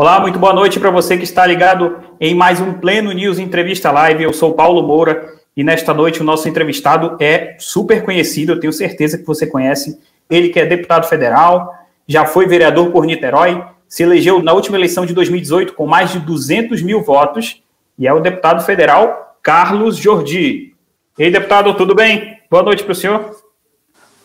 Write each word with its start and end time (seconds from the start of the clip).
Olá, 0.00 0.18
muito 0.18 0.38
boa 0.38 0.54
noite 0.54 0.80
para 0.80 0.90
você 0.90 1.18
que 1.18 1.24
está 1.24 1.44
ligado 1.44 1.98
em 2.18 2.34
mais 2.34 2.58
um 2.58 2.72
Pleno 2.72 3.12
News 3.12 3.38
Entrevista 3.38 3.92
Live. 3.92 4.24
Eu 4.24 4.32
sou 4.32 4.54
Paulo 4.54 4.82
Moura 4.82 5.34
e 5.54 5.62
nesta 5.62 5.92
noite 5.92 6.22
o 6.22 6.24
nosso 6.24 6.48
entrevistado 6.48 7.18
é 7.20 7.54
super 7.58 8.02
conhecido, 8.02 8.52
eu 8.52 8.58
tenho 8.58 8.72
certeza 8.72 9.18
que 9.18 9.26
você 9.26 9.46
conhece. 9.46 10.00
Ele 10.30 10.48
que 10.48 10.58
é 10.58 10.64
deputado 10.64 11.06
federal, 11.06 11.74
já 12.08 12.24
foi 12.24 12.46
vereador 12.46 12.90
por 12.90 13.04
Niterói, 13.04 13.62
se 13.86 14.02
elegeu 14.02 14.42
na 14.42 14.54
última 14.54 14.78
eleição 14.78 15.04
de 15.04 15.12
2018 15.12 15.74
com 15.74 15.86
mais 15.86 16.10
de 16.10 16.18
200 16.18 16.80
mil 16.80 17.02
votos 17.02 17.62
e 17.98 18.06
é 18.06 18.12
o 18.14 18.20
deputado 18.20 18.64
federal 18.64 19.36
Carlos 19.42 19.98
Jordi. 19.98 20.74
Ei, 21.18 21.30
deputado, 21.30 21.74
tudo 21.74 21.94
bem? 21.94 22.38
Boa 22.50 22.62
noite 22.62 22.84
para 22.84 22.92
o 22.92 22.94
senhor. 22.94 23.36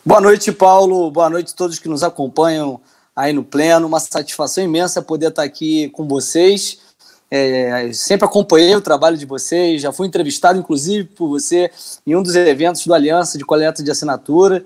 Boa 0.02 0.22
noite, 0.22 0.50
Paulo. 0.52 1.10
Boa 1.10 1.28
noite 1.28 1.52
a 1.52 1.54
todos 1.54 1.78
que 1.78 1.86
nos 1.86 2.02
acompanham 2.02 2.80
aí 3.16 3.32
no 3.32 3.42
Pleno. 3.42 3.86
Uma 3.86 3.98
satisfação 3.98 4.62
imensa 4.62 5.00
poder 5.00 5.28
estar 5.28 5.42
aqui 5.42 5.88
com 5.88 6.06
vocês. 6.06 6.78
É, 7.28 7.90
sempre 7.92 8.26
acompanhei 8.26 8.76
o 8.76 8.80
trabalho 8.80 9.16
de 9.16 9.26
vocês, 9.26 9.82
já 9.82 9.90
fui 9.90 10.06
entrevistado, 10.06 10.60
inclusive, 10.60 11.08
por 11.08 11.28
você 11.28 11.70
em 12.06 12.14
um 12.14 12.22
dos 12.22 12.36
eventos 12.36 12.86
do 12.86 12.94
Aliança 12.94 13.36
de 13.36 13.44
Coleta 13.44 13.82
de 13.82 13.90
Assinatura. 13.90 14.64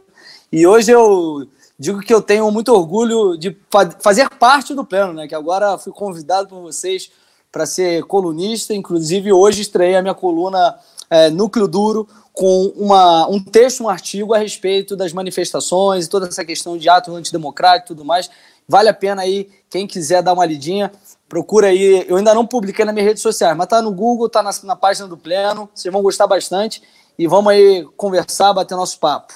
E 0.53 0.67
hoje 0.67 0.91
eu 0.91 1.49
digo 1.79 2.01
que 2.01 2.13
eu 2.13 2.21
tenho 2.21 2.51
muito 2.51 2.75
orgulho 2.75 3.39
de 3.39 3.57
fazer 4.01 4.29
parte 4.29 4.75
do 4.75 4.85
Pleno, 4.85 5.15
né? 5.15 5.27
Que 5.27 5.35
agora 5.35 5.79
fui 5.79 5.93
convidado 5.93 6.49
por 6.49 6.61
vocês 6.61 7.11
para 7.51 7.65
ser 7.65 8.03
colunista. 8.05 8.75
Inclusive, 8.75 9.33
hoje 9.33 9.63
estreiei 9.63 9.97
a 9.97 10.03
minha 10.03 10.15
coluna 10.15 10.77
é, 11.11 11.29
Núcleo 11.29 11.67
Duro, 11.67 12.07
com 12.33 12.73
uma, 12.77 13.29
um 13.29 13.43
texto, 13.43 13.83
um 13.83 13.89
artigo 13.89 14.33
a 14.33 14.39
respeito 14.39 14.97
das 14.97 15.13
manifestações 15.13 16.09
toda 16.09 16.29
essa 16.29 16.45
questão 16.45 16.79
de 16.79 16.89
ato 16.89 17.15
antidemocrático 17.15 17.87
e 17.87 17.97
tudo 17.97 18.05
mais. 18.05 18.31
Vale 18.69 18.89
a 18.89 18.95
pena 18.95 19.23
aí, 19.23 19.49
quem 19.69 19.87
quiser 19.87 20.23
dar 20.23 20.33
uma 20.33 20.47
lidinha, 20.47 20.93
procura 21.29 21.67
aí. 21.67 22.07
Eu 22.09 22.17
ainda 22.17 22.33
não 22.33 22.47
publiquei 22.47 22.85
nas 22.85 22.95
minhas 22.95 23.09
redes 23.09 23.23
sociais, 23.23 23.57
mas 23.57 23.67
tá 23.67 23.83
no 23.83 23.91
Google, 23.91 24.29
tá 24.29 24.43
na, 24.43 24.51
na 24.63 24.77
página 24.77 25.09
do 25.09 25.17
Pleno, 25.17 25.69
vocês 25.75 25.93
vão 25.93 26.03
gostar 26.03 26.29
bastante 26.29 26.81
e 27.19 27.27
vamos 27.27 27.53
aí 27.53 27.85
conversar, 27.97 28.53
bater 28.53 28.77
nosso 28.77 28.99
papo. 29.01 29.35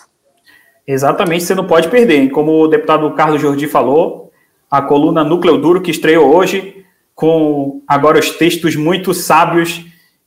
Exatamente, 0.86 1.44
você 1.44 1.54
não 1.54 1.66
pode 1.66 1.88
perder. 1.88 2.20
Hein? 2.20 2.28
Como 2.28 2.62
o 2.62 2.68
deputado 2.68 3.12
Carlos 3.14 3.40
Jordi 3.40 3.66
falou, 3.66 4.30
a 4.70 4.80
coluna 4.80 5.24
Núcleo 5.24 5.58
Duro 5.58 5.82
que 5.82 5.90
estreou 5.90 6.34
hoje, 6.34 6.84
com 7.14 7.82
agora 7.88 8.18
os 8.18 8.30
textos 8.30 8.76
muito 8.76 9.12
sábios 9.12 9.84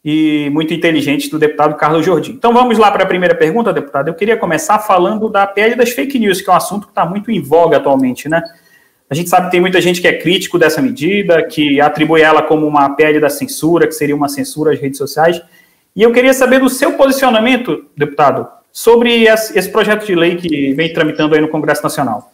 e 0.10 0.50
muito 0.52 0.74
inteligente 0.74 1.30
do 1.30 1.38
deputado 1.38 1.76
Carlos 1.76 2.06
Jordi. 2.06 2.32
Então 2.32 2.54
vamos 2.54 2.78
lá 2.78 2.90
para 2.90 3.04
a 3.04 3.06
primeira 3.06 3.36
pergunta, 3.36 3.74
deputado. 3.74 4.08
Eu 4.08 4.14
queria 4.14 4.38
começar 4.38 4.80
falando 4.80 5.28
da 5.28 5.46
PL 5.46 5.76
das 5.76 5.90
fake 5.90 6.18
news, 6.18 6.40
que 6.40 6.50
é 6.50 6.54
um 6.54 6.56
assunto 6.56 6.86
que 6.86 6.92
está 6.92 7.06
muito 7.06 7.30
em 7.30 7.42
voga 7.42 7.76
atualmente, 7.76 8.30
né? 8.30 8.42
A 9.10 9.14
gente 9.14 9.30
sabe 9.30 9.48
que 9.48 9.52
tem 9.52 9.60
muita 9.60 9.82
gente 9.82 10.00
que 10.00 10.08
é 10.08 10.14
crítico 10.14 10.58
dessa 10.58 10.82
medida, 10.82 11.44
que 11.44 11.82
atribui 11.82 12.22
ela 12.22 12.42
como 12.42 12.66
uma 12.66 12.90
PL 12.92 13.20
da 13.20 13.30
censura, 13.30 13.86
que 13.86 13.92
seria 13.92 14.16
uma 14.16 14.30
censura 14.30 14.72
às 14.72 14.80
redes 14.80 14.98
sociais. 14.98 15.42
E 15.94 16.04
eu 16.04 16.14
queria 16.14 16.34
saber 16.34 16.62
do 16.62 16.70
seu 16.70 16.94
posicionamento, 16.94 17.84
deputado, 17.94 18.48
sobre 18.72 19.26
esse 19.26 19.70
projeto 19.70 20.06
de 20.06 20.16
lei 20.16 20.38
que 20.38 20.74
vem 20.74 20.94
tramitando 20.94 21.36
aí 21.36 21.42
no 21.42 21.50
Congresso 21.50 21.84
Nacional. 21.84 22.32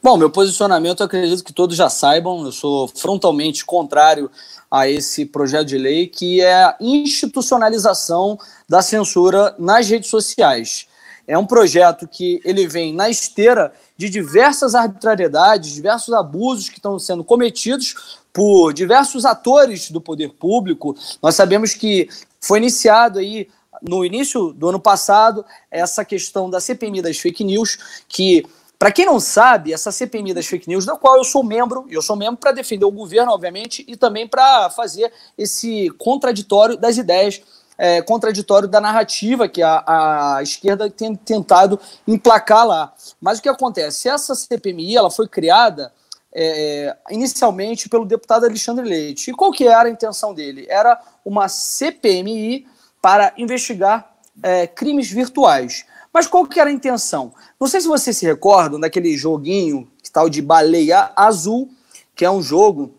Bom, 0.00 0.16
meu 0.16 0.30
posicionamento 0.30 1.02
acredito 1.02 1.42
que 1.42 1.52
todos 1.52 1.76
já 1.76 1.90
saibam, 1.90 2.44
eu 2.44 2.52
sou 2.52 2.86
frontalmente 2.86 3.64
contrário 3.64 4.30
a 4.70 4.88
esse 4.88 5.26
projeto 5.26 5.66
de 5.66 5.76
lei, 5.76 6.06
que 6.06 6.40
é 6.40 6.54
a 6.54 6.76
institucionalização 6.80 8.38
da 8.68 8.80
censura 8.80 9.56
nas 9.58 9.88
redes 9.88 10.08
sociais. 10.08 10.86
É 11.26 11.36
um 11.36 11.44
projeto 11.44 12.06
que 12.06 12.40
ele 12.44 12.68
vem 12.68 12.94
na 12.94 13.10
esteira 13.10 13.72
de 13.96 14.08
diversas 14.08 14.76
arbitrariedades, 14.76 15.74
diversos 15.74 16.14
abusos 16.14 16.68
que 16.68 16.78
estão 16.78 16.96
sendo 16.98 17.24
cometidos 17.24 18.20
por 18.32 18.72
diversos 18.72 19.24
atores 19.24 19.90
do 19.90 20.00
poder 20.00 20.30
público. 20.30 20.96
Nós 21.20 21.34
sabemos 21.34 21.74
que 21.74 22.08
foi 22.40 22.58
iniciado 22.58 23.18
aí 23.18 23.48
no 23.82 24.04
início 24.04 24.52
do 24.52 24.68
ano 24.68 24.80
passado 24.80 25.44
essa 25.70 26.04
questão 26.04 26.48
da 26.48 26.60
CPMI 26.60 27.02
das 27.02 27.18
fake 27.18 27.42
news, 27.42 28.04
que 28.08 28.44
para 28.78 28.92
quem 28.92 29.04
não 29.04 29.18
sabe, 29.18 29.72
essa 29.72 29.90
CPMI 29.90 30.32
das 30.32 30.46
fake 30.46 30.68
news, 30.68 30.86
da 30.86 30.94
qual 30.94 31.16
eu 31.16 31.24
sou 31.24 31.42
membro, 31.42 31.86
eu 31.90 32.00
sou 32.00 32.14
membro 32.14 32.36
para 32.36 32.52
defender 32.52 32.84
o 32.84 32.92
governo, 32.92 33.32
obviamente, 33.32 33.84
e 33.88 33.96
também 33.96 34.28
para 34.28 34.70
fazer 34.70 35.12
esse 35.36 35.90
contraditório 35.98 36.76
das 36.76 36.96
ideias, 36.96 37.42
é, 37.76 38.00
contraditório 38.02 38.68
da 38.68 38.80
narrativa 38.80 39.48
que 39.48 39.62
a, 39.62 40.36
a, 40.36 40.42
esquerda 40.42 40.88
tem 40.88 41.16
tentado 41.16 41.78
emplacar 42.06 42.64
lá. 42.64 42.94
Mas 43.20 43.40
o 43.40 43.42
que 43.42 43.48
acontece? 43.48 44.08
Essa 44.08 44.34
CPMI 44.34 44.96
ela 44.96 45.10
foi 45.10 45.26
criada 45.26 45.92
é, 46.32 46.96
inicialmente 47.10 47.88
pelo 47.88 48.04
deputado 48.04 48.44
Alexandre 48.44 48.88
Leite. 48.88 49.30
E 49.30 49.34
qual 49.34 49.50
que 49.50 49.66
era 49.66 49.88
a 49.88 49.90
intenção 49.90 50.32
dele? 50.32 50.66
Era 50.68 51.00
uma 51.24 51.48
CPMI 51.48 52.64
para 53.02 53.32
investigar 53.36 54.08
é, 54.40 54.68
crimes 54.68 55.10
virtuais. 55.10 55.84
Mas 56.18 56.26
qual 56.26 56.44
que 56.44 56.58
era 56.58 56.68
a 56.68 56.72
intenção? 56.72 57.32
Não 57.60 57.68
sei 57.68 57.80
se 57.80 57.86
vocês 57.86 58.16
se 58.16 58.26
recordam 58.26 58.80
daquele 58.80 59.16
joguinho 59.16 59.88
tal 60.12 60.28
de 60.28 60.42
baleia 60.42 61.12
azul, 61.14 61.70
que 62.12 62.24
é 62.24 62.30
um 62.30 62.42
jogo 62.42 62.92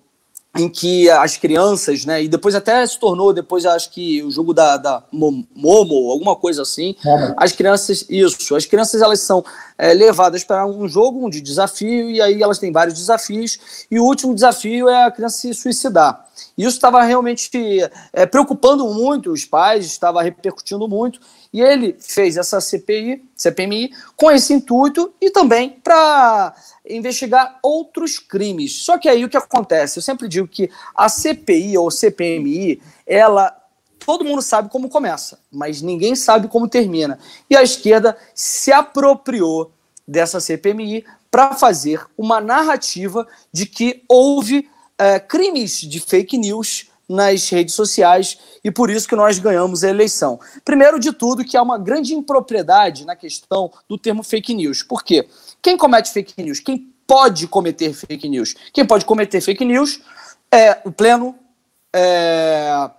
em 0.57 0.67
que 0.67 1.09
as 1.09 1.37
crianças, 1.37 2.05
né, 2.05 2.23
e 2.23 2.27
depois 2.27 2.55
até 2.55 2.85
se 2.85 2.99
tornou, 2.99 3.31
depois 3.31 3.65
acho 3.65 3.91
que 3.91 4.23
o 4.23 4.31
jogo 4.31 4.53
da, 4.53 4.77
da 4.77 5.03
Momo, 5.11 6.09
alguma 6.11 6.35
coisa 6.35 6.63
assim, 6.63 6.95
é. 7.05 7.33
as 7.37 7.51
crianças, 7.51 8.05
isso, 8.09 8.55
as 8.55 8.65
crianças 8.65 9.01
elas 9.01 9.19
são 9.21 9.45
é, 9.77 9.93
levadas 9.93 10.43
para 10.43 10.65
um 10.65 10.87
jogo 10.87 11.29
de 11.29 11.39
desafio, 11.39 12.09
e 12.09 12.19
aí 12.19 12.41
elas 12.41 12.57
têm 12.57 12.71
vários 12.71 12.97
desafios, 12.97 13.85
e 13.91 13.99
o 13.99 14.03
último 14.03 14.33
desafio 14.33 14.89
é 14.89 15.05
a 15.05 15.11
criança 15.11 15.37
se 15.37 15.53
suicidar. 15.53 16.25
Isso 16.57 16.75
estava 16.75 17.03
realmente 17.03 17.49
é, 18.11 18.25
preocupando 18.25 18.85
muito 18.91 19.31
os 19.31 19.45
pais, 19.45 19.85
estava 19.85 20.21
repercutindo 20.23 20.87
muito, 20.87 21.19
e 21.53 21.61
ele 21.61 21.95
fez 21.99 22.37
essa 22.37 22.59
CPI, 22.59 23.23
CPMI 23.35 23.91
com 24.15 24.31
esse 24.31 24.53
intuito 24.53 25.13
e 25.21 25.31
também 25.31 25.79
para 25.83 26.53
investigar 26.89 27.59
outros 27.61 28.19
crimes. 28.19 28.75
Só 28.75 28.97
que 28.97 29.07
aí 29.07 29.23
o 29.23 29.29
que 29.29 29.37
acontece? 29.37 29.99
Eu 29.99 30.03
sempre 30.03 30.27
digo 30.27 30.47
que 30.47 30.69
a 30.95 31.07
CPI 31.07 31.77
ou 31.77 31.91
CPMI, 31.91 32.81
ela 33.05 33.55
todo 34.05 34.25
mundo 34.25 34.41
sabe 34.41 34.69
como 34.69 34.89
começa, 34.89 35.39
mas 35.51 35.81
ninguém 35.81 36.15
sabe 36.15 36.47
como 36.47 36.67
termina. 36.67 37.19
E 37.49 37.55
a 37.55 37.61
esquerda 37.61 38.17
se 38.33 38.71
apropriou 38.71 39.71
dessa 40.07 40.39
CPMI 40.39 41.05
para 41.29 41.53
fazer 41.53 42.05
uma 42.17 42.41
narrativa 42.41 43.27
de 43.51 43.65
que 43.65 44.03
houve 44.07 44.67
é, 44.97 45.19
crimes 45.19 45.81
de 45.81 45.99
fake 45.99 46.37
news 46.37 46.88
nas 47.09 47.49
redes 47.49 47.73
sociais 47.73 48.37
e 48.63 48.69
por 48.69 48.91
isso 48.91 49.07
que 49.07 49.15
nós 49.15 49.39
ganhamos 49.39 49.83
a 49.83 49.89
eleição. 49.89 50.39
Primeiro 50.63 50.99
de 50.99 51.11
tudo, 51.11 51.43
que 51.43 51.57
há 51.57 51.61
uma 51.63 51.79
grande 51.79 52.13
impropriedade 52.13 53.05
na 53.05 53.15
questão 53.15 53.71
do 53.87 53.97
termo 53.97 54.21
fake 54.21 54.53
news. 54.53 54.83
Por 54.83 55.03
quê? 55.03 55.27
Quem 55.61 55.75
comete 55.75 56.11
fake 56.11 56.41
news? 56.43 56.59
Quem 56.59 56.93
pode 57.07 57.47
cometer 57.47 57.91
fake 57.93 58.29
news? 58.29 58.53
Quem 58.71 58.85
pode 58.85 59.05
cometer 59.05 59.41
fake 59.41 59.65
news 59.65 59.99
é 60.51 60.79
o 60.85 60.91
Pleno, 60.91 61.35
é 61.91 62.91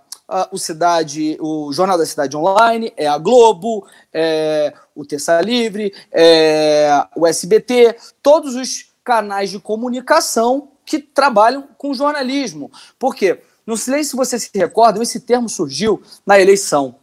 o 0.51 0.57
Cidade, 0.57 1.37
o 1.39 1.71
Jornal 1.71 1.97
da 1.97 2.05
Cidade 2.05 2.35
Online, 2.35 2.93
é 2.97 3.07
a 3.07 3.17
Globo, 3.17 3.85
é 4.13 4.73
o 4.95 5.05
Terça 5.05 5.39
Livre, 5.41 5.93
é 6.11 7.05
o 7.15 7.25
SBT, 7.25 7.95
todos 8.21 8.55
os 8.55 8.91
canais 9.03 9.49
de 9.49 9.59
comunicação 9.59 10.69
que 10.85 10.99
trabalham 10.99 11.67
com 11.77 11.93
jornalismo. 11.93 12.71
Por 12.99 13.15
quê? 13.15 13.41
Não 13.65 13.75
sei 13.75 14.03
se 14.03 14.15
vocês 14.15 14.43
se 14.43 14.51
recordam, 14.57 15.01
esse 15.01 15.19
termo 15.19 15.47
surgiu 15.47 16.01
na 16.25 16.39
eleição 16.39 16.95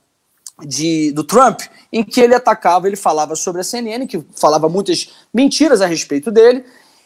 de, 0.66 1.12
do 1.12 1.22
Trump, 1.22 1.60
em 1.92 2.02
que 2.02 2.20
ele 2.20 2.34
atacava, 2.34 2.87
ele 2.87 2.96
falava 2.96 3.37
sobre 3.37 3.60
a 3.60 3.64
CNN, 3.64 4.06
que 4.06 4.25
falava 4.34 4.69
muitas 4.69 5.12
mentiras 5.32 5.81
a 5.81 5.87
respeito 5.87 6.31
dele, 6.31 6.64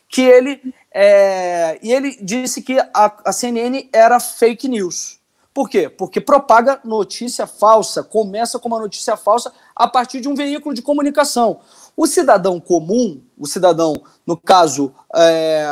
que 0.08 0.22
ele 0.22 0.74
é, 0.94 1.78
e 1.82 1.92
ele 1.92 2.18
disse 2.20 2.60
que 2.60 2.78
a, 2.78 3.12
a 3.24 3.32
CNN 3.32 3.88
era 3.92 4.20
fake 4.20 4.68
news. 4.68 5.18
Por 5.54 5.68
quê? 5.68 5.88
Porque 5.88 6.20
propaga 6.20 6.80
notícia 6.82 7.46
falsa, 7.46 8.02
começa 8.02 8.58
com 8.58 8.68
uma 8.68 8.78
notícia 8.78 9.16
falsa 9.16 9.52
a 9.76 9.86
partir 9.86 10.20
de 10.20 10.28
um 10.28 10.34
veículo 10.34 10.74
de 10.74 10.80
comunicação. 10.80 11.60
O 11.96 12.06
cidadão 12.06 12.58
comum, 12.58 13.20
o 13.38 13.46
cidadão, 13.46 13.94
no 14.26 14.36
caso, 14.36 14.94
é, 15.14 15.68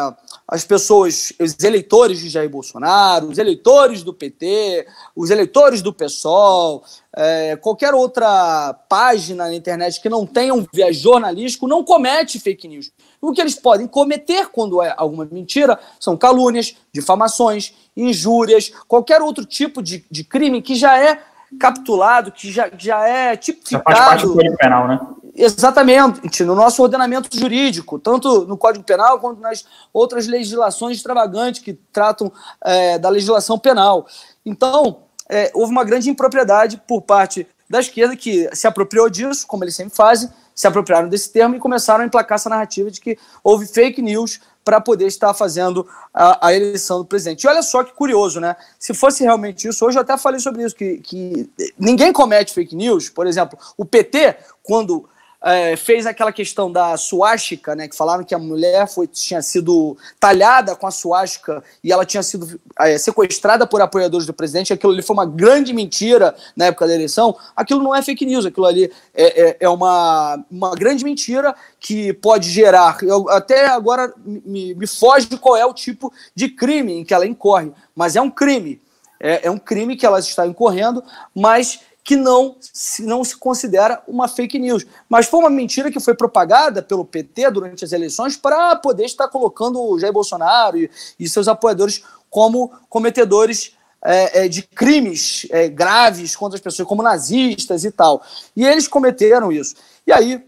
as 0.47 0.65
pessoas, 0.65 1.33
os 1.41 1.57
eleitores 1.63 2.19
de 2.19 2.29
Jair 2.29 2.51
Bolsonaro, 2.51 3.29
os 3.29 3.39
eleitores 3.39 4.03
do 4.03 4.13
PT, 4.13 4.87
os 5.17 5.31
eleitores 5.31 5.81
do 5.81 5.93
PSOL, 5.93 6.85
é, 7.17 7.57
qualquer 7.57 7.95
outra 7.95 8.75
página 8.89 9.45
na 9.45 9.55
internet 9.55 10.01
que 10.01 10.09
não 10.09 10.27
tenha 10.27 10.53
um 10.53 10.67
viés 10.73 10.97
jornalístico 10.97 11.67
não 11.67 11.83
comete 11.83 12.39
fake 12.39 12.69
news. 12.69 12.91
O 13.21 13.33
que 13.33 13.41
eles 13.41 13.55
podem 13.55 13.87
cometer 13.87 14.49
quando 14.49 14.83
é 14.83 14.93
alguma 14.97 15.25
mentira 15.25 15.79
são 15.99 16.17
calúnias, 16.17 16.77
difamações, 16.93 17.73
injúrias, 17.97 18.73
qualquer 18.87 19.23
outro 19.23 19.45
tipo 19.45 19.83
de, 19.83 20.05
de 20.11 20.25
crime 20.25 20.61
que 20.61 20.75
já 20.75 20.99
é 20.99 21.23
capitulado, 21.59 22.31
que 22.31 22.51
já, 22.51 22.71
já 22.77 23.07
é 23.07 23.37
tipificado. 23.37 23.85
Já 23.89 23.97
faz 23.97 24.09
parte 24.09 24.27
do 24.27 24.35
Código 24.35 24.57
Penal, 24.57 24.89
né? 24.89 25.01
Exatamente, 25.35 26.45
no 26.45 26.55
nosso 26.55 26.83
ordenamento 26.83 27.29
jurídico, 27.37 27.99
tanto 27.99 28.45
no 28.47 28.57
Código 28.57 28.85
Penal 28.85 29.19
quanto 29.21 29.41
nas 29.41 29.65
outras 29.93 30.27
legislações 30.27 30.97
extravagantes 30.97 31.63
que 31.63 31.75
tratam 31.93 32.33
é, 32.65 32.99
da 32.99 33.09
legislação 33.09 33.59
penal. 33.59 34.07
Então, 34.45 35.05
é, 35.29 35.51
houve 35.55 35.71
uma 35.71 35.85
grande 35.85 36.11
impropriedade 36.11 36.83
por 36.87 37.03
parte 37.03 37.47
da 37.69 37.79
esquerda 37.79 38.17
que 38.17 38.49
se 38.53 38.67
apropriou 38.67 39.09
disso, 39.09 39.47
como 39.47 39.63
eles 39.63 39.77
sempre 39.77 39.95
fazem, 39.95 40.29
se 40.53 40.67
apropriaram 40.67 41.09
desse 41.09 41.33
termo 41.33 41.55
e 41.55 41.61
começaram 41.61 42.03
a 42.03 42.07
emplacar 42.07 42.37
essa 42.37 42.51
narrativa 42.51 42.91
de 42.91 43.01
que 43.01 43.17
houve 43.43 43.67
fake 43.67 44.03
news 44.03 44.41
para 44.65 44.81
poder 44.81 45.07
estar 45.07 45.33
fazendo 45.35 45.87
a, 46.13 46.49
a, 46.49 46.55
eleição 46.55 46.99
do 46.99 47.05
presidente. 47.05 47.45
E 47.45 47.49
olha 47.49 47.63
só 47.63 47.83
que 47.83 47.93
curioso, 47.93 48.41
né? 48.41 48.57
Se 48.79 48.93
fosse 48.93 49.23
realmente 49.25 49.67
isso, 49.67 49.85
hoje 49.85 49.97
eu 49.97 50.03
até 50.03 50.17
falei 50.17 50.41
sobre 50.41 50.65
isso, 50.65 50.75
que, 50.75 50.99
que 50.99 51.51
ninguém 51.79 52.13
comete 52.13 52.53
fake 52.53 52.77
news. 52.77 53.09
Por 53.09 53.27
exemplo, 53.27 53.59
o 53.77 53.85
PT, 53.85 54.37
quando 54.63 55.09
é, 55.43 55.75
fez 55.75 56.07
aquela 56.07 56.33
questão 56.33 56.71
da 56.71 56.97
suástica, 56.97 57.75
né, 57.75 57.89
que 57.89 57.97
falaram 57.97 58.23
que 58.23 58.35
a 58.35 58.39
mulher 58.39 58.87
foi, 58.87 59.07
tinha 59.07 59.41
sido 59.41 59.97
talhada 60.19 60.77
com 60.77 60.87
a 60.87 60.91
suástica 60.91 61.65
e 61.83 61.91
ela 61.91 62.05
tinha 62.05 62.23
sido 62.23 62.61
é, 62.79 62.99
sequestrada 62.99 63.67
por 63.67 63.81
apoiadores 63.81 64.27
do 64.27 64.35
presidente, 64.35 64.73
aquilo 64.73 64.93
ali 64.93 65.03
foi 65.03 65.15
uma 65.15 65.25
grande 65.25 65.73
mentira 65.73 66.35
na 66.55 66.67
época 66.67 66.87
da 66.87 66.95
eleição, 66.95 67.35
aquilo 67.57 67.83
não 67.83 67.95
é 67.95 68.03
fake 68.03 68.27
news, 68.27 68.45
aquilo 68.45 68.67
ali 68.67 68.93
é, 69.15 69.49
é, 69.49 69.57
é 69.61 69.69
uma, 69.69 70.45
uma 70.51 70.75
grande 70.75 71.05
mentira 71.05 71.55
que 71.79 72.13
pode 72.13 72.51
gerar, 72.51 72.99
eu, 73.03 73.29
até 73.31 73.67
agora 73.67 74.13
me, 74.25 74.75
me 74.75 74.87
foge 74.87 75.29
qual 75.39 75.57
é 75.57 75.65
o 75.65 75.73
tipo 75.73 76.13
de 76.35 76.51
crime 76.51 76.99
em 76.99 77.05
que 77.05 77.15
ela 77.15 77.27
incorre, 77.27 77.73
mas 77.95 78.15
é 78.15 78.21
um 78.21 78.31
crime, 78.31 78.81
é, 79.19 79.47
é 79.47 79.51
um 79.51 79.59
crime 79.59 79.97
que 79.97 80.05
ela 80.05 80.19
está 80.19 80.47
incorrendo, 80.47 81.03
mas 81.35 81.81
que 82.03 82.17
não 82.17 82.57
se, 82.61 83.03
não 83.03 83.23
se 83.23 83.37
considera 83.37 84.03
uma 84.07 84.27
fake 84.27 84.59
news. 84.59 84.87
Mas 85.09 85.27
foi 85.27 85.41
uma 85.41 85.51
mentira 85.51 85.91
que 85.91 86.01
foi 86.01 86.15
propagada 86.15 86.83
pelo 86.83 87.05
PT 87.05 87.51
durante 87.51 87.85
as 87.85 87.93
eleições 87.93 88.37
para 88.37 88.77
poder 88.77 89.05
estar 89.05 89.29
colocando 89.29 89.81
o 89.83 89.99
Jair 89.99 90.13
Bolsonaro 90.13 90.79
e, 90.79 90.91
e 91.19 91.29
seus 91.29 91.49
apoiadores 91.49 92.03
como 92.29 92.73
cometedores 92.89 93.77
é, 94.03 94.45
é, 94.45 94.49
de 94.49 94.63
crimes 94.63 95.47
é, 95.51 95.69
graves 95.69 96.35
contra 96.35 96.57
as 96.57 96.63
pessoas, 96.63 96.89
como 96.89 97.03
nazistas 97.03 97.85
e 97.85 97.91
tal. 97.91 98.23
E 98.57 98.65
eles 98.65 98.89
cometeram 98.89 99.53
isso. 99.53 99.75
E 100.07 100.13
aí 100.13 100.43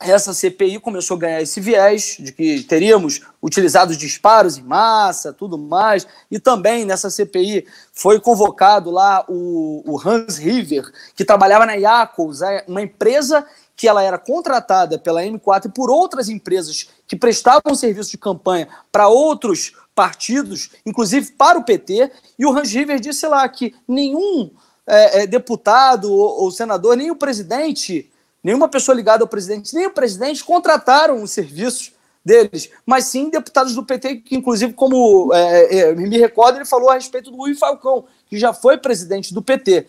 essa 0.00 0.34
CPI 0.34 0.80
começou 0.80 1.16
a 1.16 1.20
ganhar 1.20 1.42
esse 1.42 1.60
viés 1.60 2.16
de 2.18 2.32
que 2.32 2.62
teríamos 2.62 3.20
utilizado 3.42 3.96
disparos 3.96 4.58
em 4.58 4.62
massa, 4.62 5.32
tudo 5.32 5.56
mais, 5.56 6.06
e 6.30 6.38
também 6.38 6.84
nessa 6.84 7.08
CPI 7.08 7.66
foi 7.92 8.20
convocado 8.20 8.90
lá 8.90 9.24
o, 9.28 9.82
o 9.86 10.00
Hans 10.00 10.36
River, 10.36 10.90
que 11.14 11.24
trabalhava 11.24 11.64
na 11.64 11.74
Iacos, 11.74 12.42
é 12.42 12.64
uma 12.66 12.82
empresa 12.82 13.46
que 13.76 13.88
ela 13.88 14.02
era 14.02 14.18
contratada 14.18 14.98
pela 14.98 15.22
M4 15.22 15.66
e 15.66 15.68
por 15.68 15.90
outras 15.90 16.28
empresas 16.28 16.88
que 17.06 17.16
prestavam 17.16 17.74
serviço 17.74 18.12
de 18.12 18.18
campanha 18.18 18.68
para 18.92 19.08
outros 19.08 19.72
partidos, 19.94 20.70
inclusive 20.84 21.32
para 21.32 21.58
o 21.58 21.64
PT, 21.64 22.10
e 22.38 22.44
o 22.44 22.56
Hans 22.56 22.72
River 22.72 23.00
disse 23.00 23.26
lá 23.26 23.48
que 23.48 23.74
nenhum 23.86 24.50
é, 24.86 25.22
é, 25.22 25.26
deputado 25.26 26.12
ou, 26.12 26.42
ou 26.42 26.50
senador, 26.50 26.96
nem 26.96 27.10
o 27.10 27.16
presidente 27.16 28.10
Nenhuma 28.44 28.68
pessoa 28.68 28.94
ligada 28.94 29.24
ao 29.24 29.28
presidente, 29.28 29.74
nem 29.74 29.86
o 29.86 29.90
presidente 29.90 30.44
contrataram 30.44 31.22
os 31.22 31.30
serviços 31.30 31.94
deles, 32.22 32.70
mas 32.84 33.06
sim 33.06 33.30
deputados 33.30 33.74
do 33.74 33.84
PT, 33.84 34.16
que 34.16 34.36
inclusive, 34.36 34.74
como 34.74 35.32
é, 35.32 35.78
é, 35.78 35.94
me 35.94 36.18
recordo, 36.18 36.56
ele 36.56 36.66
falou 36.66 36.90
a 36.90 36.94
respeito 36.94 37.30
do 37.30 37.36
Rui 37.38 37.54
Falcão, 37.54 38.04
que 38.26 38.38
já 38.38 38.52
foi 38.52 38.76
presidente 38.76 39.32
do 39.32 39.40
PT. 39.40 39.86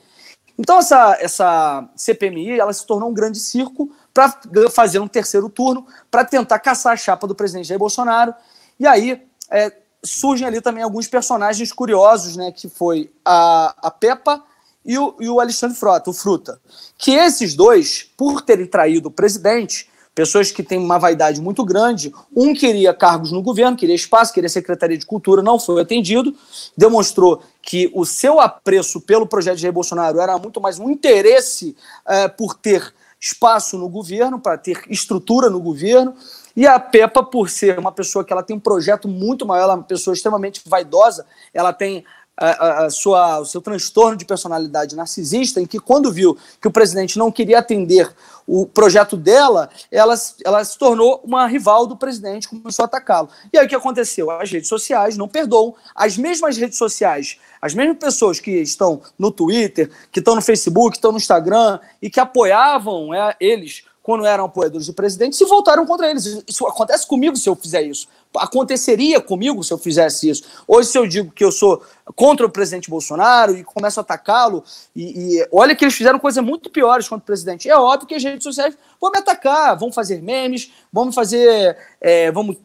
Então 0.58 0.80
essa, 0.80 1.18
essa 1.20 1.90
CPMI 1.98 2.58
ela 2.60 2.72
se 2.72 2.86
tornou 2.88 3.10
um 3.10 3.14
grande 3.14 3.40
circo 3.40 3.92
para 4.14 4.34
fazer 4.72 5.00
um 5.00 5.08
terceiro 5.08 5.50
turno, 5.50 5.86
para 6.10 6.24
tentar 6.24 6.60
caçar 6.60 6.94
a 6.94 6.98
chapa 6.98 7.28
do 7.28 7.36
presidente 7.36 7.68
Jair 7.68 7.80
Bolsonaro. 7.80 8.34
E 8.80 8.88
aí 8.88 9.22
é, 9.52 9.74
surgem 10.02 10.48
ali 10.48 10.62
também 10.62 10.84
alguns 10.84 11.08
personagens 11.08 11.74
curiosos, 11.74 12.38
né, 12.38 12.52
que 12.52 12.70
foi 12.70 13.12
a, 13.24 13.76
a 13.82 13.92
Peppa, 13.92 14.42
e 14.86 14.98
o, 14.98 15.16
e 15.20 15.28
o 15.28 15.40
Alexandre 15.40 15.76
Frota, 15.76 16.10
o 16.10 16.14
Fruta. 16.14 16.60
Que 16.98 17.12
esses 17.12 17.56
dois, 17.56 18.10
por 18.16 18.42
terem 18.42 18.68
traído 18.68 19.10
o 19.10 19.12
presidente, 19.12 19.90
pessoas 20.14 20.50
que 20.50 20.64
têm 20.64 20.80
uma 20.80 20.98
vaidade 20.98 21.42
muito 21.42 21.66
grande, 21.66 22.14
um 22.34 22.54
queria 22.54 22.94
cargos 22.94 23.34
no 23.34 23.42
governo, 23.42 23.76
queria 23.76 23.96
espaço, 23.96 24.34
queria 24.34 24.50
Secretaria 24.50 24.98
de 24.98 25.06
Cultura, 25.06 25.42
não 25.42 25.60
foi 25.60 25.82
atendido, 25.82 26.34
demonstrou 26.78 27.42
que 27.62 27.92
o 27.94 28.06
seu 28.06 28.40
apreço 28.40 29.02
pelo 29.02 29.28
projeto 29.28 29.58
de 29.58 29.64
Jair 29.64 29.74
Bolsonaro 29.74 30.22
era 30.22 30.38
muito 30.38 30.62
mais 30.62 30.80
um 30.80 30.90
interesse 30.90 31.76
é, 32.08 32.30
por 32.30 32.54
ter 32.54 32.94
espaço 33.20 33.78
no 33.78 33.90
governo, 33.90 34.40
para 34.40 34.58
ter 34.58 34.84
estrutura 34.90 35.50
no 35.50 35.60
governo, 35.60 36.16
e 36.56 36.66
a 36.66 36.80
Peppa, 36.80 37.22
por 37.22 37.50
ser 37.50 37.78
uma 37.78 37.92
pessoa 37.92 38.24
que 38.24 38.32
ela 38.32 38.44
tem 38.44 38.56
um 38.56 38.60
projeto 38.60 39.10
muito 39.10 39.46
maior, 39.46 39.64
ela 39.64 39.74
é 39.74 39.76
uma 39.76 39.84
pessoa 39.84 40.14
extremamente 40.14 40.62
vaidosa, 40.66 41.26
ela 41.54 41.74
tem 41.74 42.06
a, 42.38 42.86
a, 42.86 42.90
sua, 42.90 43.40
o 43.40 43.46
seu 43.46 43.62
transtorno 43.62 44.18
de 44.18 44.26
personalidade 44.26 44.96
narcisista, 44.96 45.62
em 45.62 45.66
que 45.66 45.80
quando 45.80 46.12
viu 46.12 46.38
que 46.62 46.68
o 46.68 46.72
presidente 46.72 47.18
não 47.18 47.32
queria 47.32 47.60
atender 47.60 48.14
o 48.48 48.66
projeto 48.66 49.16
dela, 49.16 49.70
ela, 49.92 50.16
ela 50.44 50.64
se 50.64 50.78
tornou 50.78 51.22
uma 51.24 51.48
rival 51.48 51.88
do 51.88 51.96
presidente, 51.96 52.48
começou 52.48 52.84
a 52.84 52.86
atacá-lo. 52.86 53.30
E 53.52 53.58
aí 53.58 53.66
o 53.66 53.70
que 53.70 53.76
aconteceu? 53.76 54.30
As 54.30 54.52
redes 54.52 54.70
sociais 54.70 55.18
não 55.18 55.28
perdoam, 55.28 55.74
as 55.96 56.18
mesmas 56.18 56.58
redes 56.58 56.78
sociais, 56.78 57.40
as 57.62 57.74
mesmas 57.74 57.98
pessoas 57.98 58.40
que 58.40 58.52
estão 58.52 59.02
no 59.18 59.32
Twitter, 59.32 59.90
que 60.12 60.20
estão 60.20 60.36
no 60.36 60.42
Facebook, 60.42 60.92
que 60.92 60.98
estão 60.98 61.12
no 61.12 61.18
Instagram 61.18 61.80
e 62.02 62.10
que 62.10 62.20
apoiavam 62.20 63.14
é, 63.14 63.36
eles 63.40 63.85
quando 64.06 64.24
eram 64.24 64.46
apoiadores 64.46 64.86
do 64.86 64.94
presidente, 64.94 65.36
se 65.36 65.44
voltaram 65.46 65.84
contra 65.84 66.08
eles. 66.08 66.44
Isso 66.48 66.68
acontece 66.68 67.08
comigo 67.08 67.36
se 67.36 67.50
eu 67.50 67.56
fizer 67.56 67.82
isso. 67.82 68.08
Aconteceria 68.38 69.20
comigo 69.20 69.64
se 69.64 69.74
eu 69.74 69.80
fizesse 69.80 70.30
isso. 70.30 70.44
Hoje, 70.68 70.90
se 70.90 70.98
eu 71.00 71.08
digo 71.08 71.32
que 71.32 71.44
eu 71.44 71.52
sou 71.52 71.84
contra 72.16 72.46
o 72.46 72.50
presidente 72.50 72.88
Bolsonaro 72.88 73.58
e 73.58 73.64
começo 73.64 74.00
a 74.00 74.04
atacá-lo, 74.04 74.64
e, 74.96 75.38
e, 75.40 75.48
olha 75.52 75.76
que 75.76 75.84
eles 75.84 75.96
fizeram 75.96 76.20
coisas 76.20 76.44
muito 76.44 76.70
piores 76.70 77.08
contra 77.08 77.24
o 77.24 77.26
presidente. 77.26 77.68
É 77.68 77.76
óbvio 77.76 78.08
que 78.08 78.14
as 78.14 78.24
redes 78.24 78.44
sociais 78.44 78.78
vão 79.02 79.10
me 79.10 79.18
atacar, 79.18 79.76
vão 79.76 79.92
fazer 79.92 80.22
memes, 80.22 80.72
vão 80.94 81.12
fazer. 81.12 81.76
É, 82.00 82.32
vamos 82.32 82.58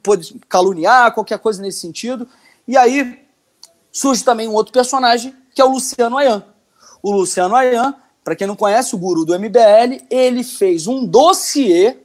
caluniar, 0.47 1.15
qualquer 1.15 1.39
coisa 1.39 1.63
nesse 1.63 1.81
sentido. 1.81 2.29
E 2.69 2.77
aí 2.77 3.19
surge 3.91 4.23
também 4.23 4.47
um 4.47 4.53
outro 4.53 4.75
personagem, 4.75 5.35
que 5.55 5.63
é 5.63 5.65
o 5.65 5.71
Luciano 5.71 6.19
Ayan. 6.19 6.45
O 7.03 7.13
Luciano 7.13 7.57
Ayan 7.57 7.95
para 8.31 8.37
quem 8.37 8.47
não 8.47 8.55
conhece 8.55 8.95
o 8.95 8.99
guru 8.99 9.25
do 9.25 9.37
MBL, 9.37 10.05
ele 10.09 10.45
fez 10.45 10.87
um 10.87 11.05
dossiê, 11.05 11.97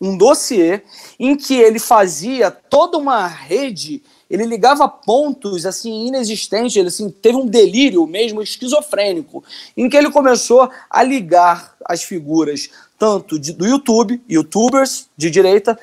um 0.00 0.16
dossiê 0.16 0.80
em 1.20 1.36
que 1.36 1.52
ele 1.52 1.78
fazia 1.78 2.50
toda 2.50 2.96
uma 2.96 3.26
rede, 3.26 4.02
ele 4.30 4.46
ligava 4.46 4.88
pontos 4.88 5.66
assim 5.66 6.06
inexistentes, 6.06 6.74
ele 6.74 6.88
assim, 6.88 7.10
teve 7.10 7.36
um 7.36 7.44
delírio 7.44 8.06
mesmo 8.06 8.40
esquizofrênico, 8.40 9.44
em 9.76 9.86
que 9.90 9.94
ele 9.94 10.10
começou 10.10 10.70
a 10.88 11.02
ligar 11.02 11.76
as 11.84 12.02
figuras 12.02 12.70
tanto 12.98 13.38
de, 13.38 13.52
do 13.52 13.66
YouTube, 13.66 14.22
youtubers 14.26 15.10
de 15.14 15.30
direita, 15.30 15.78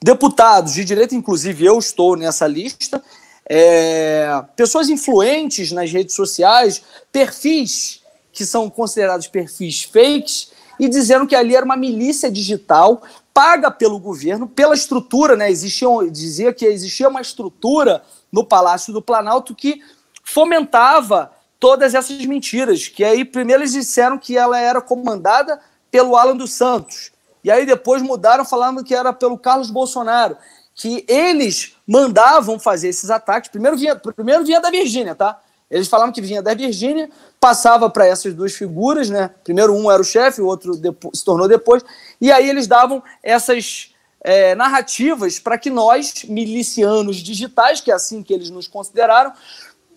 deputados 0.00 0.74
de 0.74 0.84
direita, 0.84 1.12
inclusive 1.12 1.64
eu 1.66 1.76
estou 1.76 2.14
nessa 2.14 2.46
lista, 2.46 3.02
é, 3.50 4.44
pessoas 4.54 4.88
influentes 4.88 5.72
nas 5.72 5.90
redes 5.90 6.14
sociais, 6.14 6.84
perfis 7.10 8.03
que 8.34 8.44
são 8.44 8.68
considerados 8.68 9.28
perfis 9.28 9.84
fakes, 9.84 10.50
e 10.78 10.88
dizendo 10.88 11.26
que 11.26 11.36
ali 11.36 11.54
era 11.54 11.64
uma 11.64 11.76
milícia 11.76 12.30
digital 12.30 13.00
paga 13.32 13.70
pelo 13.70 13.98
governo, 13.98 14.46
pela 14.48 14.74
estrutura, 14.74 15.36
né? 15.36 15.50
Existia, 15.50 15.88
dizia 16.10 16.52
que 16.52 16.66
existia 16.66 17.08
uma 17.08 17.20
estrutura 17.20 18.02
no 18.30 18.44
Palácio 18.44 18.92
do 18.92 19.00
Planalto 19.00 19.54
que 19.54 19.80
fomentava 20.22 21.32
todas 21.58 21.94
essas 21.94 22.24
mentiras. 22.26 22.88
Que 22.88 23.04
aí 23.04 23.24
primeiro 23.24 23.62
eles 23.62 23.72
disseram 23.72 24.18
que 24.18 24.36
ela 24.36 24.58
era 24.58 24.80
comandada 24.80 25.60
pelo 25.90 26.16
Alan 26.16 26.36
dos 26.36 26.52
Santos. 26.52 27.12
E 27.42 27.50
aí 27.50 27.64
depois 27.66 28.02
mudaram 28.02 28.44
falando 28.44 28.84
que 28.84 28.94
era 28.94 29.12
pelo 29.12 29.38
Carlos 29.38 29.70
Bolsonaro. 29.70 30.36
Que 30.74 31.04
eles 31.06 31.76
mandavam 31.86 32.58
fazer 32.58 32.88
esses 32.88 33.10
ataques. 33.10 33.50
Primeiro 33.50 33.76
vinha, 33.76 33.94
primeiro 33.96 34.44
vinha 34.44 34.60
da 34.60 34.70
Virgínia, 34.70 35.14
tá? 35.14 35.40
Eles 35.70 35.88
falavam 35.88 36.12
que 36.12 36.20
vinha 36.20 36.42
da 36.42 36.54
Virgínia, 36.54 37.10
passava 37.44 37.90
para 37.90 38.06
essas 38.06 38.32
duas 38.32 38.54
figuras, 38.54 39.10
né? 39.10 39.28
Primeiro 39.44 39.74
um 39.74 39.90
era 39.90 40.00
o 40.00 40.04
chefe, 40.04 40.40
o 40.40 40.46
outro 40.46 40.80
se 41.12 41.22
tornou 41.22 41.46
depois, 41.46 41.84
e 42.18 42.32
aí 42.32 42.48
eles 42.48 42.66
davam 42.66 43.02
essas 43.22 43.94
é, 44.22 44.54
narrativas 44.54 45.38
para 45.38 45.58
que 45.58 45.68
nós, 45.68 46.24
milicianos 46.24 47.16
digitais, 47.16 47.82
que 47.82 47.90
é 47.90 47.94
assim 47.94 48.22
que 48.22 48.32
eles 48.32 48.48
nos 48.48 48.66
consideraram, 48.66 49.30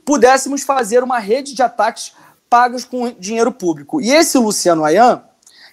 pudéssemos 0.04 0.63
fazer 0.63 1.01
uma 1.04 1.20
rede 1.20 1.56
de 1.56 1.63
ataques 1.63 2.12
pagos 2.50 2.84
com 2.84 3.13
dinheiro 3.13 3.54
público. 3.54 4.01
E 4.01 4.12
esse 4.12 4.38
Luciano 4.38 4.84
Ayan, 4.84 5.24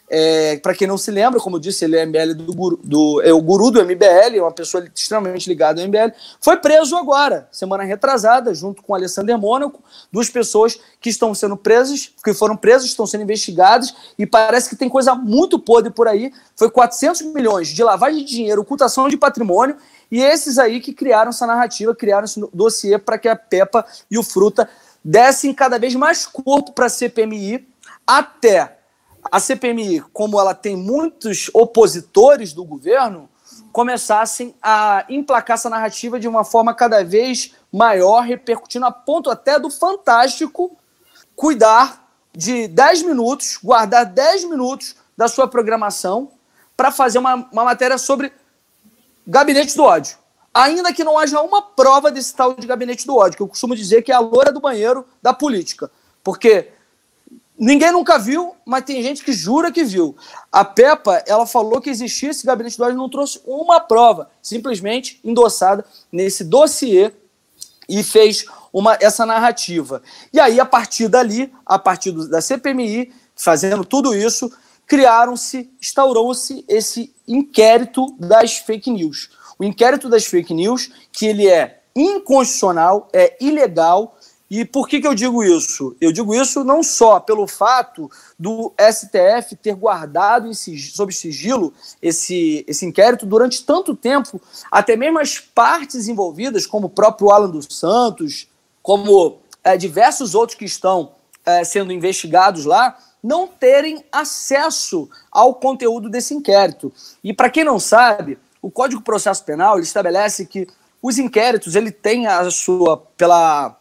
É, 0.08 0.58
para 0.58 0.74
quem 0.74 0.86
não 0.86 0.98
se 0.98 1.10
lembra, 1.10 1.40
como 1.40 1.56
eu 1.56 1.60
disse, 1.60 1.84
ele 1.84 1.96
é 1.96 2.04
MBL 2.04 2.34
do, 2.34 2.52
guru, 2.52 2.80
do 2.84 3.22
é 3.22 3.32
o 3.32 3.40
guru 3.40 3.70
do 3.70 3.82
MBL, 3.82 4.36
é 4.36 4.42
uma 4.42 4.52
pessoa 4.52 4.86
extremamente 4.94 5.48
ligada 5.48 5.80
ao 5.80 5.88
MBL. 5.88 6.12
Foi 6.40 6.58
preso 6.58 6.94
agora, 6.96 7.48
semana 7.50 7.84
retrasada, 7.84 8.52
junto 8.54 8.82
com 8.82 8.94
Alessandro 8.94 9.38
Mônaco, 9.38 9.82
duas 10.12 10.28
pessoas 10.28 10.78
que 11.00 11.08
estão 11.08 11.34
sendo 11.34 11.56
presas, 11.56 12.12
que 12.22 12.34
foram 12.34 12.54
presas, 12.54 12.88
estão 12.88 13.06
sendo 13.06 13.22
investigadas 13.22 13.94
e 14.18 14.26
parece 14.26 14.68
que 14.68 14.76
tem 14.76 14.90
coisa 14.90 15.14
muito 15.14 15.58
podre 15.58 15.90
por 15.90 16.06
aí. 16.06 16.30
Foi 16.54 16.70
400 16.70 17.22
milhões 17.22 17.68
de 17.68 17.82
lavagem 17.82 18.24
de 18.24 18.30
dinheiro, 18.30 18.60
ocultação 18.60 19.08
de 19.08 19.16
patrimônio 19.16 19.76
e 20.10 20.20
esses 20.20 20.58
aí 20.58 20.80
que 20.80 20.92
criaram 20.92 21.30
essa 21.30 21.46
narrativa, 21.46 21.94
criaram 21.94 22.26
esse 22.26 22.38
dossiê 22.52 22.98
para 22.98 23.16
que 23.16 23.28
a 23.28 23.34
Peppa 23.34 23.86
e 24.10 24.18
o 24.18 24.22
Fruta 24.22 24.68
dessem 25.02 25.54
cada 25.54 25.78
vez 25.78 25.94
mais 25.94 26.26
corpo 26.26 26.72
para 26.72 26.86
a 26.86 26.90
CPMI 26.90 27.66
até 28.06 28.83
a 29.30 29.40
CPMI, 29.40 30.00
como 30.12 30.38
ela 30.38 30.54
tem 30.54 30.76
muitos 30.76 31.50
opositores 31.52 32.52
do 32.52 32.64
governo, 32.64 33.28
começassem 33.72 34.54
a 34.62 35.04
emplacar 35.08 35.54
essa 35.54 35.70
narrativa 35.70 36.20
de 36.20 36.28
uma 36.28 36.44
forma 36.44 36.74
cada 36.74 37.04
vez 37.04 37.52
maior, 37.72 38.22
repercutindo 38.22 38.86
a 38.86 38.90
ponto 38.92 39.30
até 39.30 39.58
do 39.58 39.70
Fantástico 39.70 40.76
cuidar 41.34 42.08
de 42.32 42.68
10 42.68 43.02
minutos, 43.02 43.58
guardar 43.62 44.06
10 44.06 44.44
minutos 44.44 44.96
da 45.16 45.28
sua 45.28 45.48
programação 45.48 46.30
para 46.76 46.90
fazer 46.90 47.18
uma, 47.18 47.34
uma 47.52 47.64
matéria 47.64 47.98
sobre 47.98 48.32
gabinete 49.26 49.76
do 49.76 49.84
ódio. 49.84 50.16
Ainda 50.52 50.92
que 50.92 51.02
não 51.02 51.18
haja 51.18 51.40
uma 51.40 51.62
prova 51.62 52.12
desse 52.12 52.34
tal 52.34 52.54
de 52.54 52.66
gabinete 52.66 53.06
do 53.06 53.16
ódio, 53.16 53.36
que 53.36 53.42
eu 53.42 53.48
costumo 53.48 53.74
dizer 53.74 54.02
que 54.02 54.12
é 54.12 54.14
a 54.14 54.20
loura 54.20 54.52
do 54.52 54.60
banheiro 54.60 55.04
da 55.20 55.32
política. 55.32 55.90
Porque 56.22 56.70
Ninguém 57.58 57.92
nunca 57.92 58.18
viu, 58.18 58.56
mas 58.64 58.84
tem 58.84 59.00
gente 59.02 59.22
que 59.22 59.32
jura 59.32 59.70
que 59.70 59.84
viu. 59.84 60.16
A 60.50 60.64
Peppa, 60.64 61.22
ela 61.26 61.46
falou 61.46 61.80
que 61.80 61.88
existia 61.88 62.30
esse 62.30 62.44
gabinete 62.44 62.76
do 62.76 62.84
ódio, 62.84 62.96
não 62.96 63.08
trouxe 63.08 63.40
uma 63.46 63.78
prova, 63.80 64.28
simplesmente 64.42 65.20
endossada 65.22 65.84
nesse 66.10 66.42
dossiê 66.42 67.12
e 67.88 68.02
fez 68.02 68.44
uma, 68.72 68.98
essa 69.00 69.24
narrativa. 69.24 70.02
E 70.32 70.40
aí, 70.40 70.58
a 70.58 70.66
partir 70.66 71.06
dali, 71.06 71.52
a 71.64 71.78
partir 71.78 72.10
do, 72.10 72.28
da 72.28 72.40
CPMI, 72.40 73.12
fazendo 73.36 73.84
tudo 73.84 74.14
isso, 74.14 74.50
criaram-se, 74.84 75.70
instaurou-se 75.80 76.64
esse 76.66 77.14
inquérito 77.26 78.16
das 78.18 78.58
fake 78.58 78.90
news. 78.90 79.30
O 79.58 79.64
inquérito 79.64 80.08
das 80.08 80.24
fake 80.24 80.52
news, 80.52 80.90
que 81.12 81.26
ele 81.26 81.48
é 81.48 81.82
inconstitucional, 81.94 83.08
é 83.12 83.36
ilegal, 83.40 84.18
e 84.60 84.64
por 84.64 84.86
que, 84.86 85.00
que 85.00 85.06
eu 85.06 85.14
digo 85.14 85.42
isso? 85.42 85.96
Eu 86.00 86.12
digo 86.12 86.34
isso 86.34 86.62
não 86.62 86.82
só 86.82 87.18
pelo 87.18 87.46
fato 87.46 88.10
do 88.38 88.72
STF 88.78 89.56
ter 89.56 89.74
guardado 89.74 90.54
sigilo, 90.54 90.94
sob 90.94 91.12
sigilo 91.12 91.72
esse, 92.00 92.64
esse 92.68 92.86
inquérito 92.86 93.26
durante 93.26 93.64
tanto 93.64 93.96
tempo, 93.96 94.40
até 94.70 94.96
mesmo 94.96 95.18
as 95.18 95.40
partes 95.40 96.06
envolvidas, 96.06 96.66
como 96.66 96.86
o 96.86 96.90
próprio 96.90 97.30
Alan 97.30 97.50
dos 97.50 97.66
Santos, 97.70 98.46
como 98.80 99.38
é, 99.64 99.76
diversos 99.76 100.34
outros 100.34 100.56
que 100.56 100.64
estão 100.64 101.12
é, 101.44 101.64
sendo 101.64 101.92
investigados 101.92 102.64
lá, 102.64 102.96
não 103.22 103.48
terem 103.48 104.04
acesso 104.12 105.08
ao 105.32 105.54
conteúdo 105.54 106.08
desse 106.10 106.34
inquérito. 106.34 106.92
E 107.24 107.32
para 107.32 107.50
quem 107.50 107.64
não 107.64 107.80
sabe, 107.80 108.38
o 108.60 108.70
Código 108.70 109.00
de 109.00 109.04
Processo 109.04 109.42
Penal 109.44 109.80
estabelece 109.80 110.46
que 110.46 110.68
os 111.02 111.18
inquéritos 111.18 111.74
ele 111.74 111.90
tem 111.90 112.26
a 112.26 112.50
sua 112.50 112.98
pela 113.16 113.76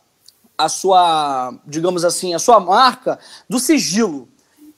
a 0.57 0.69
sua, 0.69 1.53
digamos 1.65 2.05
assim, 2.05 2.33
a 2.33 2.39
sua 2.39 2.59
marca 2.59 3.19
do 3.49 3.59
sigilo. 3.59 4.27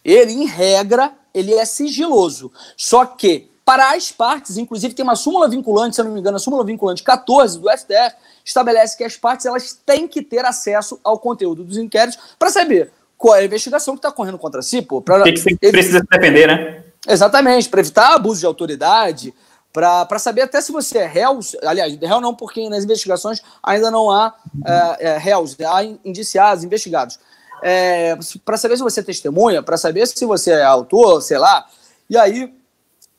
Ele, 0.03 0.31
em 0.31 0.45
regra, 0.45 1.13
ele 1.33 1.53
é 1.53 1.65
sigiloso. 1.65 2.51
Só 2.77 3.05
que, 3.05 3.49
para 3.65 3.91
as 3.91 4.11
partes, 4.11 4.57
inclusive 4.57 4.93
tem 4.93 5.03
uma 5.03 5.15
súmula 5.15 5.49
vinculante, 5.49 5.95
se 5.95 6.01
eu 6.01 6.05
não 6.05 6.13
me 6.13 6.19
engano, 6.19 6.37
a 6.37 6.39
súmula 6.39 6.63
vinculante 6.63 7.03
14 7.03 7.59
do 7.59 7.69
STF, 7.69 8.15
estabelece 8.43 8.95
que 8.95 9.03
as 9.03 9.17
partes 9.17 9.45
elas 9.45 9.73
têm 9.85 10.07
que 10.07 10.21
ter 10.21 10.45
acesso 10.45 10.99
ao 11.03 11.17
conteúdo 11.17 11.63
dos 11.63 11.77
inquéritos 11.77 12.19
para 12.37 12.49
saber 12.49 12.91
qual 13.17 13.35
é 13.35 13.39
a 13.39 13.45
investigação 13.45 13.95
que 13.95 13.99
está 13.99 14.11
correndo 14.11 14.37
contra 14.37 14.61
si. 14.61 14.81
Pô, 14.81 15.01
pra, 15.01 15.23
que, 15.23 15.31
precisa 15.71 15.99
se 15.99 16.05
defender, 16.09 16.47
né? 16.47 16.83
Exatamente, 17.07 17.69
para 17.69 17.79
evitar 17.81 18.15
abuso 18.15 18.39
de 18.39 18.45
autoridade, 18.45 19.33
para 19.75 20.19
saber 20.19 20.43
até 20.43 20.61
se 20.61 20.71
você 20.71 20.99
é 20.99 21.05
réu, 21.05 21.39
aliás, 21.63 21.93
réu 21.97 22.21
não, 22.21 22.33
porque 22.33 22.69
nas 22.69 22.85
investigações 22.85 23.41
ainda 23.61 23.91
não 23.91 24.09
há 24.09 24.33
é, 24.65 25.07
é, 25.09 25.17
réus, 25.17 25.57
há 25.59 25.83
indiciados, 25.83 26.63
investigados. 26.63 27.19
É, 27.61 28.17
para 28.45 28.55
saber 28.55 28.77
se 28.77 28.83
você 28.83 29.01
é 29.01 29.03
testemunha, 29.03 29.61
para 29.61 29.75
saber 29.75 30.07
se 30.07 30.25
você 30.25 30.51
é 30.51 30.63
autor, 30.63 31.21
sei 31.21 31.37
lá, 31.37 31.65
e 32.09 32.17
aí 32.17 32.53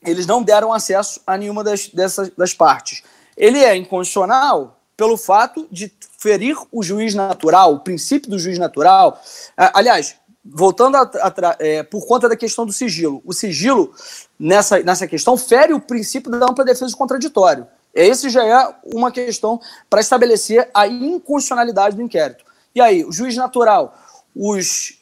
eles 0.02 0.26
não 0.26 0.42
deram 0.42 0.72
acesso 0.72 1.20
a 1.26 1.36
nenhuma 1.36 1.62
das, 1.62 1.88
dessas, 1.88 2.30
das 2.30 2.54
partes. 2.54 3.02
Ele 3.36 3.62
é 3.62 3.76
inconstitucional 3.76 4.80
pelo 4.96 5.18
fato 5.18 5.68
de 5.70 5.92
ferir 6.18 6.56
o 6.72 6.82
juiz 6.82 7.14
natural, 7.14 7.74
o 7.74 7.80
princípio 7.80 8.30
do 8.30 8.38
juiz 8.38 8.58
natural. 8.58 9.20
É, 9.58 9.70
aliás, 9.74 10.16
voltando 10.52 10.96
a, 10.96 11.10
é, 11.58 11.82
por 11.82 12.06
conta 12.06 12.28
da 12.28 12.36
questão 12.36 12.64
do 12.66 12.72
sigilo. 12.72 13.22
O 13.24 13.32
sigilo, 13.32 13.92
nessa, 14.38 14.78
nessa 14.80 15.06
questão, 15.06 15.36
fere 15.36 15.72
o 15.72 15.80
princípio 15.80 16.30
da 16.30 16.46
ampla 16.46 16.64
defesa 16.64 16.90
do 16.90 16.96
contraditório. 16.96 17.66
Esse 17.94 18.28
já 18.28 18.44
é 18.44 18.74
uma 18.94 19.10
questão 19.10 19.60
para 19.88 20.00
estabelecer 20.00 20.68
a 20.74 20.86
inconstitucionalidade 20.86 21.96
do 21.96 22.02
inquérito. 22.02 22.44
E 22.74 22.80
aí, 22.80 23.04
o 23.04 23.12
juiz 23.12 23.36
natural, 23.36 23.96
os 24.34 25.00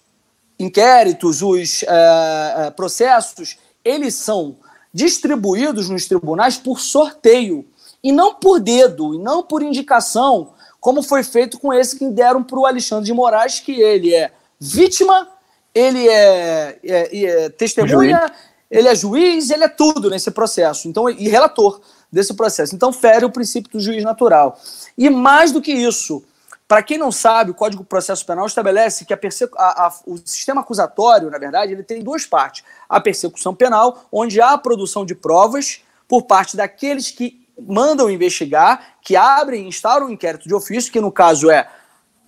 inquéritos, 0.59 1.43
os 1.43 1.83
é, 1.83 2.67
é 2.67 2.71
processos, 2.71 3.59
eles 3.85 4.15
são 4.15 4.57
distribuídos 4.93 5.89
nos 5.89 6.07
tribunais 6.07 6.57
por 6.57 6.79
sorteio, 6.79 7.67
e 8.03 8.13
não 8.13 8.35
por 8.35 8.61
dedo, 8.61 9.15
e 9.15 9.19
não 9.19 9.43
por 9.43 9.63
indicação, 9.63 10.53
como 10.79 11.03
foi 11.03 11.25
feito 11.25 11.59
com 11.59 11.73
esse 11.73 11.99
que 11.99 12.07
deram 12.11 12.45
para 12.45 12.59
o 12.59 12.67
Alexandre 12.67 13.07
de 13.07 13.13
Moraes, 13.13 13.59
que 13.59 13.81
ele 13.81 14.15
é 14.15 14.31
vítima 14.61 15.27
ele 15.75 16.09
é, 16.09 16.79
é, 16.85 17.25
é 17.25 17.49
testemunha, 17.51 18.21
juiz. 18.21 18.33
ele 18.71 18.89
é 18.89 18.95
juiz, 18.95 19.51
ele 19.51 19.65
é 19.65 19.69
tudo 19.69 20.09
nesse 20.09 20.31
processo. 20.31 20.87
Então, 20.89 21.11
e 21.11 21.29
relator 21.29 21.81
desse 22.11 22.33
processo. 22.33 22.75
Então, 22.75 22.93
fere 22.93 23.25
o 23.25 23.31
princípio 23.31 23.73
do 23.73 23.81
juiz 23.81 24.05
natural. 24.05 24.59
E 24.97 25.11
mais 25.11 25.51
do 25.51 25.61
que 25.61 25.73
isso, 25.73 26.25
para 26.69 26.83
quem 26.83 26.97
não 26.97 27.11
sabe, 27.11 27.51
o 27.51 27.55
Código 27.55 27.83
de 27.83 27.89
Processo 27.89 28.25
Penal 28.25 28.47
estabelece 28.47 29.05
que 29.05 29.13
a 29.13 29.19
a, 29.57 29.87
a, 29.87 29.95
o 30.07 30.17
sistema 30.19 30.61
acusatório, 30.61 31.29
na 31.29 31.39
verdade, 31.39 31.73
ele 31.73 31.83
tem 31.83 32.03
duas 32.03 32.25
partes. 32.25 32.65
A 32.89 33.01
persecução 33.01 33.55
penal, 33.55 34.05
onde 34.13 34.41
há 34.41 34.51
a 34.51 34.59
produção 34.59 35.05
de 35.05 35.15
provas 35.15 35.83
por 36.09 36.23
parte 36.23 36.57
daqueles 36.57 37.11
que 37.11 37.45
mandam 37.61 38.11
investigar, 38.11 38.97
que 39.03 39.17
abrem 39.17 39.65
e 39.65 39.69
instauram 39.69 40.07
um 40.07 40.11
inquérito 40.11 40.49
de 40.49 40.55
ofício, 40.55 40.93
que 40.93 41.01
no 41.01 41.11
caso 41.11 41.51
é 41.51 41.69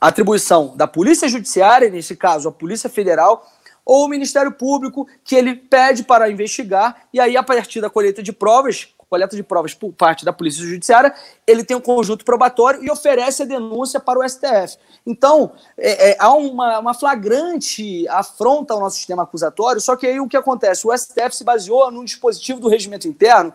atribuição 0.00 0.76
da 0.76 0.86
Polícia 0.86 1.28
Judiciária, 1.28 1.90
nesse 1.90 2.16
caso 2.16 2.48
a 2.48 2.52
Polícia 2.52 2.88
Federal, 2.88 3.46
ou 3.84 4.04
o 4.04 4.08
Ministério 4.08 4.50
Público, 4.52 5.06
que 5.22 5.36
ele 5.36 5.54
pede 5.54 6.02
para 6.02 6.30
investigar, 6.30 7.04
e 7.12 7.20
aí, 7.20 7.36
a 7.36 7.42
partir 7.42 7.80
da 7.80 7.88
colheita 7.88 8.22
de 8.22 8.32
provas, 8.32 8.88
coleta 9.08 9.36
de 9.36 9.42
provas 9.42 9.72
por 9.72 9.92
parte 9.92 10.24
da 10.24 10.32
Polícia 10.32 10.64
Judiciária, 10.64 11.14
ele 11.46 11.64
tem 11.64 11.76
um 11.76 11.80
conjunto 11.80 12.24
probatório 12.24 12.82
e 12.82 12.90
oferece 12.90 13.42
a 13.42 13.46
denúncia 13.46 14.00
para 14.00 14.18
o 14.18 14.28
STF. 14.28 14.76
Então, 15.06 15.52
é, 15.78 16.10
é, 16.10 16.16
há 16.18 16.34
uma, 16.34 16.80
uma, 16.80 16.94
flagrante 16.94 18.06
afronta 18.08 18.74
ao 18.74 18.80
nosso 18.80 18.96
sistema 18.96 19.22
acusatório, 19.22 19.80
só 19.80 19.94
que 19.94 20.06
aí 20.06 20.18
o 20.18 20.26
que 20.26 20.36
acontece? 20.36 20.86
O 20.86 20.96
STF 20.96 21.36
se 21.36 21.44
baseou 21.44 21.90
num 21.90 22.04
dispositivo 22.04 22.58
do 22.58 22.68
regimento 22.68 23.06
interno 23.06 23.52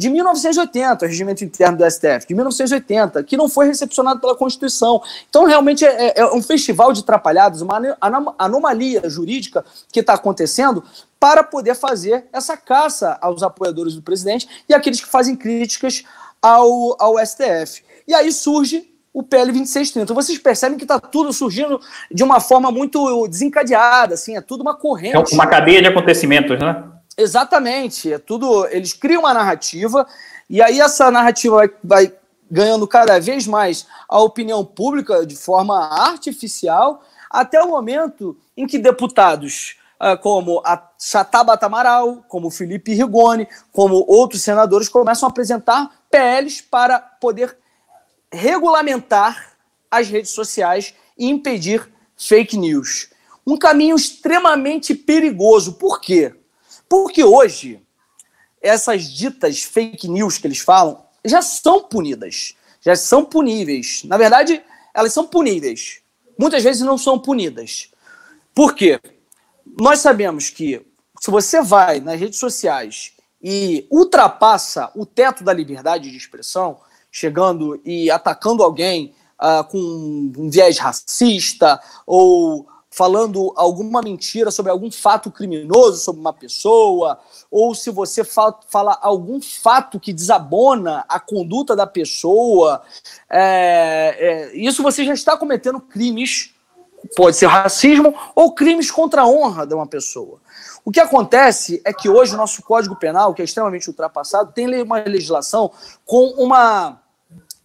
de 0.00 0.08
1980, 0.08 1.04
o 1.04 1.08
regimento 1.08 1.44
interno 1.44 1.76
do 1.76 1.84
STF, 1.84 2.26
de 2.26 2.34
1980, 2.34 3.22
que 3.22 3.36
não 3.36 3.50
foi 3.50 3.66
recepcionado 3.66 4.18
pela 4.18 4.34
Constituição. 4.34 5.02
Então, 5.28 5.44
realmente, 5.44 5.84
é, 5.84 6.06
é, 6.06 6.20
é 6.20 6.26
um 6.32 6.42
festival 6.42 6.90
de 6.90 7.04
trapalhadas, 7.04 7.60
uma 7.60 7.78
anomalia 8.38 9.02
jurídica 9.10 9.62
que 9.92 10.00
está 10.00 10.14
acontecendo 10.14 10.82
para 11.18 11.44
poder 11.44 11.74
fazer 11.74 12.24
essa 12.32 12.56
caça 12.56 13.18
aos 13.20 13.42
apoiadores 13.42 13.94
do 13.94 14.00
presidente 14.00 14.48
e 14.66 14.72
aqueles 14.72 15.02
que 15.02 15.06
fazem 15.06 15.36
críticas 15.36 16.02
ao, 16.40 16.96
ao 16.98 17.18
STF. 17.18 17.82
E 18.08 18.14
aí 18.14 18.32
surge 18.32 18.88
o 19.12 19.22
PL 19.22 19.52
2630. 19.52 20.14
Vocês 20.14 20.38
percebem 20.38 20.78
que 20.78 20.84
está 20.84 20.98
tudo 20.98 21.30
surgindo 21.30 21.78
de 22.10 22.24
uma 22.24 22.40
forma 22.40 22.72
muito 22.72 23.28
desencadeada, 23.28 24.14
assim, 24.14 24.34
é 24.34 24.40
tudo 24.40 24.62
uma 24.62 24.74
corrente. 24.74 25.14
É 25.14 25.34
uma 25.34 25.46
cadeia 25.46 25.82
de 25.82 25.88
acontecimentos, 25.88 26.58
né? 26.58 26.90
Exatamente. 27.16 28.12
É 28.12 28.18
tudo. 28.18 28.66
Eles 28.68 28.92
criam 28.92 29.22
uma 29.22 29.34
narrativa 29.34 30.06
e 30.48 30.62
aí 30.62 30.80
essa 30.80 31.10
narrativa 31.10 31.56
vai, 31.56 31.70
vai 31.82 32.14
ganhando 32.50 32.86
cada 32.86 33.20
vez 33.20 33.46
mais 33.46 33.86
a 34.08 34.20
opinião 34.20 34.64
pública 34.64 35.24
de 35.24 35.36
forma 35.36 35.78
artificial, 35.78 37.02
até 37.30 37.62
o 37.62 37.68
momento 37.68 38.36
em 38.56 38.66
que 38.66 38.78
deputados 38.78 39.76
uh, 40.00 40.18
como 40.20 40.60
a 40.64 40.90
Chatabata 40.98 41.66
Amaral, 41.66 42.24
como 42.26 42.50
Felipe 42.50 42.94
Rigoni, 42.94 43.46
como 43.70 44.04
outros 44.08 44.42
senadores 44.42 44.88
começam 44.88 45.28
a 45.28 45.30
apresentar 45.30 45.90
PLs 46.10 46.62
para 46.62 46.98
poder 46.98 47.56
regulamentar 48.32 49.54
as 49.90 50.08
redes 50.08 50.30
sociais 50.30 50.94
e 51.16 51.28
impedir 51.28 51.88
fake 52.16 52.56
news. 52.56 53.10
Um 53.46 53.56
caminho 53.56 53.96
extremamente 53.96 54.94
perigoso. 54.94 55.74
Por 55.74 56.00
quê? 56.00 56.34
Porque 56.90 57.22
hoje, 57.22 57.80
essas 58.60 59.04
ditas 59.04 59.62
fake 59.62 60.08
news 60.08 60.38
que 60.38 60.46
eles 60.48 60.58
falam 60.58 61.00
já 61.24 61.40
são 61.40 61.84
punidas, 61.84 62.56
já 62.80 62.96
são 62.96 63.24
puníveis. 63.24 64.02
Na 64.02 64.18
verdade, 64.18 64.60
elas 64.92 65.12
são 65.12 65.24
puníveis. 65.24 66.00
Muitas 66.36 66.64
vezes 66.64 66.82
não 66.82 66.98
são 66.98 67.16
punidas. 67.16 67.92
Por 68.52 68.74
quê? 68.74 68.98
Nós 69.80 70.00
sabemos 70.00 70.50
que 70.50 70.84
se 71.20 71.30
você 71.30 71.62
vai 71.62 72.00
nas 72.00 72.18
redes 72.18 72.40
sociais 72.40 73.12
e 73.40 73.86
ultrapassa 73.88 74.90
o 74.96 75.06
teto 75.06 75.44
da 75.44 75.52
liberdade 75.52 76.10
de 76.10 76.16
expressão, 76.16 76.80
chegando 77.08 77.80
e 77.84 78.10
atacando 78.10 78.64
alguém 78.64 79.14
uh, 79.40 79.62
com 79.70 79.78
um 80.36 80.50
viés 80.50 80.76
racista 80.78 81.80
ou 82.04 82.66
falando 83.00 83.54
alguma 83.56 84.02
mentira 84.02 84.50
sobre 84.50 84.70
algum 84.70 84.90
fato 84.90 85.30
criminoso 85.30 85.96
sobre 85.96 86.20
uma 86.20 86.34
pessoa, 86.34 87.18
ou 87.50 87.74
se 87.74 87.90
você 87.90 88.22
fa 88.22 88.54
fala 88.68 88.98
algum 89.00 89.40
fato 89.40 89.98
que 89.98 90.12
desabona 90.12 91.02
a 91.08 91.18
conduta 91.18 91.74
da 91.74 91.86
pessoa, 91.86 92.82
é, 93.30 94.50
é, 94.52 94.54
isso 94.54 94.82
você 94.82 95.02
já 95.02 95.14
está 95.14 95.34
cometendo 95.34 95.80
crimes, 95.80 96.52
pode 97.16 97.38
ser 97.38 97.46
racismo 97.46 98.14
ou 98.34 98.54
crimes 98.54 98.90
contra 98.90 99.22
a 99.22 99.26
honra 99.26 99.66
de 99.66 99.72
uma 99.72 99.86
pessoa. 99.86 100.38
O 100.84 100.90
que 100.90 101.00
acontece 101.00 101.80
é 101.86 101.94
que 101.94 102.06
hoje 102.06 102.34
o 102.34 102.36
nosso 102.36 102.62
Código 102.62 102.96
Penal, 102.96 103.32
que 103.32 103.40
é 103.40 103.46
extremamente 103.46 103.88
ultrapassado, 103.88 104.52
tem 104.52 104.82
uma 104.82 104.98
legislação 104.98 105.72
com 106.04 106.34
uma 106.36 107.00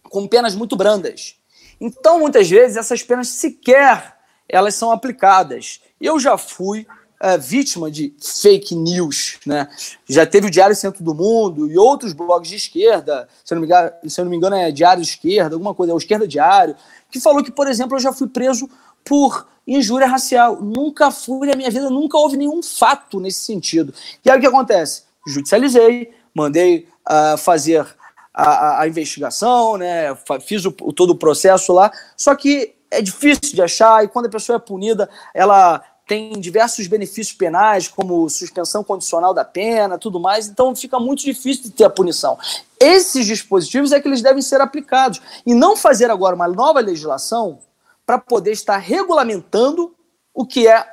com 0.04 0.26
penas 0.26 0.54
muito 0.54 0.76
brandas. 0.76 1.36
Então, 1.78 2.20
muitas 2.20 2.48
vezes, 2.48 2.78
essas 2.78 3.02
penas 3.02 3.28
sequer 3.28 4.15
elas 4.48 4.74
são 4.74 4.90
aplicadas. 4.90 5.80
Eu 6.00 6.18
já 6.18 6.36
fui 6.36 6.86
é, 7.20 7.38
vítima 7.38 7.90
de 7.90 8.14
fake 8.20 8.74
news, 8.74 9.38
né? 9.46 9.68
Já 10.06 10.26
teve 10.26 10.48
o 10.48 10.50
Diário 10.50 10.76
Centro 10.76 11.02
do 11.02 11.14
Mundo 11.14 11.70
e 11.70 11.78
outros 11.78 12.12
blogs 12.12 12.48
de 12.48 12.56
esquerda, 12.56 13.28
se 13.44 13.54
eu 13.54 13.56
não 13.56 13.62
me 13.62 13.66
engano, 13.66 13.92
se 14.06 14.22
não 14.22 14.30
me 14.30 14.36
engano 14.36 14.56
é 14.56 14.70
Diário 14.70 15.02
Esquerda, 15.02 15.54
alguma 15.54 15.74
coisa, 15.74 15.92
é 15.92 15.94
o 15.94 15.98
Esquerda 15.98 16.28
Diário, 16.28 16.76
que 17.10 17.18
falou 17.18 17.42
que, 17.42 17.50
por 17.50 17.66
exemplo, 17.66 17.96
eu 17.96 18.00
já 18.00 18.12
fui 18.12 18.28
preso 18.28 18.68
por 19.04 19.46
injúria 19.66 20.06
racial. 20.06 20.60
Nunca 20.60 21.10
fui 21.10 21.48
na 21.48 21.56
minha 21.56 21.70
vida, 21.70 21.88
nunca 21.88 22.18
houve 22.18 22.36
nenhum 22.36 22.62
fato 22.62 23.18
nesse 23.18 23.40
sentido. 23.40 23.94
E 24.24 24.30
aí 24.30 24.36
o 24.36 24.40
que 24.40 24.46
acontece? 24.46 25.04
Judicializei, 25.26 26.12
mandei 26.34 26.86
uh, 27.08 27.38
fazer 27.38 27.86
a, 28.32 28.44
a, 28.44 28.80
a, 28.82 28.88
investigação, 28.88 29.76
né? 29.76 30.14
Fiz 30.46 30.64
o, 30.66 30.70
todo 30.70 31.10
o 31.10 31.16
processo 31.16 31.72
lá, 31.72 31.90
só 32.16 32.34
que 32.34 32.75
é 32.96 33.02
difícil 33.02 33.54
de 33.54 33.62
achar 33.62 34.04
e 34.04 34.08
quando 34.08 34.26
a 34.26 34.30
pessoa 34.30 34.56
é 34.56 34.58
punida, 34.58 35.08
ela 35.34 35.82
tem 36.06 36.38
diversos 36.38 36.86
benefícios 36.86 37.36
penais, 37.36 37.88
como 37.88 38.28
suspensão 38.30 38.84
condicional 38.84 39.34
da 39.34 39.44
pena, 39.44 39.98
tudo 39.98 40.20
mais, 40.20 40.46
então 40.46 40.74
fica 40.74 41.00
muito 41.00 41.24
difícil 41.24 41.64
de 41.64 41.70
ter 41.70 41.84
a 41.84 41.90
punição. 41.90 42.38
Esses 42.78 43.26
dispositivos 43.26 43.90
é 43.90 44.00
que 44.00 44.06
eles 44.06 44.22
devem 44.22 44.40
ser 44.40 44.60
aplicados 44.60 45.20
e 45.44 45.52
não 45.52 45.76
fazer 45.76 46.10
agora 46.10 46.36
uma 46.36 46.46
nova 46.46 46.78
legislação 46.78 47.58
para 48.04 48.18
poder 48.18 48.52
estar 48.52 48.76
regulamentando 48.76 49.92
o 50.32 50.46
que 50.46 50.68
é 50.68 50.86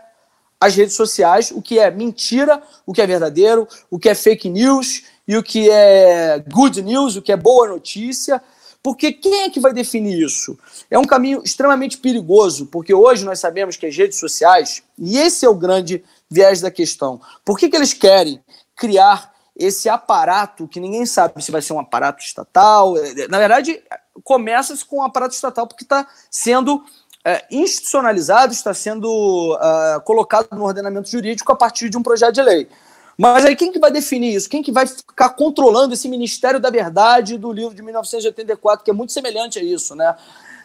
as 0.60 0.76
redes 0.76 0.96
sociais, 0.96 1.52
o 1.52 1.62
que 1.62 1.78
é 1.78 1.92
mentira, 1.92 2.64
o 2.86 2.94
que 2.94 3.02
é 3.02 3.06
verdadeiro, 3.06 3.68
o 3.92 4.00
que 4.00 4.10
é 4.10 4.16
fake 4.16 4.50
news 4.50 5.04
e 5.28 5.38
o 5.38 5.44
que 5.44 5.70
é 5.70 6.44
good 6.52 6.82
news, 6.82 7.16
o 7.16 7.22
que 7.22 7.32
é 7.32 7.38
boa 7.38 7.68
notícia, 7.68 8.42
porque 8.84 9.14
quem 9.14 9.44
é 9.44 9.50
que 9.50 9.62
vai 9.62 9.72
definir 9.72 10.22
isso? 10.22 10.60
É 10.92 11.00
um 11.00 11.06
caminho 11.06 11.42
extremamente 11.42 11.98
perigoso, 11.98 12.66
porque 12.66 12.94
hoje 12.94 13.24
nós 13.24 13.40
sabemos 13.40 13.78
que 13.78 13.86
as 13.86 13.96
redes 13.96 14.20
sociais, 14.20 14.84
e 15.00 15.18
esse 15.18 15.46
é 15.46 15.50
o 15.50 15.56
grande 15.56 16.04
viés 16.30 16.60
da 16.60 16.70
questão, 16.70 17.22
por 17.46 17.58
que, 17.58 17.70
que 17.70 17.78
eles 17.78 17.94
querem 17.94 18.44
criar 18.76 19.32
esse 19.56 19.88
aparato 19.88 20.68
que 20.68 20.82
ninguém 20.82 21.06
sabe 21.06 21.42
se 21.42 21.52
vai 21.52 21.62
ser 21.62 21.72
um 21.72 21.80
aparato 21.80 22.22
estatal? 22.22 22.96
Na 23.30 23.40
verdade, 23.40 23.82
começa-se 24.24 24.84
com 24.84 24.98
um 24.98 25.04
aparato 25.04 25.34
estatal 25.34 25.66
porque 25.66 25.86
está 25.86 26.06
sendo 26.30 26.84
é, 27.24 27.46
institucionalizado, 27.50 28.52
está 28.52 28.74
sendo 28.74 29.08
uh, 29.56 30.02
colocado 30.02 30.50
no 30.52 30.66
ordenamento 30.66 31.10
jurídico 31.10 31.52
a 31.54 31.56
partir 31.56 31.90
de 31.90 31.98
um 31.98 32.04
projeto 32.04 32.34
de 32.34 32.42
lei. 32.42 32.68
Mas 33.18 33.46
aí 33.46 33.56
quem 33.56 33.72
que 33.72 33.80
vai 33.80 33.92
definir 33.92 34.36
isso? 34.36 34.50
Quem 34.50 34.64
que 34.64 34.72
vai 34.72 34.88
ficar 34.88 35.30
controlando 35.30 35.94
esse 35.94 36.08
Ministério 36.08 36.60
da 36.60 36.70
Verdade 36.70 37.38
do 37.38 37.52
livro 37.52 37.76
de 37.76 37.82
1984, 37.82 38.84
que 38.84 38.92
é 38.92 38.94
muito 38.94 39.14
semelhante 39.14 39.60
a 39.60 39.64
isso, 39.64 39.96
né? 39.96 40.16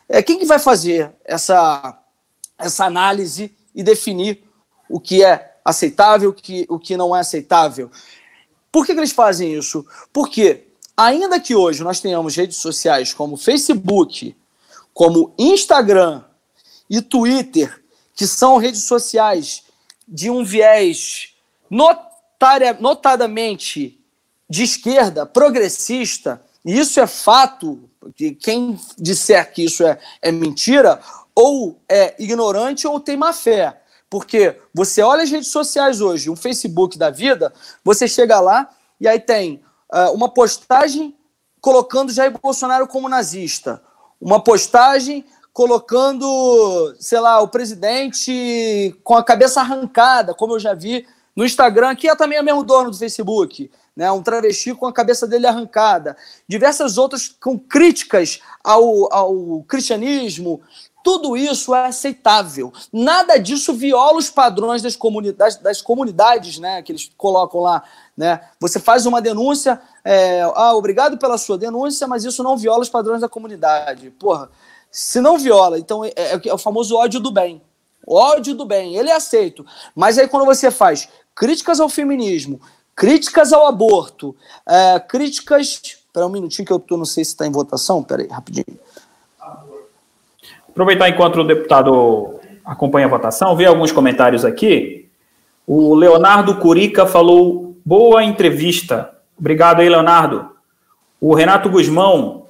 É, 0.08 0.22
quem 0.22 0.38
que 0.38 0.46
vai 0.46 0.58
fazer 0.58 1.12
essa, 1.24 1.98
essa 2.58 2.87
análise 2.87 3.54
e 3.74 3.82
definir 3.82 4.42
o 4.88 4.98
que 4.98 5.22
é 5.22 5.56
aceitável, 5.62 6.30
o 6.30 6.32
que, 6.32 6.66
o 6.68 6.78
que 6.78 6.96
não 6.96 7.14
é 7.14 7.20
aceitável? 7.20 7.90
Por 8.72 8.87
que, 8.87 8.94
que 8.94 9.00
eles 9.00 9.12
fazem 9.12 9.54
isso? 9.54 9.87
Porque, 10.12 10.68
ainda 10.96 11.38
que 11.38 11.54
hoje 11.54 11.84
nós 11.84 12.00
tenhamos 12.00 12.34
redes 12.34 12.56
sociais 12.56 13.12
como 13.12 13.37
Facebook, 13.37 14.34
como 14.94 15.34
Instagram 15.38 16.24
e 16.88 17.02
Twitter, 17.02 17.84
que 18.14 18.26
são 18.26 18.56
redes 18.56 18.84
sociais 18.84 19.64
de 20.06 20.30
um 20.30 20.42
viés 20.42 21.34
notável, 21.70 22.07
notadamente 22.81 23.98
de 24.48 24.62
esquerda, 24.62 25.27
progressista, 25.27 26.40
e 26.64 26.79
isso 26.79 27.01
é 27.01 27.07
fato, 27.07 27.88
que 28.14 28.33
quem 28.33 28.79
disser 28.96 29.53
que 29.53 29.64
isso 29.64 29.87
é, 29.87 29.98
é 30.22 30.33
mentira, 30.33 31.01
ou 31.35 31.81
é 31.88 32.14
ignorante 32.18 32.87
ou 32.87 32.98
tem 32.98 33.16
má 33.16 33.33
fé. 33.33 33.81
Porque 34.11 34.59
você 34.74 35.03
olha 35.03 35.22
as 35.22 35.31
redes 35.31 35.48
sociais 35.48 36.01
hoje, 36.01 36.31
um 36.31 36.37
Facebook 36.37 36.96
da 36.96 37.11
vida, 37.11 37.53
você 37.85 38.09
chega 38.09 38.40
lá 38.40 38.70
e 39.01 39.07
aí 39.07 39.20
tem 39.20 39.62
uh, 39.92 40.12
uma 40.12 40.29
postagem 40.29 41.14
colocando 41.61 42.12
Jair 42.12 42.33
Bolsonaro 42.40 42.87
como 42.87 43.09
nazista, 43.09 43.83
uma 44.20 44.42
postagem 44.42 45.24
colocando, 45.53 46.94
sei 46.98 47.20
lá, 47.20 47.40
o 47.40 47.48
presidente 47.48 48.96
com 49.03 49.14
a 49.14 49.24
cabeça 49.24 49.61
arrancada, 49.61 50.33
como 50.33 50.55
eu 50.55 50.61
já 50.61 50.72
vi 50.72 51.07
no 51.38 51.44
Instagram, 51.44 51.94
que 51.94 52.09
é 52.09 52.16
também 52.16 52.40
o 52.40 52.42
mesmo 52.42 52.64
dono 52.64 52.90
do 52.90 52.96
Facebook, 52.96 53.70
né? 53.94 54.11
um 54.11 54.20
travesti 54.20 54.74
com 54.74 54.87
a 54.87 54.92
cabeça 54.92 55.24
dele 55.24 55.46
arrancada. 55.46 56.16
Diversas 56.48 56.98
outras 56.98 57.29
com 57.29 57.57
críticas 57.57 58.40
ao, 58.64 59.14
ao 59.14 59.62
cristianismo. 59.62 60.61
Tudo 61.05 61.37
isso 61.37 61.72
é 61.77 61.87
aceitável. 61.87 62.72
Nada 62.92 63.37
disso 63.38 63.72
viola 63.72 64.18
os 64.18 64.29
padrões 64.29 64.83
das 64.83 64.96
comunidades, 64.96 65.59
das 65.59 65.81
comunidades 65.81 66.59
né, 66.59 66.83
que 66.83 66.90
eles 66.90 67.09
colocam 67.16 67.61
lá. 67.61 67.85
Né? 68.16 68.40
Você 68.59 68.81
faz 68.81 69.07
uma 69.07 69.22
denúncia, 69.22 69.81
é, 70.05 70.42
ah, 70.42 70.74
obrigado 70.74 71.18
pela 71.18 71.38
sua 71.38 71.57
denúncia, 71.57 72.09
mas 72.09 72.24
isso 72.24 72.42
não 72.42 72.57
viola 72.57 72.83
os 72.83 72.88
padrões 72.88 73.20
da 73.20 73.29
comunidade. 73.29 74.11
Porra, 74.11 74.51
se 74.90 75.20
não 75.20 75.38
viola, 75.38 75.79
então 75.79 76.05
é, 76.05 76.12
é, 76.16 76.40
é 76.48 76.53
o 76.53 76.59
famoso 76.59 76.96
ódio 76.96 77.20
do 77.20 77.31
bem. 77.31 77.62
ódio 78.05 78.57
do 78.57 78.64
bem, 78.64 78.96
ele 78.96 79.09
é 79.09 79.14
aceito. 79.14 79.64
Mas 79.94 80.18
aí 80.18 80.27
quando 80.27 80.44
você 80.44 80.68
faz 80.68 81.09
críticas 81.38 81.79
ao 81.79 81.88
feminismo, 81.88 82.61
críticas 82.96 83.53
ao 83.53 83.68
aborto, 83.68 84.35
é, 84.68 84.98
críticas. 84.98 85.81
Espera 85.83 86.27
um 86.27 86.31
minutinho 86.31 86.66
que 86.66 86.72
eu 86.72 86.81
tô, 86.81 86.96
não 86.96 87.05
sei 87.05 87.24
se 87.24 87.31
está 87.31 87.46
em 87.46 87.53
votação. 87.53 88.01
Espera 88.01 88.22
aí, 88.22 88.29
rapidinho. 88.29 88.77
Aproveitar 90.68 91.09
enquanto 91.09 91.37
o 91.37 91.44
deputado 91.44 92.40
acompanha 92.64 93.07
a 93.07 93.11
votação, 93.11 93.57
ver 93.57 93.66
alguns 93.66 93.92
comentários 93.92 94.44
aqui. 94.44 95.09
O 95.64 95.94
Leonardo 95.94 96.57
Curica 96.57 97.07
falou: 97.07 97.77
boa 97.87 98.24
entrevista. 98.24 99.14
Obrigado 99.38 99.79
aí, 99.81 99.88
Leonardo. 99.88 100.51
O 101.20 101.35
Renato 101.35 101.70
Guzmão 101.70 102.46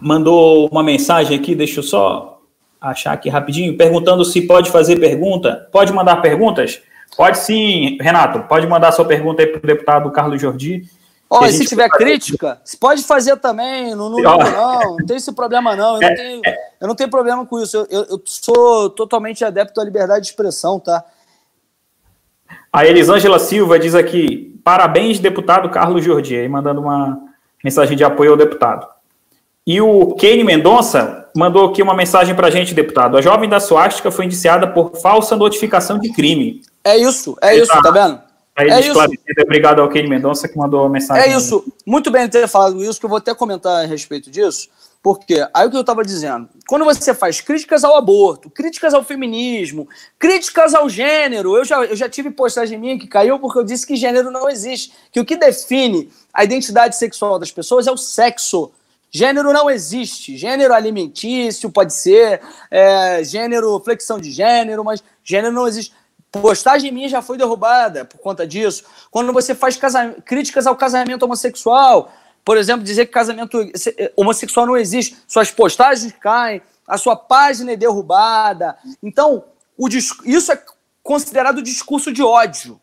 mandou 0.00 0.68
uma 0.68 0.84
mensagem 0.84 1.36
aqui, 1.36 1.56
deixa 1.56 1.80
eu 1.80 1.84
só 1.84 2.40
achar 2.80 3.12
aqui 3.12 3.28
rapidinho, 3.28 3.76
perguntando 3.76 4.24
se 4.24 4.42
pode 4.42 4.70
fazer 4.70 5.00
pergunta. 5.00 5.68
Pode 5.72 5.92
mandar 5.92 6.22
perguntas? 6.22 6.80
Pode 7.16 7.38
sim, 7.38 7.98
Renato, 8.00 8.40
pode 8.48 8.66
mandar 8.66 8.92
sua 8.92 9.04
pergunta 9.04 9.42
aí 9.42 9.48
para 9.48 9.58
o 9.58 9.66
deputado 9.66 10.10
Carlos 10.12 10.40
Jordi. 10.40 10.88
Ó, 11.30 11.44
e 11.44 11.52
se 11.52 11.66
tiver 11.66 11.88
crítica, 11.90 12.58
você 12.64 12.76
pode 12.76 13.02
fazer 13.02 13.36
também, 13.36 13.94
não, 13.94 14.08
não, 14.08 14.18
não, 14.18 14.96
não 14.96 15.06
tem 15.06 15.18
esse 15.18 15.30
problema 15.32 15.76
não, 15.76 15.96
eu 15.96 16.00
não 16.00 16.08
é, 16.08 16.14
tenho, 16.14 16.40
é. 16.44 16.56
eu 16.80 16.88
não 16.88 16.94
tenho 16.94 17.10
problema 17.10 17.44
com 17.44 17.60
isso, 17.60 17.76
eu, 17.76 17.86
eu, 17.90 18.06
eu, 18.12 18.22
sou 18.24 18.88
totalmente 18.88 19.44
adepto 19.44 19.78
à 19.78 19.84
liberdade 19.84 20.22
de 20.22 20.28
expressão, 20.28 20.80
tá? 20.80 21.04
A 22.72 22.86
Elisângela 22.86 23.38
Silva 23.38 23.78
diz 23.78 23.94
aqui, 23.94 24.58
parabéns, 24.64 25.18
deputado 25.18 25.68
Carlos 25.68 26.02
Jordi, 26.02 26.34
aí 26.34 26.48
mandando 26.48 26.80
uma 26.80 27.18
mensagem 27.62 27.96
de 27.96 28.04
apoio 28.04 28.30
ao 28.30 28.36
deputado. 28.36 28.86
E 29.66 29.82
o 29.82 30.14
Kane 30.14 30.44
Mendonça 30.44 31.28
mandou 31.36 31.68
aqui 31.68 31.82
uma 31.82 31.94
mensagem 31.94 32.34
para 32.34 32.46
a 32.46 32.50
gente, 32.50 32.72
deputado. 32.72 33.18
A 33.18 33.20
jovem 33.20 33.48
da 33.48 33.60
Suástica 33.60 34.10
foi 34.10 34.24
indiciada 34.24 34.66
por 34.66 34.96
falsa 34.96 35.36
notificação 35.36 35.98
de 35.98 36.10
crime. 36.10 36.62
É 36.88 36.96
isso, 36.96 37.36
é 37.40 37.56
isso, 37.56 37.82
tá, 37.82 37.90
vendo? 37.90 38.20
é 38.56 38.80
isso. 38.80 38.98
Obrigado 39.42 39.80
ao 39.80 39.88
Kane 39.88 40.08
Mendonça 40.08 40.48
que 40.48 40.56
mandou 40.56 40.84
a 40.84 40.88
mensagem. 40.88 41.22
É 41.22 41.36
isso. 41.36 41.64
Muito 41.86 42.10
bem 42.10 42.28
ter 42.28 42.48
falado 42.48 42.82
isso, 42.82 42.98
que 42.98 43.06
eu 43.06 43.10
vou 43.10 43.18
até 43.18 43.34
comentar 43.34 43.84
a 43.84 43.86
respeito 43.86 44.30
disso. 44.30 44.68
Porque 45.00 45.46
aí 45.54 45.66
o 45.66 45.70
que 45.70 45.76
eu 45.76 45.82
estava 45.82 46.02
dizendo, 46.02 46.48
quando 46.66 46.84
você 46.84 47.14
faz 47.14 47.40
críticas 47.40 47.84
ao 47.84 47.96
aborto, 47.96 48.50
críticas 48.50 48.92
ao 48.92 49.04
feminismo, 49.04 49.88
críticas 50.18 50.74
ao 50.74 50.88
gênero, 50.88 51.56
eu 51.56 51.64
já, 51.64 51.84
eu 51.84 51.94
já 51.94 52.08
tive 52.08 52.30
postagem 52.30 52.78
minha 52.78 52.98
que 52.98 53.06
caiu 53.06 53.38
porque 53.38 53.58
eu 53.58 53.64
disse 53.64 53.86
que 53.86 53.94
gênero 53.94 54.30
não 54.30 54.48
existe, 54.48 54.92
que 55.12 55.20
o 55.20 55.24
que 55.24 55.36
define 55.36 56.10
a 56.34 56.42
identidade 56.42 56.96
sexual 56.96 57.38
das 57.38 57.52
pessoas 57.52 57.86
é 57.86 57.92
o 57.92 57.96
sexo. 57.96 58.72
Gênero 59.10 59.52
não 59.52 59.70
existe. 59.70 60.36
Gênero 60.36 60.74
alimentício 60.74 61.70
pode 61.70 61.94
ser, 61.94 62.40
é, 62.70 63.22
gênero, 63.22 63.80
flexão 63.84 64.18
de 64.18 64.32
gênero, 64.32 64.84
mas 64.84 65.02
gênero 65.22 65.54
não 65.54 65.66
existe. 65.66 65.94
Postagem 66.30 66.92
minha 66.92 67.08
já 67.08 67.22
foi 67.22 67.38
derrubada 67.38 68.04
por 68.04 68.18
conta 68.18 68.46
disso. 68.46 68.84
Quando 69.10 69.32
você 69.32 69.54
faz 69.54 69.78
críticas 70.24 70.66
ao 70.66 70.76
casamento 70.76 71.22
homossexual, 71.22 72.12
por 72.44 72.56
exemplo, 72.56 72.84
dizer 72.84 73.06
que 73.06 73.12
casamento 73.12 73.60
eh, 73.60 74.12
homossexual 74.16 74.66
não 74.66 74.76
existe, 74.76 75.16
suas 75.26 75.50
postagens 75.50 76.12
caem, 76.20 76.62
a 76.86 76.98
sua 76.98 77.16
página 77.16 77.72
é 77.72 77.76
derrubada. 77.76 78.76
Então, 79.02 79.44
isso 80.24 80.52
é 80.52 80.62
considerado 81.02 81.62
discurso 81.62 82.12
de 82.12 82.22
ódio. 82.22 82.80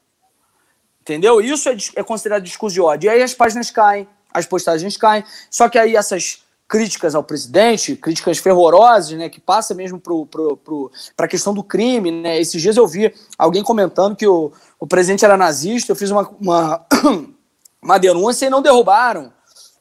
Entendeu? 1.02 1.40
Isso 1.40 1.70
é, 1.70 1.78
é 1.96 2.04
considerado 2.04 2.42
discurso 2.42 2.74
de 2.74 2.82
ódio. 2.82 3.08
E 3.08 3.10
aí 3.10 3.22
as 3.22 3.34
páginas 3.34 3.70
caem, 3.70 4.08
as 4.34 4.48
postagens 4.48 4.98
caem. 4.98 5.24
Só 5.52 5.70
que 5.70 5.78
aí 5.78 5.96
essas 5.96 6.45
críticas 6.68 7.14
ao 7.14 7.24
presidente, 7.24 7.96
críticas 7.96 8.38
fervorosas, 8.40 9.18
né, 9.18 9.30
que 9.30 9.40
passa 9.40 9.74
mesmo 9.74 10.00
para 10.00 11.26
a 11.26 11.28
questão 11.28 11.54
do 11.54 11.64
crime. 11.64 12.12
Né? 12.12 12.40
Esses 12.40 12.62
dias 12.62 12.78
eu 12.78 12.88
vi 12.88 13.14
alguém 13.38 13.64
comentando 13.64 14.16
que 14.16 14.28
o, 14.28 14.52
o 14.80 14.88
presidente 14.88 15.24
era 15.24 15.38
nazista, 15.38 15.92
eu 15.92 15.96
fiz 15.96 16.10
uma, 16.10 16.28
uma, 16.40 16.86
uma 17.82 17.98
denúncia 17.98 18.48
e 18.48 18.50
não 18.50 18.62
derrubaram. 18.62 19.32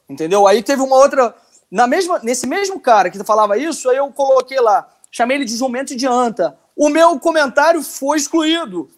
Entendeu? 0.09 0.47
Aí 0.47 0.63
teve 0.63 0.83
uma 0.83 0.97
outra. 0.97 1.35
Na 1.71 1.87
mesma, 1.87 2.21
nesse 2.23 2.47
mesmo 2.47 2.79
cara 2.79 3.11
que 3.11 3.23
falava 3.25 3.57
isso, 3.57 3.89
aí 3.89 3.97
eu 3.97 4.13
coloquei 4.13 4.61
lá, 4.61 4.89
chamei 5.11 5.39
ele 5.39 5.45
de 5.45 5.57
jumento 5.57 5.97
de 5.97 6.07
anta. 6.07 6.57
O 6.77 6.89
meu 6.89 7.19
comentário 7.19 7.83
foi 7.83 8.19
excluído. 8.19 8.89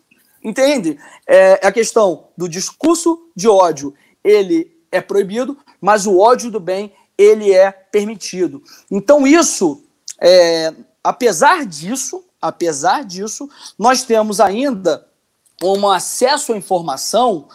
Entende? 0.42 0.99
É, 1.27 1.61
é 1.62 1.66
a 1.66 1.72
questão 1.72 2.29
do 2.37 2.49
discurso 2.49 3.31
de 3.35 3.49
ódio, 3.49 3.94
ele 4.22 4.77
é 4.92 5.01
proibido, 5.01 5.57
mas 5.81 6.07
o 6.07 6.18
ódio 6.18 6.51
do 6.51 6.61
bem, 6.61 6.92
ele 7.18 7.52
é 7.52 7.70
permitido. 7.70 8.62
Então, 8.90 9.26
isso, 9.26 9.83
é, 10.20 10.72
apesar 11.02 11.64
disso, 11.64 12.24
apesar 12.40 13.05
disso, 13.05 13.48
nós 13.79 14.02
temos 14.02 14.40
ainda 14.40 15.07
um 15.62 15.88
acesso 15.88 16.52
à 16.52 16.57
informação 16.57 17.48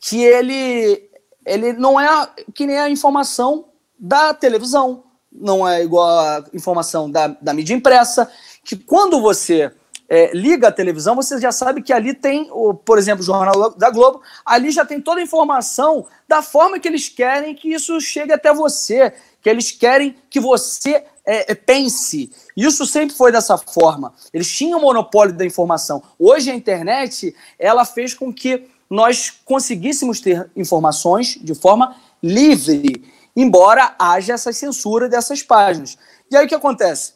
que 0.00 0.22
ele 0.22 1.10
ele 1.44 1.72
não 1.72 1.98
é 1.98 2.28
que 2.52 2.66
nem 2.66 2.78
a 2.78 2.90
informação 2.90 3.66
da 3.98 4.34
televisão, 4.34 5.04
não 5.30 5.66
é 5.66 5.82
igual 5.82 6.18
a 6.18 6.44
informação 6.52 7.10
da, 7.10 7.28
da 7.28 7.54
mídia 7.54 7.72
impressa, 7.74 8.30
que 8.64 8.76
quando 8.76 9.20
você 9.20 9.72
é, 10.08 10.30
liga 10.32 10.68
a 10.68 10.72
televisão, 10.72 11.14
você 11.14 11.40
já 11.40 11.50
sabe 11.50 11.82
que 11.82 11.92
ali 11.92 12.14
tem, 12.14 12.48
o, 12.52 12.74
por 12.74 12.98
exemplo, 12.98 13.22
o 13.22 13.26
Jornal 13.26 13.70
da 13.70 13.90
Globo, 13.90 14.22
ali 14.44 14.70
já 14.70 14.84
tem 14.84 15.00
toda 15.00 15.20
a 15.20 15.24
informação 15.24 16.06
da 16.28 16.42
forma 16.42 16.78
que 16.78 16.86
eles 16.86 17.08
querem 17.08 17.54
que 17.54 17.72
isso 17.72 18.00
chegue 18.00 18.32
até 18.32 18.52
você, 18.52 19.12
que 19.42 19.48
eles 19.48 19.72
querem 19.72 20.16
que 20.30 20.38
você 20.38 21.04
é, 21.24 21.52
é, 21.52 21.54
pense. 21.54 22.30
Isso 22.56 22.86
sempre 22.86 23.16
foi 23.16 23.32
dessa 23.32 23.58
forma. 23.58 24.14
Eles 24.32 24.48
tinham 24.48 24.78
o 24.78 24.82
monopólio 24.82 25.34
da 25.34 25.44
informação. 25.44 26.02
Hoje 26.18 26.50
a 26.50 26.54
internet, 26.54 27.34
ela 27.58 27.84
fez 27.84 28.14
com 28.14 28.32
que 28.32 28.68
nós 28.88 29.32
conseguíssemos 29.44 30.20
ter 30.20 30.48
informações 30.54 31.36
de 31.42 31.54
forma 31.54 31.96
livre, 32.22 33.04
embora 33.34 33.96
haja 33.98 34.34
essa 34.34 34.52
censura 34.52 35.08
dessas 35.08 35.42
páginas. 35.42 35.98
E 36.30 36.36
aí 36.36 36.46
o 36.46 36.48
que 36.48 36.54
acontece? 36.54 37.15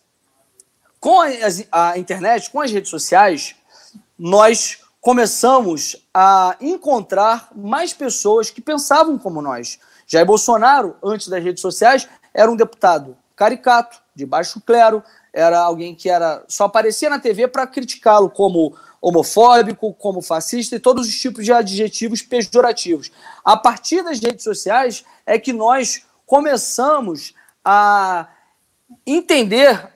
Com 1.01 1.23
a, 1.73 1.99
internet, 1.99 2.51
com 2.51 2.61
as 2.61 2.71
redes 2.71 2.91
sociais, 2.91 3.57
nós 4.19 4.81
começamos 5.01 5.97
a 6.13 6.55
encontrar 6.61 7.49
mais 7.57 7.95
pessoas 7.95 8.51
que 8.51 8.61
pensavam 8.61 9.19
como 9.19 9.41
nós. 9.41 9.79
Jair 10.07 10.27
Bolsonaro, 10.27 10.95
antes 11.03 11.29
das 11.29 11.43
redes 11.43 11.63
sociais, 11.63 12.07
era 12.35 12.51
um 12.51 12.57
deputado 12.57 13.17
caricato, 13.35 13.99
de 14.15 14.27
baixo 14.27 14.61
clero, 14.61 15.03
era 15.33 15.59
alguém 15.59 15.95
que 15.95 16.11
era 16.11 16.45
só 16.47 16.65
aparecia 16.65 17.09
na 17.09 17.19
TV 17.19 17.49
para 17.49 17.67
criticá-lo 17.67 18.29
como 18.29 18.77
homofóbico, 19.01 19.95
como 19.95 20.21
fascista 20.21 20.77
e 20.77 20.81
todos 20.81 21.09
os 21.09 21.19
tipos 21.19 21.47
de 21.47 21.53
adjetivos 21.53 22.21
pejorativos. 22.21 23.11
A 23.43 23.57
partir 23.57 24.03
das 24.03 24.21
redes 24.21 24.45
sociais 24.45 25.03
é 25.25 25.39
que 25.39 25.55
nós 25.55 26.05
começamos 26.27 27.33
a 27.65 28.29
entender 29.07 29.89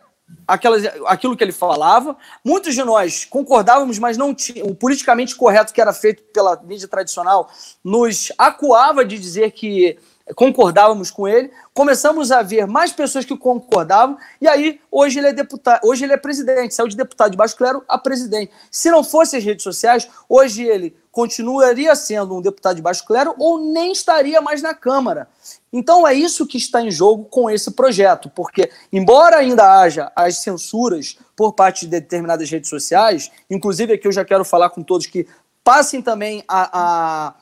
aquelas, 0.46 0.84
aquilo 1.06 1.36
que 1.36 1.44
ele 1.44 1.52
falava. 1.52 2.16
Muitos 2.44 2.74
de 2.74 2.82
nós 2.82 3.24
concordávamos, 3.24 3.98
mas 3.98 4.16
não 4.16 4.34
tinha, 4.34 4.64
o 4.64 4.74
politicamente 4.74 5.34
correto 5.34 5.72
que 5.72 5.80
era 5.80 5.92
feito 5.92 6.22
pela 6.32 6.60
mídia 6.62 6.88
tradicional 6.88 7.50
nos 7.82 8.32
acuava 8.38 9.04
de 9.04 9.18
dizer 9.18 9.50
que 9.52 9.98
concordávamos 10.34 11.10
com 11.10 11.28
ele, 11.28 11.50
começamos 11.74 12.32
a 12.32 12.40
ver 12.40 12.66
mais 12.66 12.92
pessoas 12.92 13.24
que 13.24 13.36
concordavam, 13.36 14.16
e 14.40 14.48
aí 14.48 14.80
hoje 14.90 15.18
ele 15.18 15.28
é 15.28 15.32
deputado, 15.32 15.80
hoje 15.84 16.04
ele 16.04 16.14
é 16.14 16.16
presidente, 16.16 16.74
saiu 16.74 16.88
de 16.88 16.96
deputado 16.96 17.32
de 17.32 17.36
baixo 17.36 17.56
clero 17.56 17.84
a 17.86 17.98
presidente. 17.98 18.50
Se 18.70 18.90
não 18.90 19.04
fosse 19.04 19.36
as 19.36 19.44
redes 19.44 19.62
sociais, 19.62 20.08
hoje 20.28 20.64
ele 20.64 20.96
continuaria 21.12 21.94
sendo 21.94 22.36
um 22.36 22.40
deputado 22.40 22.76
de 22.76 22.82
baixo 22.82 23.04
clero 23.06 23.34
ou 23.38 23.58
nem 23.60 23.92
estaria 23.92 24.40
mais 24.40 24.62
na 24.62 24.72
Câmara. 24.72 25.28
Então 25.72 26.08
é 26.08 26.14
isso 26.14 26.46
que 26.46 26.56
está 26.56 26.80
em 26.80 26.90
jogo 26.90 27.24
com 27.24 27.50
esse 27.50 27.70
projeto, 27.72 28.30
porque 28.30 28.70
embora 28.90 29.36
ainda 29.36 29.80
haja 29.80 30.10
as 30.16 30.38
censuras 30.38 31.18
por 31.36 31.52
parte 31.52 31.82
de 31.82 31.88
determinadas 31.88 32.50
redes 32.50 32.70
sociais, 32.70 33.30
inclusive 33.50 33.92
aqui 33.92 34.08
eu 34.08 34.12
já 34.12 34.24
quero 34.24 34.44
falar 34.44 34.70
com 34.70 34.82
todos 34.82 35.06
que 35.06 35.26
passem 35.62 36.02
também 36.02 36.44
a, 36.46 36.70
a 36.72 37.34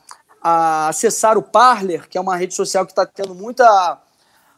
a 0.43 0.89
acessar 0.89 1.37
o 1.37 1.41
Parler, 1.41 2.09
que 2.09 2.17
é 2.17 2.21
uma 2.21 2.35
rede 2.35 2.53
social 2.53 2.85
que 2.85 2.91
está 2.91 3.05
tendo 3.05 3.33
muita, 3.33 3.97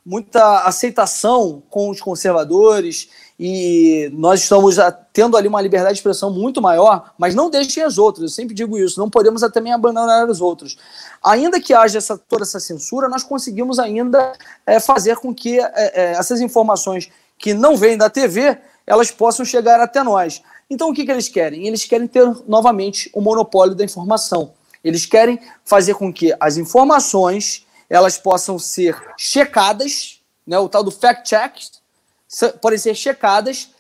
muita 0.04 0.64
aceitação 0.64 1.62
com 1.70 1.90
os 1.92 2.02
conservadores 2.02 3.08
e 3.40 4.10
nós 4.14 4.42
estamos 4.42 4.78
tendo 5.14 5.38
ali 5.38 5.48
uma 5.48 5.62
liberdade 5.62 5.94
de 5.94 6.00
expressão 6.00 6.32
muito 6.32 6.60
maior, 6.60 7.14
mas 7.20 7.36
não 7.36 7.52
deixem 7.52 7.84
as 7.84 8.00
outras, 8.00 8.24
eu 8.24 8.30
sempre 8.30 8.56
digo 8.56 8.80
isso, 8.80 9.00
não 9.00 9.10
podemos 9.10 9.42
também 9.54 9.74
abandonar 9.74 10.28
os 10.28 10.42
outros. 10.42 10.76
Ainda 11.24 11.60
que 11.60 11.74
haja 11.74 12.00
essa, 12.00 12.18
toda 12.18 12.44
essa 12.44 12.60
censura, 12.60 13.08
nós 13.08 13.24
conseguimos 13.24 13.78
ainda 13.78 14.34
é, 14.66 14.80
fazer 14.80 15.18
com 15.18 15.36
que 15.36 15.60
é, 15.60 15.72
é, 15.76 16.12
essas 16.14 16.42
informações 16.42 17.12
que 17.38 17.54
não 17.54 17.78
vêm 17.78 17.96
da 17.96 18.10
TV, 18.10 18.58
elas 18.88 19.12
possam 19.12 19.46
chegar 19.46 19.80
até 19.80 20.02
nós. 20.02 20.42
Então 20.68 20.90
o 20.90 20.94
que, 20.94 21.06
que 21.06 21.12
eles 21.12 21.28
querem? 21.28 21.68
Eles 21.68 21.86
querem 21.86 22.08
ter 22.08 22.26
novamente 22.48 23.10
o 23.14 23.22
monopólio 23.22 23.76
da 23.76 23.84
informação. 23.84 24.54
Eles 24.86 25.08
querem 25.08 25.40
fazer 25.64 25.96
com 25.96 26.14
que 26.14 26.32
as 26.40 26.58
informações 26.58 27.66
elas 27.90 28.20
possam 28.20 28.60
ser 28.60 28.96
checadas, 29.18 30.22
né, 30.46 30.60
o 30.60 30.70
tal 30.70 30.84
do 30.84 30.92
fact-check, 30.92 31.54
podem 32.62 32.78
ser 32.78 32.94
checadas 32.94 33.72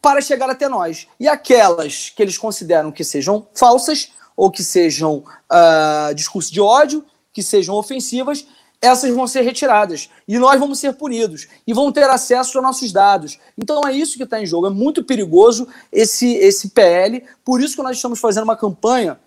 para 0.00 0.20
chegar 0.20 0.48
até 0.48 0.68
nós. 0.68 1.08
E 1.18 1.26
aquelas 1.26 2.10
que 2.10 2.22
eles 2.22 2.38
consideram 2.38 2.92
que 2.92 3.02
sejam 3.02 3.46
falsas 3.52 4.12
ou 4.36 4.52
que 4.52 4.62
sejam 4.62 5.24
uh, 5.50 6.14
discurso 6.14 6.52
de 6.52 6.60
ódio, 6.60 7.04
que 7.32 7.42
sejam 7.42 7.74
ofensivas, 7.74 8.46
essas 8.80 9.12
vão 9.12 9.26
ser 9.26 9.42
retiradas 9.42 10.08
e 10.26 10.38
nós 10.38 10.58
vamos 10.58 10.78
ser 10.78 10.94
punidos 10.94 11.48
e 11.66 11.74
vão 11.74 11.92
ter 11.92 12.04
acesso 12.04 12.56
aos 12.56 12.64
nossos 12.64 12.92
dados. 12.92 13.38
Então 13.58 13.82
é 13.86 13.92
isso 13.92 14.16
que 14.16 14.22
está 14.22 14.40
em 14.40 14.46
jogo. 14.46 14.68
É 14.68 14.70
muito 14.70 15.02
perigoso 15.04 15.66
esse, 15.92 16.34
esse 16.36 16.70
PL, 16.70 17.24
por 17.44 17.60
isso 17.60 17.74
que 17.74 17.82
nós 17.82 17.96
estamos 17.96 18.20
fazendo 18.20 18.44
uma 18.44 18.56
campanha 18.56 19.18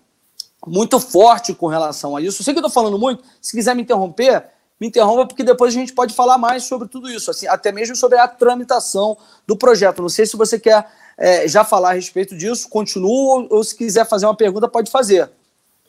muito 0.66 0.98
forte 0.98 1.54
com 1.54 1.66
relação 1.66 2.16
a 2.16 2.20
isso. 2.20 2.40
Eu 2.40 2.44
sei 2.44 2.54
que 2.54 2.58
eu 2.58 2.66
estou 2.66 2.72
falando 2.72 2.98
muito, 2.98 3.22
se 3.40 3.56
quiser 3.56 3.74
me 3.74 3.82
interromper, 3.82 4.44
me 4.80 4.88
interrompa, 4.88 5.26
porque 5.26 5.44
depois 5.44 5.74
a 5.74 5.78
gente 5.78 5.92
pode 5.92 6.14
falar 6.14 6.38
mais 6.38 6.64
sobre 6.64 6.88
tudo 6.88 7.08
isso, 7.08 7.30
assim, 7.30 7.46
até 7.46 7.70
mesmo 7.70 7.94
sobre 7.94 8.18
a 8.18 8.26
tramitação 8.26 9.16
do 9.46 9.56
projeto. 9.56 10.02
Não 10.02 10.08
sei 10.08 10.26
se 10.26 10.36
você 10.36 10.58
quer 10.58 10.86
é, 11.16 11.46
já 11.46 11.64
falar 11.64 11.90
a 11.90 11.94
respeito 11.94 12.36
disso, 12.36 12.68
continua, 12.68 13.36
ou, 13.36 13.46
ou, 13.50 13.64
se 13.64 13.76
quiser 13.76 14.06
fazer 14.06 14.26
uma 14.26 14.34
pergunta, 14.34 14.68
pode 14.68 14.90
fazer. 14.90 15.30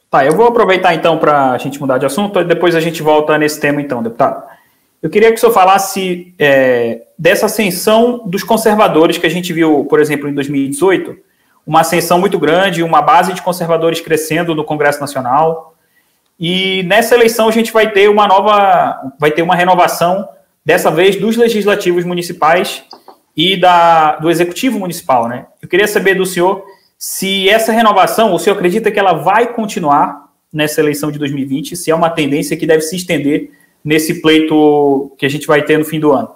Tá, 0.10 0.26
eu 0.26 0.36
vou 0.36 0.48
aproveitar 0.48 0.94
então 0.94 1.18
para 1.18 1.52
a 1.52 1.58
gente 1.58 1.80
mudar 1.80 1.98
de 1.98 2.06
assunto, 2.06 2.40
e 2.40 2.44
depois 2.44 2.76
a 2.76 2.80
gente 2.80 3.02
volta 3.02 3.38
nesse 3.38 3.60
tema, 3.60 3.82
então, 3.82 4.04
deputado. 4.04 4.44
Eu 5.02 5.10
queria 5.10 5.30
que 5.30 5.36
o 5.36 5.40
senhor 5.40 5.52
falasse 5.52 6.34
é, 6.40 7.04
dessa 7.18 7.48
ascensão 7.48 8.22
dos 8.26 8.44
conservadores 8.44 9.18
que 9.18 9.26
a 9.26 9.30
gente 9.30 9.52
viu, 9.52 9.86
por 9.86 10.00
exemplo, 10.00 10.30
em 10.30 10.34
2018 10.34 11.25
uma 11.66 11.82
ascensão 11.82 12.20
muito 12.20 12.38
grande, 12.38 12.84
uma 12.84 13.02
base 13.02 13.34
de 13.34 13.42
conservadores 13.42 14.00
crescendo 14.02 14.54
no 14.54 14.64
Congresso 14.64 15.00
Nacional. 15.00 15.76
E 16.40 16.84
nessa 16.84 17.16
eleição 17.16 17.48
a 17.48 17.52
gente 17.52 17.72
vai 17.72 17.92
ter 17.92 18.10
uma 18.10 18.28
nova, 18.28 19.14
vai 19.20 19.32
ter 19.32 19.42
uma 19.42 19.56
renovação, 19.56 20.28
dessa 20.66 20.90
vez 20.90 21.16
dos 21.16 21.38
legislativos 21.38 22.04
municipais 22.04 22.84
e 23.38 23.56
da, 23.56 24.16
do 24.16 24.32
executivo 24.32 24.80
municipal, 24.80 25.28
né? 25.28 25.46
Eu 25.62 25.68
queria 25.68 25.88
saber 25.88 26.16
do 26.16 26.26
senhor 26.26 26.66
se 26.98 27.48
essa 27.50 27.72
renovação, 27.72 28.34
o 28.34 28.40
senhor 28.40 28.56
acredita 28.56 28.90
que 28.90 28.98
ela 28.98 29.14
vai 29.14 29.54
continuar 29.54 30.26
nessa 30.52 30.82
eleição 30.82 31.12
de 31.12 31.20
2020, 31.20 31.76
se 31.76 31.92
é 31.92 31.96
uma 31.96 32.10
tendência 32.10 32.58
que 32.58 32.66
deve 32.66 32.82
se 32.82 32.96
estender 32.96 33.52
nesse 33.84 34.22
pleito 34.22 35.12
que 35.18 35.26
a 35.26 35.30
gente 35.30 35.46
vai 35.46 35.62
ter 35.62 35.78
no 35.78 35.86
fim 35.86 36.00
do 36.00 36.12
ano. 36.12 36.30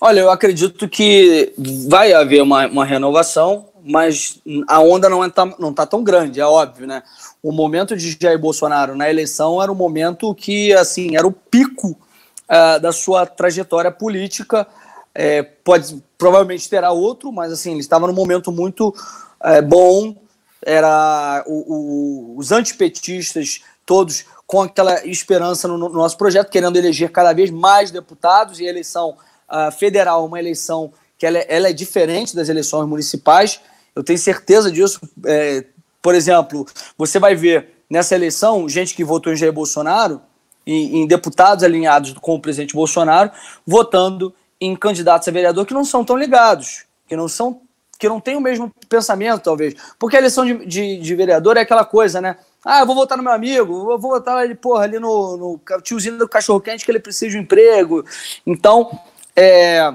Olha, 0.00 0.20
eu 0.20 0.30
acredito 0.30 0.88
que 0.88 1.52
vai 1.86 2.12
haver 2.12 2.42
uma, 2.42 2.66
uma 2.66 2.84
renovação, 2.84 3.66
mas 3.84 4.38
a 4.68 4.80
onda 4.80 5.08
não 5.08 5.24
está 5.24 5.44
não 5.58 5.72
tá 5.72 5.84
tão 5.84 6.04
grande, 6.04 6.40
é 6.40 6.46
óbvio, 6.46 6.86
né? 6.86 7.02
O 7.42 7.50
momento 7.50 7.96
de 7.96 8.16
Jair 8.20 8.38
Bolsonaro 8.38 8.94
na 8.94 9.10
eleição 9.10 9.62
era 9.62 9.70
um 9.70 9.74
momento 9.74 10.34
que, 10.34 10.72
assim, 10.74 11.16
era 11.16 11.26
o 11.26 11.32
pico 11.32 11.90
uh, 11.90 12.80
da 12.80 12.92
sua 12.92 13.26
trajetória 13.26 13.90
política. 13.90 14.66
É, 15.14 15.42
pode, 15.42 16.02
provavelmente 16.16 16.68
terá 16.70 16.90
outro, 16.90 17.30
mas 17.30 17.52
assim, 17.52 17.72
ele 17.72 17.80
estava 17.80 18.06
num 18.06 18.14
momento 18.14 18.50
muito 18.50 18.94
é, 19.42 19.60
bom. 19.60 20.16
Era 20.64 21.42
o, 21.46 22.34
o, 22.34 22.38
os 22.38 22.52
antipetistas 22.52 23.62
todos 23.84 24.24
com 24.46 24.62
aquela 24.62 25.04
esperança 25.06 25.66
no, 25.66 25.76
no, 25.76 25.88
nosso 25.88 26.16
projeto, 26.16 26.50
querendo 26.50 26.76
eleger 26.76 27.10
cada 27.10 27.32
vez 27.32 27.50
mais 27.50 27.90
deputados 27.90 28.60
e 28.60 28.66
a 28.66 28.70
eleição 28.70 29.16
uh, 29.50 29.72
federal, 29.72 30.24
uma 30.24 30.38
eleição 30.38 30.92
que 31.18 31.26
ela, 31.26 31.38
é, 31.38 31.46
ela, 31.48 31.68
é 31.68 31.72
diferente 31.72 32.36
das 32.36 32.48
eleições 32.48 32.86
municipais. 32.88 33.60
Eu 33.94 34.02
tenho 34.02 34.18
certeza 34.18 34.70
disso. 34.70 35.00
É, 35.26 35.64
por 36.00 36.14
exemplo, 36.14 36.66
você 36.96 37.18
vai 37.18 37.34
ver 37.34 37.68
nessa 37.88 38.14
eleição 38.14 38.68
gente 38.68 38.94
que 38.94 39.04
votou 39.04 39.32
em 39.32 39.36
Jair 39.36 39.52
Bolsonaro, 39.52 40.20
em, 40.66 41.00
em 41.02 41.06
deputados 41.06 41.64
alinhados 41.64 42.12
com 42.14 42.34
o 42.34 42.40
presidente 42.40 42.74
Bolsonaro, 42.74 43.30
votando 43.66 44.34
em 44.60 44.74
candidatos 44.76 45.28
a 45.28 45.30
vereador 45.30 45.66
que 45.66 45.74
não 45.74 45.84
são 45.84 46.04
tão 46.04 46.16
ligados, 46.16 46.84
que 47.08 47.16
não 47.16 47.28
são 47.28 47.60
que 47.98 48.08
não 48.08 48.18
tem 48.18 48.34
o 48.34 48.40
mesmo 48.40 48.68
pensamento, 48.88 49.42
talvez. 49.42 49.76
Porque 49.96 50.16
a 50.16 50.18
eleição 50.18 50.44
de, 50.44 50.66
de, 50.66 50.98
de 50.98 51.14
vereador 51.14 51.56
é 51.56 51.60
aquela 51.60 51.84
coisa, 51.84 52.20
né? 52.20 52.36
Ah, 52.64 52.80
eu 52.80 52.86
vou 52.86 52.96
votar 52.96 53.16
no 53.16 53.22
meu 53.22 53.32
amigo, 53.32 53.92
eu 53.92 53.98
vou 53.98 54.10
votar 54.10 54.36
ali, 54.38 54.56
porra, 54.56 54.82
ali 54.82 54.98
no, 54.98 55.36
no 55.36 55.80
tiozinho 55.80 56.18
do 56.18 56.28
cachorro-quente 56.28 56.84
que 56.84 56.90
ele 56.90 56.98
precisa 56.98 57.30
de 57.30 57.38
um 57.38 57.42
emprego. 57.42 58.04
Então, 58.44 58.98
é, 59.36 59.94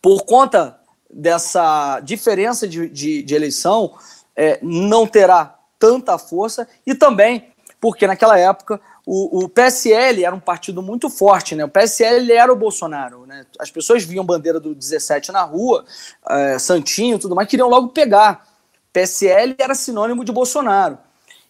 por 0.00 0.24
conta 0.24 0.78
dessa 1.14 2.00
diferença 2.00 2.66
de, 2.66 2.88
de, 2.88 3.22
de 3.22 3.34
eleição, 3.34 3.94
é, 4.36 4.58
não 4.62 5.06
terá 5.06 5.58
tanta 5.78 6.18
força 6.18 6.66
e 6.86 6.94
também 6.94 7.52
porque 7.80 8.06
naquela 8.06 8.38
época 8.38 8.80
o, 9.06 9.44
o, 9.44 9.48
PSL 9.48 10.24
era 10.24 10.34
um 10.34 10.40
partido 10.40 10.80
muito 10.80 11.10
forte, 11.10 11.54
né? 11.54 11.66
O 11.66 11.68
PSL 11.68 12.32
era 12.32 12.50
o 12.50 12.56
Bolsonaro, 12.56 13.26
né? 13.26 13.44
As 13.58 13.70
pessoas 13.70 14.02
viam 14.02 14.24
bandeira 14.24 14.58
do 14.58 14.74
17 14.74 15.30
na 15.30 15.42
rua, 15.42 15.84
é, 16.30 16.58
Santinho, 16.58 17.18
tudo 17.18 17.34
mais, 17.34 17.46
queriam 17.46 17.68
logo 17.68 17.88
pegar. 17.88 18.48
PSL 18.90 19.54
era 19.58 19.74
sinônimo 19.74 20.24
de 20.24 20.32
Bolsonaro. 20.32 20.96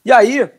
E 0.04 0.10
aí 0.10 0.50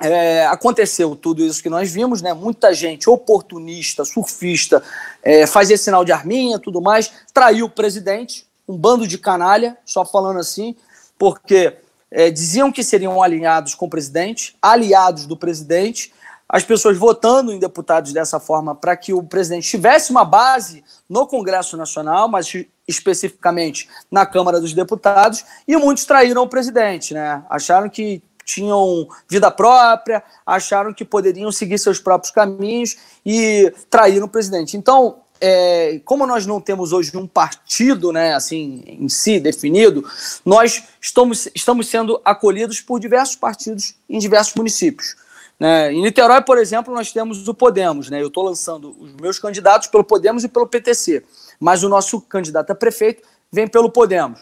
é, 0.00 0.46
aconteceu 0.46 1.14
tudo 1.14 1.44
isso 1.44 1.62
que 1.62 1.68
nós 1.68 1.92
vimos, 1.92 2.22
né? 2.22 2.32
Muita 2.32 2.72
gente 2.72 3.08
oportunista, 3.10 4.04
surfista, 4.04 4.82
é, 5.22 5.46
fazia 5.46 5.76
sinal 5.76 6.04
de 6.04 6.12
arminha, 6.12 6.58
tudo 6.58 6.80
mais, 6.80 7.12
traiu 7.34 7.66
o 7.66 7.70
presidente, 7.70 8.46
um 8.66 8.76
bando 8.76 9.06
de 9.06 9.18
canalha, 9.18 9.76
só 9.84 10.04
falando 10.04 10.40
assim, 10.40 10.74
porque 11.18 11.76
é, 12.10 12.30
diziam 12.30 12.72
que 12.72 12.82
seriam 12.82 13.22
alinhados 13.22 13.74
com 13.74 13.84
o 13.84 13.90
presidente, 13.90 14.56
aliados 14.62 15.26
do 15.26 15.36
presidente, 15.36 16.12
as 16.48 16.64
pessoas 16.64 16.96
votando 16.96 17.52
em 17.52 17.58
deputados 17.58 18.12
dessa 18.12 18.40
forma 18.40 18.74
para 18.74 18.96
que 18.96 19.12
o 19.12 19.22
presidente 19.22 19.68
tivesse 19.68 20.10
uma 20.10 20.24
base 20.24 20.82
no 21.08 21.26
Congresso 21.26 21.76
Nacional, 21.76 22.26
mas 22.26 22.52
especificamente 22.88 23.88
na 24.10 24.26
Câmara 24.26 24.60
dos 24.60 24.72
Deputados, 24.72 25.44
e 25.68 25.76
muitos 25.76 26.04
traíram 26.06 26.42
o 26.42 26.48
presidente, 26.48 27.14
né? 27.14 27.44
Acharam 27.48 27.88
que 27.88 28.20
tinham 28.50 29.08
vida 29.28 29.50
própria, 29.50 30.22
acharam 30.44 30.92
que 30.92 31.04
poderiam 31.04 31.50
seguir 31.52 31.78
seus 31.78 31.98
próprios 31.98 32.32
caminhos 32.32 32.96
e 33.24 33.72
traíram 33.88 34.26
o 34.26 34.28
presidente. 34.28 34.76
Então, 34.76 35.18
é, 35.40 36.00
como 36.04 36.26
nós 36.26 36.46
não 36.46 36.60
temos 36.60 36.92
hoje 36.92 37.16
um 37.16 37.26
partido, 37.26 38.12
né, 38.12 38.34
assim, 38.34 38.82
em 38.86 39.08
si 39.08 39.40
definido, 39.40 40.04
nós 40.44 40.82
estamos, 41.00 41.48
estamos 41.54 41.88
sendo 41.88 42.20
acolhidos 42.24 42.80
por 42.80 43.00
diversos 43.00 43.36
partidos 43.36 43.94
em 44.08 44.18
diversos 44.18 44.54
municípios. 44.54 45.16
Né? 45.58 45.92
Em 45.92 46.02
Niterói, 46.02 46.42
por 46.42 46.58
exemplo, 46.58 46.94
nós 46.94 47.12
temos 47.12 47.46
o 47.48 47.54
Podemos. 47.54 48.10
Né? 48.10 48.22
Eu 48.22 48.28
estou 48.28 48.44
lançando 48.44 48.96
os 48.98 49.14
meus 49.14 49.38
candidatos 49.38 49.88
pelo 49.88 50.04
Podemos 50.04 50.44
e 50.44 50.48
pelo 50.48 50.66
PTC, 50.66 51.22
mas 51.58 51.82
o 51.82 51.88
nosso 51.88 52.20
candidato 52.20 52.70
a 52.70 52.74
prefeito 52.74 53.22
vem 53.50 53.66
pelo 53.66 53.90
Podemos. 53.90 54.40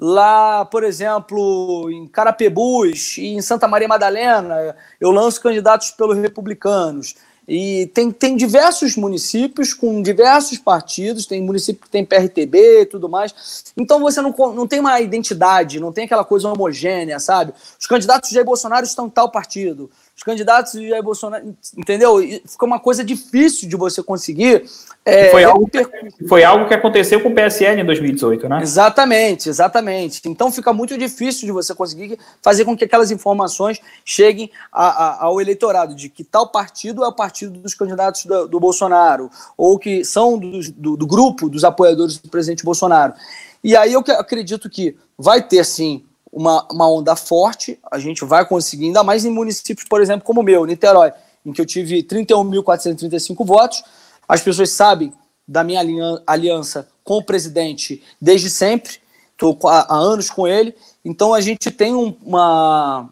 Lá, 0.00 0.64
por 0.64 0.84
exemplo, 0.84 1.90
em 1.90 2.06
Carapebus 2.06 3.18
e 3.18 3.34
em 3.34 3.42
Santa 3.42 3.66
Maria 3.66 3.88
Madalena, 3.88 4.76
eu 5.00 5.10
lanço 5.10 5.40
candidatos 5.40 5.90
pelos 5.90 6.16
republicanos. 6.16 7.16
E 7.48 7.86
tem, 7.94 8.12
tem 8.12 8.36
diversos 8.36 8.94
municípios 8.94 9.72
com 9.72 10.02
diversos 10.02 10.58
partidos, 10.58 11.24
tem 11.24 11.42
município 11.42 11.82
que 11.82 11.88
tem 11.88 12.04
PRTB 12.04 12.82
e 12.82 12.86
tudo 12.86 13.08
mais. 13.08 13.64
Então 13.76 13.98
você 13.98 14.20
não, 14.20 14.34
não 14.54 14.68
tem 14.68 14.78
uma 14.78 15.00
identidade, 15.00 15.80
não 15.80 15.90
tem 15.90 16.04
aquela 16.04 16.24
coisa 16.24 16.48
homogênea, 16.48 17.18
sabe? 17.18 17.54
Os 17.80 17.86
candidatos 17.86 18.28
de 18.28 18.34
Jair 18.34 18.46
Bolsonaro 18.46 18.84
estão 18.84 19.06
em 19.06 19.10
tal 19.10 19.30
partido 19.30 19.90
os 20.18 20.24
candidatos 20.24 20.72
de 20.72 20.88
Jair 20.88 21.02
Bolsonaro, 21.02 21.56
entendeu? 21.76 22.20
E 22.20 22.42
fica 22.44 22.66
uma 22.66 22.80
coisa 22.80 23.04
difícil 23.04 23.68
de 23.68 23.76
você 23.76 24.02
conseguir. 24.02 24.64
É, 25.04 25.30
foi, 25.30 25.44
algo 25.44 25.70
que, 25.70 26.26
foi 26.26 26.42
algo 26.42 26.66
que 26.66 26.74
aconteceu 26.74 27.22
com 27.22 27.28
o 27.28 27.34
PSL 27.34 27.80
em 27.80 27.84
2018, 27.84 28.48
né? 28.48 28.60
Exatamente, 28.60 29.48
exatamente. 29.48 30.20
Então 30.28 30.50
fica 30.50 30.72
muito 30.72 30.98
difícil 30.98 31.46
de 31.46 31.52
você 31.52 31.72
conseguir 31.72 32.18
fazer 32.42 32.64
com 32.64 32.76
que 32.76 32.84
aquelas 32.84 33.12
informações 33.12 33.80
cheguem 34.04 34.50
a, 34.72 34.88
a, 34.88 35.24
ao 35.24 35.40
eleitorado 35.40 35.94
de 35.94 36.08
que 36.08 36.24
tal 36.24 36.48
partido 36.48 37.04
é 37.04 37.06
o 37.06 37.12
partido 37.12 37.60
dos 37.60 37.74
candidatos 37.74 38.24
do, 38.24 38.48
do 38.48 38.58
Bolsonaro, 38.58 39.30
ou 39.56 39.78
que 39.78 40.04
são 40.04 40.36
do, 40.36 40.60
do, 40.72 40.96
do 40.96 41.06
grupo 41.06 41.48
dos 41.48 41.62
apoiadores 41.62 42.18
do 42.18 42.28
presidente 42.28 42.64
Bolsonaro. 42.64 43.14
E 43.62 43.76
aí 43.76 43.92
eu 43.92 44.00
acredito 44.00 44.68
que 44.68 44.96
vai 45.16 45.40
ter 45.40 45.64
sim 45.64 46.04
uma, 46.32 46.66
uma 46.70 46.90
onda 46.90 47.16
forte, 47.16 47.78
a 47.90 47.98
gente 47.98 48.24
vai 48.24 48.46
conseguir, 48.46 48.86
ainda 48.86 49.02
mais 49.02 49.24
em 49.24 49.30
municípios, 49.30 49.86
por 49.88 50.00
exemplo, 50.00 50.24
como 50.24 50.40
o 50.40 50.44
meu, 50.44 50.64
Niterói, 50.64 51.12
em 51.44 51.52
que 51.52 51.60
eu 51.60 51.66
tive 51.66 52.02
31.435 52.02 53.44
votos. 53.44 53.82
As 54.28 54.42
pessoas 54.42 54.70
sabem 54.70 55.12
da 55.46 55.64
minha 55.64 55.80
aliança 56.26 56.88
com 57.02 57.14
o 57.14 57.24
presidente 57.24 58.02
desde 58.20 58.50
sempre, 58.50 58.98
estou 59.32 59.58
há 59.66 59.94
anos 59.94 60.28
com 60.28 60.46
ele, 60.46 60.74
então 61.04 61.32
a 61.32 61.40
gente 61.40 61.70
tem 61.70 61.94
um, 61.94 62.14
uma, 62.22 63.08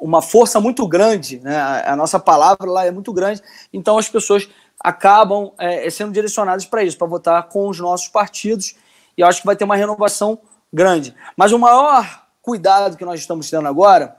uma 0.00 0.22
força 0.22 0.60
muito 0.60 0.86
grande, 0.86 1.40
né? 1.40 1.82
a 1.84 1.96
nossa 1.96 2.20
palavra 2.20 2.70
lá 2.70 2.86
é 2.86 2.90
muito 2.92 3.12
grande, 3.12 3.42
então 3.72 3.98
as 3.98 4.08
pessoas 4.08 4.48
acabam 4.78 5.50
é, 5.58 5.88
sendo 5.90 6.12
direcionadas 6.12 6.66
para 6.66 6.84
isso, 6.84 6.98
para 6.98 7.06
votar 7.06 7.48
com 7.48 7.68
os 7.68 7.80
nossos 7.80 8.08
partidos, 8.08 8.76
e 9.16 9.22
acho 9.22 9.40
que 9.40 9.46
vai 9.46 9.56
ter 9.56 9.64
uma 9.64 9.76
renovação 9.76 10.38
grande. 10.72 11.14
Mas 11.36 11.52
o 11.52 11.58
maior 11.58 12.21
cuidado 12.42 12.96
que 12.96 13.04
nós 13.04 13.20
estamos 13.20 13.48
tendo 13.48 13.68
agora, 13.68 14.16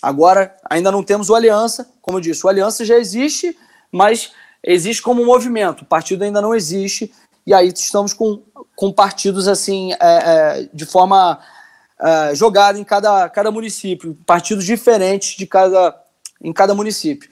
agora 0.00 0.56
ainda 0.70 0.92
não 0.92 1.02
temos 1.02 1.28
o 1.28 1.34
Aliança, 1.34 1.90
como 2.00 2.18
eu 2.18 2.22
disse, 2.22 2.46
o 2.46 2.48
Aliança 2.48 2.84
já 2.84 2.96
existe, 2.96 3.58
mas 3.90 4.32
existe 4.62 5.02
como 5.02 5.26
movimento, 5.26 5.82
o 5.82 5.86
partido 5.86 6.22
ainda 6.22 6.40
não 6.40 6.54
existe, 6.54 7.12
e 7.46 7.52
aí 7.52 7.68
estamos 7.68 8.14
com, 8.14 8.42
com 8.76 8.92
partidos 8.92 9.48
assim, 9.48 9.92
é, 9.92 9.96
é, 10.00 10.68
de 10.72 10.86
forma 10.86 11.38
é, 12.00 12.34
jogada 12.34 12.78
em 12.78 12.84
cada, 12.84 13.28
cada 13.28 13.50
município, 13.50 14.16
partidos 14.24 14.64
diferentes 14.64 15.36
de 15.36 15.46
cada, 15.46 15.94
em 16.40 16.52
cada 16.52 16.74
município. 16.74 17.28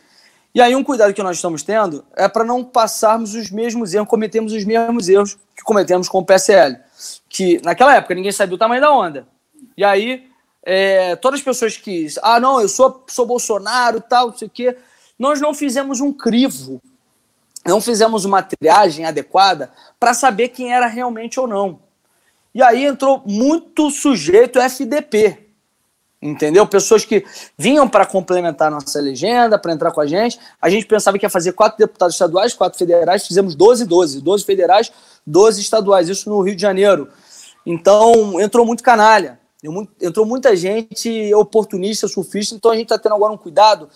E 0.55 0.61
aí 0.61 0.77
um 0.77 0.85
cuidado 0.85 1.15
que 1.15 1.23
nós 1.23 1.37
estamos 1.37 1.63
tendo 1.63 2.05
é 2.15 2.29
para 2.29 2.45
não 2.45 2.63
passarmos 2.63 3.35
os 3.35 3.51
mesmos 3.51 3.95
erros, 3.95 4.09
cometemos 4.09 4.53
os 4.53 4.65
mesmos 4.65 5.09
erros 5.09 5.39
que 5.57 5.63
cometemos 5.63 6.11
com 6.11 6.19
o 6.19 6.25
PSL, 6.27 6.77
que 7.29 7.59
naquela 7.65 7.97
época 7.97 8.15
ninguém 8.15 8.33
sabia 8.33 8.55
o 8.55 8.59
tamanho 8.59 8.83
da 8.83 8.93
onda. 8.93 9.27
E 9.77 9.83
aí 9.83 10.31
é, 10.63 11.17
todas 11.17 11.41
as 11.41 11.45
pessoas 11.45 11.77
que. 11.77 12.07
Ah, 12.23 12.39
não, 12.39 12.61
eu 12.61 12.69
sou, 12.69 13.05
sou 13.09 13.27
Bolsonaro 13.27 14.01
tal, 14.01 14.29
não 14.29 14.39
sei 14.39 14.49
o 14.49 14.51
quê. 14.51 14.77
Nós 15.19 15.41
não 15.41 15.53
fizemos 15.55 16.01
um 16.01 16.13
crivo, 16.13 16.81
não 17.65 17.81
fizemos 17.81 18.25
uma 18.25 18.43
triagem 18.43 19.05
adequada 19.05 19.71
para 19.99 20.15
saber 20.15 20.49
quem 20.49 20.73
era 20.73 20.87
realmente 20.87 21.39
ou 21.39 21.47
não. 21.47 21.81
E 22.55 22.63
aí 22.63 22.85
entrou 22.85 23.23
muito 23.27 23.91
sujeito 23.91 24.61
FDP. 24.61 25.39
Entendeu? 26.21 26.65
Pessoas 26.65 27.05
que 27.05 27.25
vinham 27.59 27.89
para 27.89 28.07
complementar 28.07 28.71
nossa 28.71 29.01
legenda, 29.01 29.59
para 29.59 29.73
entrar 29.73 29.91
com 29.91 30.01
a 30.01 30.07
gente. 30.07 30.39
A 30.61 30.71
gente 30.71 30.87
pensava 30.87 31.19
que 31.19 31.27
ia 31.27 31.31
fazer 31.31 31.53
quatro 31.53 31.77
deputados 31.77 32.15
estaduais, 32.15 32.55
quatro 32.55 32.79
federais, 32.79 33.27
fizemos 33.27 33.57
12, 33.57 33.85
12. 33.87 34.21
12 34.21 34.45
federais, 34.45 34.93
12 35.27 35.61
estaduais. 35.61 36.09
Isso 36.09 36.31
no 36.31 36.41
Rio 36.41 36.55
de 36.55 36.63
Janeiro. 36.63 37.09
Então, 37.67 38.41
entrou 38.41 38.65
muito 38.65 38.85
canalha. 38.85 39.42
Entrou 40.01 40.27
muita 40.27 40.57
gente 40.57 41.33
oportunista, 41.35 42.09
surfista, 42.09 42.55
então 42.55 42.71
a 42.71 42.75
gente 42.75 42.87
está 42.87 42.99
tendo 42.99 43.15
agora 43.15 43.33
um 43.33 43.39
cuidado 43.39 43.89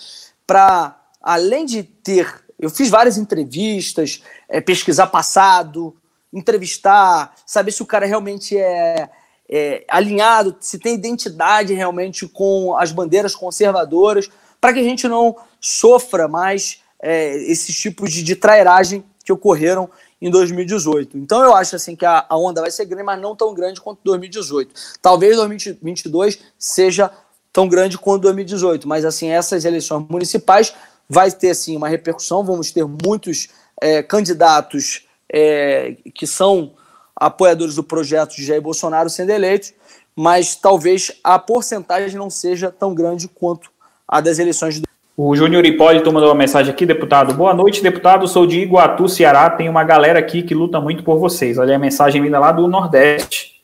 para, 0.47 0.97
além 1.21 1.67
de 1.67 1.83
ter. 1.83 2.45
Eu 2.59 2.71
fiz 2.71 2.89
várias 2.89 3.19
entrevistas, 3.19 4.23
é, 4.49 4.61
pesquisar 4.61 5.09
passado, 5.09 5.97
entrevistar, 6.33 7.35
saber 7.45 7.73
se 7.73 7.83
o 7.83 7.87
cara 7.87 8.07
realmente 8.07 8.57
é, 8.57 9.11
é 9.49 9.85
alinhado, 9.89 10.57
se 10.61 10.79
tem 10.79 10.95
identidade 10.95 11.75
realmente 11.75 12.29
com 12.29 12.77
as 12.77 12.93
bandeiras 12.93 13.35
conservadoras, 13.35 14.31
para 14.61 14.73
que 14.73 14.79
a 14.79 14.85
gente 14.85 15.09
não 15.09 15.37
sofra 15.61 16.29
mais 16.29 16.81
é, 17.03 17.37
esses 17.51 17.75
tipos 17.75 18.13
de, 18.13 18.23
de 18.23 18.37
trairagem 18.37 19.05
que 19.25 19.33
ocorreram 19.33 19.91
em 20.21 20.31
2018. 20.31 21.19
Então 21.19 21.43
eu 21.43 21.55
acho 21.55 21.77
assim 21.77 21.95
que 21.95 22.05
a, 22.05 22.25
a 22.29 22.37
onda 22.37 22.61
vai 22.61 22.71
ser 22.71 22.85
grande, 22.87 23.05
mas 23.05 23.21
não 23.21 23.37
tão 23.37 23.53
grande 23.55 23.81
quanto 23.81 24.01
2018. 24.05 24.75
Talvez 25.01 25.37
2022 25.37 26.39
seja 26.59 27.11
tão 27.53 27.69
grande 27.69 27.99
quanto 27.99 28.23
2018, 28.23 28.87
mas 28.89 29.05
assim 29.05 29.31
essas 29.31 29.65
eleições 29.65 30.07
municipais 30.09 30.75
vai 31.09 31.31
ter 31.31 31.55
sim 31.55 31.77
uma 31.77 31.89
repercussão. 31.89 32.45
Vamos 32.45 32.71
ter 32.71 32.85
muitos 32.85 33.49
é, 33.81 34.03
candidatos 34.03 35.07
é, 35.33 35.97
que 36.15 36.27
são 36.27 36.75
apoiadores 37.15 37.75
do 37.75 37.83
projeto 37.83 38.37
de 38.37 38.45
Jair 38.45 38.61
Bolsonaro 38.61 39.09
sendo 39.09 39.31
eleitos, 39.31 39.73
mas 40.15 40.55
talvez 40.55 41.13
a 41.25 41.39
porcentagem 41.39 42.19
não 42.19 42.31
seja 42.31 42.71
tão 42.71 42.95
grande 42.95 43.29
quanto 43.29 43.71
a 44.07 44.21
das 44.21 44.39
eleições 44.39 44.77
de 44.77 44.83
o 45.17 45.35
Júnior 45.35 45.65
Hipólito 45.65 46.13
mandou 46.13 46.29
uma 46.29 46.35
mensagem 46.35 46.71
aqui, 46.71 46.85
deputado. 46.85 47.33
Boa 47.33 47.55
noite, 47.55 47.83
deputado. 47.83 48.29
Sou 48.29 48.47
de 48.47 48.61
Iguatu, 48.61 49.09
Ceará. 49.09 49.49
Tem 49.49 49.67
uma 49.67 49.83
galera 49.83 50.19
aqui 50.19 50.43
que 50.43 50.55
luta 50.55 50.79
muito 50.79 51.03
por 51.03 51.19
vocês. 51.19 51.57
Olha 51.57 51.75
a 51.75 51.79
mensagem 51.79 52.21
vinda 52.21 52.39
lá 52.39 52.53
do 52.53 52.69
Nordeste. 52.69 53.55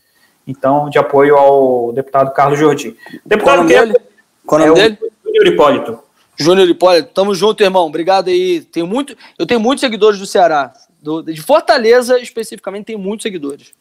Então, 0.47 0.89
de 0.89 0.99
apoio 0.99 1.37
ao 1.37 1.93
deputado 1.93 2.33
Carlos 2.33 2.59
Jordi. 2.59 2.97
Deputado, 3.27 3.59
Qual 3.59 3.71
é 3.71 3.81
dele? 3.81 3.97
Qual 4.47 4.61
é 4.63 4.65
o 4.65 4.69
nome 4.69 4.81
dele? 4.81 4.99
Júnior 5.27 5.47
Hipólito. 5.47 5.99
Júnior 6.39 6.69
Hipólito, 6.71 7.11
tamo 7.13 7.35
junto, 7.35 7.63
irmão. 7.63 7.87
Obrigado 7.87 8.29
aí. 8.29 8.63
Tenho 8.63 8.87
muito, 8.87 9.15
eu 9.39 9.45
tenho 9.45 9.61
muitos 9.61 9.83
seguidores 9.83 10.19
do 10.19 10.27
Ceará. 10.27 10.73
Do, 11.03 11.21
de 11.21 11.43
Fortaleza, 11.43 12.19
especificamente, 12.19 12.87
tem 12.87 12.97
muitos 12.97 13.25
seguidores. 13.25 13.75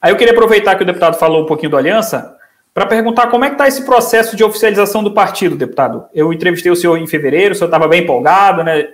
Aí 0.00 0.10
eu 0.10 0.16
queria 0.16 0.32
aproveitar 0.32 0.74
que 0.74 0.84
o 0.84 0.86
deputado 0.86 1.18
falou 1.18 1.42
um 1.42 1.46
pouquinho 1.46 1.70
do 1.70 1.76
Aliança 1.76 2.39
para 2.72 2.86
perguntar 2.86 3.28
como 3.28 3.44
é 3.44 3.48
que 3.48 3.54
está 3.54 3.66
esse 3.66 3.82
processo 3.82 4.36
de 4.36 4.44
oficialização 4.44 5.02
do 5.02 5.12
partido, 5.12 5.56
deputado. 5.56 6.04
Eu 6.14 6.32
entrevistei 6.32 6.70
o 6.70 6.76
senhor 6.76 6.96
em 6.96 7.06
fevereiro, 7.06 7.52
o 7.52 7.56
senhor 7.56 7.66
estava 7.66 7.88
bem 7.88 8.02
empolgado, 8.02 8.62
né? 8.62 8.88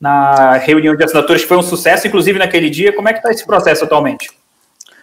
Na 0.00 0.54
reunião 0.56 0.96
de 0.96 1.04
assinaturas, 1.04 1.42
que 1.42 1.48
foi 1.48 1.58
um 1.58 1.62
sucesso, 1.62 2.06
inclusive 2.06 2.38
naquele 2.38 2.70
dia. 2.70 2.94
Como 2.94 3.08
é 3.08 3.12
que 3.12 3.18
está 3.18 3.30
esse 3.30 3.44
processo 3.44 3.84
atualmente? 3.84 4.30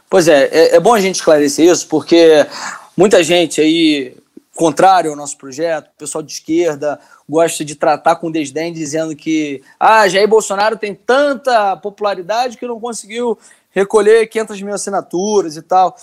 Pois 0.10 0.28
é, 0.28 0.46
é, 0.46 0.76
é 0.76 0.80
bom 0.80 0.96
a 0.96 1.00
gente 1.00 1.16
esclarecer 1.16 1.70
isso, 1.70 1.88
porque 1.88 2.48
muita 2.96 3.24
gente 3.24 3.62
aí, 3.62 4.18
contrário 4.56 5.12
ao 5.12 5.16
nosso 5.16 5.38
projeto, 5.38 5.88
o 5.88 6.00
pessoal 6.00 6.24
de 6.24 6.32
esquerda, 6.32 7.00
gosta 7.30 7.64
de 7.64 7.76
tratar 7.76 8.16
com 8.16 8.32
desdém, 8.32 8.74
dizendo 8.74 9.16
que 9.16 9.62
ah, 9.80 10.08
Jair 10.08 10.28
Bolsonaro 10.28 10.78
tem 10.78 10.96
tanta 10.96 11.78
popularidade 11.78 12.58
que 12.58 12.66
não 12.66 12.80
conseguiu 12.80 13.38
recolher 13.70 14.26
500 14.28 14.62
mil 14.64 14.74
assinaturas 14.74 15.58
e 15.58 15.62
tal. 15.62 15.96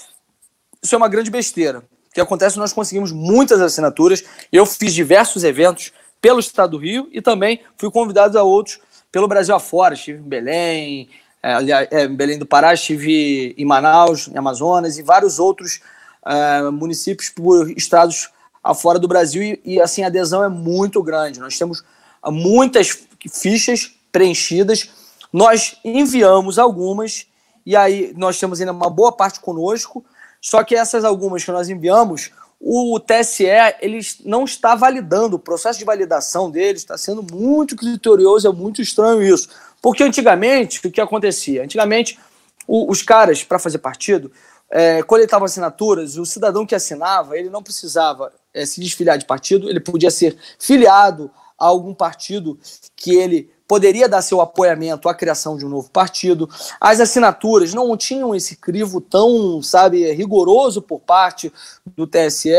Isso 0.80 0.94
é 0.94 0.98
uma 0.98 1.08
grande 1.08 1.30
besteira. 1.30 1.82
Que 2.14 2.20
acontece? 2.20 2.56
Nós 2.56 2.72
conseguimos 2.72 3.10
muitas 3.10 3.60
assinaturas. 3.60 4.22
Eu 4.52 4.64
fiz 4.64 4.94
diversos 4.94 5.42
eventos 5.42 5.92
pelo 6.22 6.38
estado 6.38 6.70
do 6.70 6.78
Rio 6.78 7.08
e 7.12 7.20
também 7.20 7.60
fui 7.76 7.90
convidado 7.90 8.38
a 8.38 8.42
outros 8.44 8.78
pelo 9.10 9.26
Brasil 9.26 9.52
afora. 9.52 9.94
Estive 9.94 10.20
em 10.20 10.22
Belém, 10.22 11.10
é, 11.42 11.56
é, 11.90 12.04
em 12.04 12.14
Belém 12.14 12.38
do 12.38 12.46
Pará, 12.46 12.72
estive 12.72 13.52
em 13.58 13.64
Manaus, 13.64 14.28
em 14.28 14.38
Amazonas 14.38 14.96
e 14.96 15.02
vários 15.02 15.40
outros 15.40 15.80
é, 16.24 16.70
municípios 16.70 17.30
por 17.30 17.68
estados 17.72 18.30
afora 18.62 18.98
do 18.98 19.08
Brasil 19.08 19.42
e, 19.42 19.60
e, 19.64 19.80
assim 19.80 20.04
a 20.04 20.06
adesão 20.06 20.42
é 20.42 20.48
muito 20.48 21.02
grande. 21.02 21.40
Nós 21.40 21.58
temos 21.58 21.84
muitas 22.26 23.06
fichas 23.28 23.92
preenchidas, 24.10 24.88
nós 25.32 25.76
enviamos 25.84 26.58
algumas 26.60 27.26
e 27.66 27.74
aí 27.74 28.14
nós 28.16 28.38
temos 28.38 28.60
ainda 28.60 28.72
uma 28.72 28.88
boa 28.88 29.10
parte 29.10 29.40
conosco 29.40 30.04
só 30.44 30.62
que 30.62 30.76
essas 30.76 31.06
algumas 31.06 31.42
que 31.42 31.50
nós 31.50 31.70
enviamos, 31.70 32.30
o 32.60 33.00
TSE 33.00 33.46
ele 33.80 33.98
não 34.26 34.44
está 34.44 34.74
validando, 34.74 35.36
o 35.36 35.38
processo 35.38 35.78
de 35.78 35.86
validação 35.86 36.50
deles 36.50 36.82
está 36.82 36.98
sendo 36.98 37.24
muito 37.34 37.74
criterioso, 37.74 38.46
é 38.46 38.52
muito 38.52 38.82
estranho 38.82 39.22
isso. 39.22 39.48
Porque 39.80 40.02
antigamente, 40.02 40.86
o 40.86 40.90
que 40.90 41.00
acontecia? 41.00 41.64
Antigamente, 41.64 42.18
o, 42.66 42.90
os 42.92 43.00
caras, 43.00 43.42
para 43.42 43.58
fazer 43.58 43.78
partido, 43.78 44.30
é, 44.68 45.02
coletavam 45.02 45.46
assinaturas, 45.46 46.18
o 46.18 46.26
cidadão 46.26 46.66
que 46.66 46.74
assinava, 46.74 47.38
ele 47.38 47.48
não 47.48 47.62
precisava 47.62 48.30
é, 48.52 48.66
se 48.66 48.82
desfiliar 48.82 49.16
de 49.16 49.24
partido, 49.24 49.70
ele 49.70 49.80
podia 49.80 50.10
ser 50.10 50.36
filiado 50.58 51.30
a 51.58 51.64
algum 51.64 51.94
partido 51.94 52.58
que 52.94 53.16
ele 53.16 53.50
poderia 53.66 54.08
dar 54.08 54.22
seu 54.22 54.40
apoiamento 54.40 55.08
à 55.08 55.14
criação 55.14 55.56
de 55.56 55.64
um 55.64 55.68
novo 55.68 55.90
partido. 55.90 56.48
As 56.80 57.00
assinaturas 57.00 57.72
não 57.72 57.96
tinham 57.96 58.34
esse 58.34 58.56
crivo 58.56 59.00
tão, 59.00 59.62
sabe, 59.62 60.12
rigoroso 60.12 60.82
por 60.82 61.00
parte 61.00 61.52
do 61.86 62.06
TSE. 62.06 62.50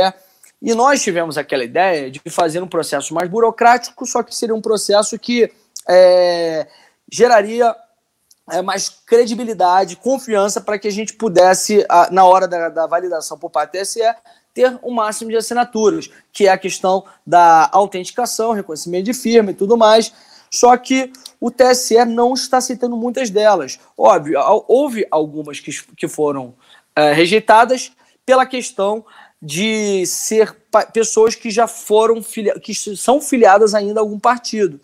E 0.61 0.73
nós 0.73 1.01
tivemos 1.01 1.37
aquela 1.37 1.63
ideia 1.63 2.09
de 2.09 2.21
fazer 2.29 2.61
um 2.61 2.67
processo 2.67 3.13
mais 3.13 3.29
burocrático, 3.29 4.05
só 4.05 4.23
que 4.23 4.35
seria 4.35 4.55
um 4.55 4.61
processo 4.61 5.17
que 5.19 5.51
é, 5.87 6.67
geraria 7.11 7.75
é, 8.51 8.61
mais 8.61 8.89
credibilidade, 8.89 9.95
confiança 9.95 10.59
para 10.61 10.79
que 10.79 10.87
a 10.87 10.91
gente 10.91 11.13
pudesse, 11.13 11.85
na 12.11 12.25
hora 12.25 12.47
da, 12.47 12.69
da 12.69 12.87
validação 12.87 13.37
por 13.37 13.49
parte 13.49 13.71
do 13.71 13.81
TSE, 13.81 14.01
ter 14.53 14.79
o 14.81 14.91
máximo 14.91 15.29
de 15.29 15.35
assinaturas, 15.35 16.09
que 16.31 16.47
é 16.47 16.51
a 16.51 16.57
questão 16.57 17.03
da 17.27 17.69
autenticação, 17.71 18.53
reconhecimento 18.53 19.05
de 19.05 19.13
firma 19.13 19.51
e 19.51 19.53
tudo 19.53 19.75
mais. 19.75 20.13
Só 20.55 20.77
que 20.77 21.11
o 21.39 21.51
TSE 21.51 22.05
não 22.05 22.33
está 22.33 22.57
aceitando 22.57 22.95
muitas 22.95 23.29
delas. 23.29 23.77
Óbvio, 23.97 24.39
houve 24.67 25.05
algumas 25.11 25.59
que, 25.59 25.71
que 25.95 26.07
foram 26.07 26.55
é, 26.95 27.11
rejeitadas 27.11 27.91
pela 28.25 28.45
questão 28.45 29.05
de 29.41 30.05
ser 30.05 30.55
pessoas 30.93 31.35
que 31.35 31.51
já 31.51 31.67
foram 31.67 32.21
que 32.61 32.73
são 32.73 33.19
filiadas 33.19 33.75
ainda 33.75 33.99
a 33.99 34.03
algum 34.03 34.17
partido. 34.17 34.79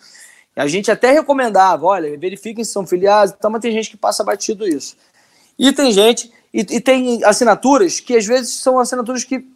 A 0.56 0.68
gente 0.68 0.92
até 0.92 1.12
recomendava, 1.12 1.86
olha, 1.86 2.18
verifiquem 2.18 2.66
se 2.66 2.72
são 2.72 2.86
filiados, 2.86 3.34
então, 3.36 3.50
mas 3.50 3.62
tem 3.62 3.72
gente 3.72 3.90
que 3.90 3.98
passa 3.98 4.22
batido 4.22 4.68
isso. 4.68 4.98
E 5.58 5.72
tem 5.72 5.92
gente, 5.94 6.32
e, 6.54 6.60
e 6.60 6.82
tem 6.82 7.24
assinaturas 7.24 8.02
que 8.02 8.18
às 8.18 8.26
vezes 8.26 8.56
são 8.56 8.78
assinaturas 8.78 9.24
que 9.24 9.48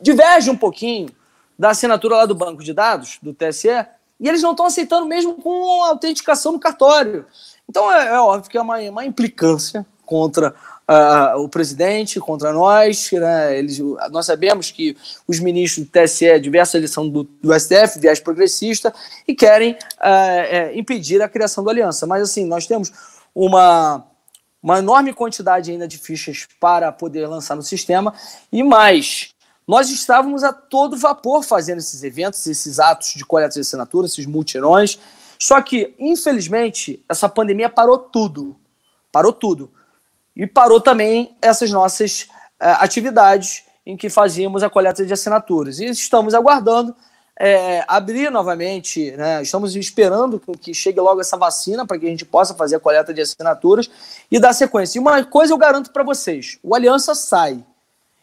divergem 0.00 0.52
um 0.52 0.56
pouquinho 0.56 1.10
da 1.58 1.70
assinatura 1.70 2.16
lá 2.16 2.26
do 2.26 2.34
banco 2.34 2.64
de 2.64 2.72
dados, 2.72 3.18
do 3.20 3.34
TSE, 3.34 3.86
e 4.20 4.28
eles 4.28 4.42
não 4.42 4.52
estão 4.52 4.66
aceitando 4.66 5.06
mesmo 5.06 5.34
com 5.34 5.82
autenticação 5.84 6.52
no 6.52 6.60
cartório. 6.60 7.26
Então 7.68 7.92
é, 7.92 8.08
é 8.08 8.20
óbvio 8.20 8.50
que 8.50 8.58
é 8.58 8.62
uma, 8.62 8.78
uma 8.78 9.04
implicância 9.04 9.86
contra 10.04 10.54
uh, 10.88 11.38
o 11.38 11.48
presidente, 11.48 12.18
contra 12.18 12.52
nós. 12.52 13.10
Né? 13.12 13.58
Eles, 13.58 13.78
nós 14.10 14.24
sabemos 14.24 14.70
que 14.70 14.96
os 15.26 15.38
ministros 15.38 15.86
do 15.86 15.90
TSE, 15.90 16.40
diversas 16.40 16.76
eles 16.76 16.90
são 16.90 17.08
do, 17.08 17.24
do 17.24 17.58
STF, 17.58 18.00
viés 18.00 18.18
progressista, 18.18 18.92
e 19.26 19.34
querem 19.34 19.72
uh, 19.72 19.76
é, 20.00 20.76
impedir 20.76 21.20
a 21.20 21.28
criação 21.28 21.62
da 21.62 21.70
aliança. 21.70 22.06
Mas 22.06 22.22
assim, 22.22 22.46
nós 22.46 22.66
temos 22.66 22.90
uma, 23.34 24.04
uma 24.62 24.78
enorme 24.78 25.12
quantidade 25.12 25.70
ainda 25.70 25.86
de 25.86 25.98
fichas 25.98 26.48
para 26.58 26.90
poder 26.90 27.26
lançar 27.26 27.54
no 27.54 27.62
sistema, 27.62 28.14
e 28.50 28.62
mais, 28.62 29.34
nós 29.68 29.90
estávamos 29.90 30.42
a 30.42 30.50
todo 30.50 30.96
vapor 30.96 31.42
fazendo 31.42 31.76
esses 31.76 32.02
eventos, 32.02 32.46
esses 32.46 32.80
atos 32.80 33.12
de 33.14 33.22
coleta 33.22 33.52
de 33.52 33.60
assinaturas, 33.60 34.12
esses 34.12 34.24
multirões. 34.24 34.98
Só 35.38 35.60
que, 35.60 35.94
infelizmente, 35.98 37.04
essa 37.06 37.28
pandemia 37.28 37.68
parou 37.68 37.98
tudo. 37.98 38.56
Parou 39.12 39.30
tudo. 39.30 39.70
E 40.34 40.46
parou 40.46 40.80
também 40.80 41.36
essas 41.42 41.70
nossas 41.70 42.22
uh, 42.22 42.80
atividades 42.80 43.64
em 43.84 43.94
que 43.94 44.08
fazíamos 44.08 44.62
a 44.62 44.70
coleta 44.70 45.04
de 45.04 45.12
assinaturas. 45.12 45.80
E 45.80 45.84
estamos 45.84 46.32
aguardando 46.32 46.96
é, 47.38 47.84
abrir 47.86 48.30
novamente, 48.30 49.12
né? 49.12 49.42
estamos 49.42 49.76
esperando 49.76 50.42
que 50.60 50.72
chegue 50.72 50.98
logo 50.98 51.20
essa 51.20 51.36
vacina 51.36 51.86
para 51.86 51.98
que 51.98 52.06
a 52.06 52.10
gente 52.10 52.24
possa 52.24 52.54
fazer 52.54 52.76
a 52.76 52.80
coleta 52.80 53.12
de 53.12 53.20
assinaturas 53.20 53.88
e 54.30 54.40
dar 54.40 54.54
sequência. 54.54 54.98
E 54.98 55.00
uma 55.00 55.22
coisa 55.24 55.52
eu 55.52 55.58
garanto 55.58 55.92
para 55.92 56.02
vocês: 56.02 56.58
o 56.62 56.74
Aliança 56.74 57.14
sai. 57.14 57.62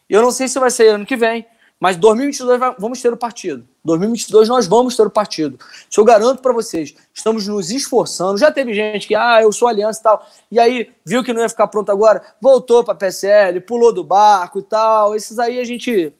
Eu 0.08 0.22
não 0.22 0.30
sei 0.30 0.48
se 0.48 0.58
vai 0.58 0.70
ser 0.70 0.88
ano 0.88 1.04
que 1.04 1.16
vem, 1.16 1.46
mas 1.78 1.96
2022 1.96 2.58
vai, 2.58 2.74
vamos 2.78 3.02
ter 3.02 3.12
o 3.12 3.16
partido. 3.16 3.66
2022 3.84 4.48
nós 4.48 4.66
vamos 4.66 4.96
ter 4.96 5.06
o 5.06 5.10
partido. 5.10 5.58
Isso 5.90 6.00
eu 6.00 6.04
garanto 6.04 6.40
para 6.40 6.52
vocês. 6.52 6.94
Estamos 7.12 7.46
nos 7.46 7.70
esforçando. 7.70 8.38
Já 8.38 8.50
teve 8.50 8.72
gente 8.72 9.06
que, 9.06 9.14
ah, 9.14 9.40
eu 9.42 9.52
sou 9.52 9.68
aliança 9.68 10.00
e 10.00 10.02
tal. 10.02 10.26
E 10.50 10.58
aí 10.58 10.90
viu 11.04 11.22
que 11.22 11.32
não 11.32 11.42
ia 11.42 11.48
ficar 11.48 11.66
pronto 11.66 11.90
agora, 11.92 12.22
voltou 12.40 12.82
para 12.82 12.94
PSL, 12.94 13.60
pulou 13.60 13.92
do 13.92 14.02
barco 14.02 14.58
e 14.60 14.62
tal. 14.62 15.14
Esses 15.14 15.38
aí 15.38 15.60
a 15.60 15.64
gente, 15.64 16.12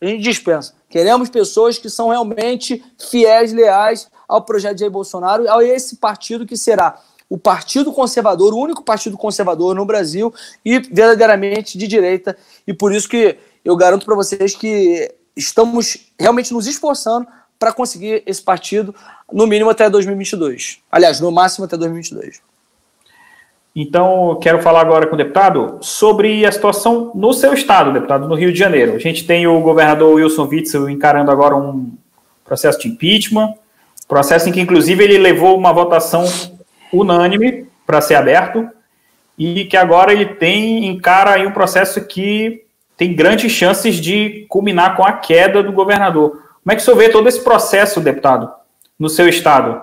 a 0.00 0.06
gente 0.06 0.22
dispensa. 0.22 0.74
Queremos 0.88 1.28
pessoas 1.28 1.78
que 1.78 1.90
são 1.90 2.08
realmente 2.08 2.82
fiéis, 3.10 3.52
leais 3.52 4.10
ao 4.26 4.42
projeto 4.42 4.76
de 4.76 4.80
Jair 4.80 4.90
Bolsonaro, 4.90 5.48
a 5.50 5.62
esse 5.62 5.96
partido 5.96 6.46
que 6.46 6.56
será 6.56 6.98
o 7.28 7.36
Partido 7.36 7.92
Conservador, 7.92 8.54
o 8.54 8.58
único 8.58 8.84
partido 8.84 9.16
conservador 9.16 9.74
no 9.74 9.84
Brasil 9.84 10.32
e 10.64 10.78
verdadeiramente 10.78 11.76
de 11.76 11.86
direita. 11.86 12.36
E 12.66 12.72
por 12.72 12.92
isso 12.92 13.08
que 13.08 13.36
eu 13.64 13.76
garanto 13.76 14.06
para 14.06 14.14
vocês 14.14 14.54
que 14.54 15.12
estamos 15.36 16.08
realmente 16.18 16.52
nos 16.52 16.66
esforçando 16.66 17.26
para 17.58 17.72
conseguir 17.72 18.22
esse 18.26 18.42
partido 18.42 18.94
no 19.32 19.46
mínimo 19.46 19.70
até 19.70 19.90
2022. 19.90 20.78
Aliás, 20.90 21.20
no 21.20 21.32
máximo 21.32 21.64
até 21.64 21.76
2022. 21.76 22.40
Então, 23.74 24.38
quero 24.40 24.62
falar 24.62 24.80
agora 24.80 25.06
com 25.06 25.14
o 25.14 25.18
deputado 25.18 25.78
sobre 25.82 26.46
a 26.46 26.52
situação 26.52 27.12
no 27.14 27.34
seu 27.34 27.52
estado, 27.52 27.92
deputado, 27.92 28.26
no 28.26 28.34
Rio 28.34 28.50
de 28.50 28.58
Janeiro. 28.58 28.94
A 28.94 28.98
gente 28.98 29.26
tem 29.26 29.46
o 29.46 29.60
governador 29.60 30.14
Wilson 30.14 30.48
Witzel 30.48 30.88
encarando 30.88 31.30
agora 31.30 31.54
um 31.54 31.92
processo 32.42 32.78
de 32.78 32.88
impeachment, 32.88 33.54
processo 34.08 34.48
em 34.48 34.52
que, 34.52 34.60
inclusive, 34.60 35.04
ele 35.04 35.18
levou 35.18 35.58
uma 35.58 35.74
votação 35.74 36.24
unânime 36.92 37.66
para 37.86 38.00
ser 38.00 38.14
aberto. 38.14 38.68
e 39.38 39.66
que 39.66 39.76
agora 39.76 40.14
ele 40.14 40.24
tem 40.24 40.86
encara 40.86 41.32
aí 41.34 41.46
um 41.46 41.52
processo 41.52 42.00
que 42.06 42.64
tem 42.96 43.14
grandes 43.14 43.52
chances 43.52 43.96
de 43.96 44.46
culminar 44.48 44.96
com 44.96 45.04
a 45.04 45.12
queda 45.12 45.62
do 45.62 45.72
governador. 45.72 46.30
Como 46.30 46.72
é 46.72 46.74
que 46.74 46.80
o 46.80 46.84
senhor 46.84 46.96
vê 46.96 47.08
todo 47.10 47.28
esse 47.28 47.40
processo, 47.40 48.00
deputado, 48.00 48.50
no 48.98 49.10
seu 49.10 49.28
estado? 49.28 49.82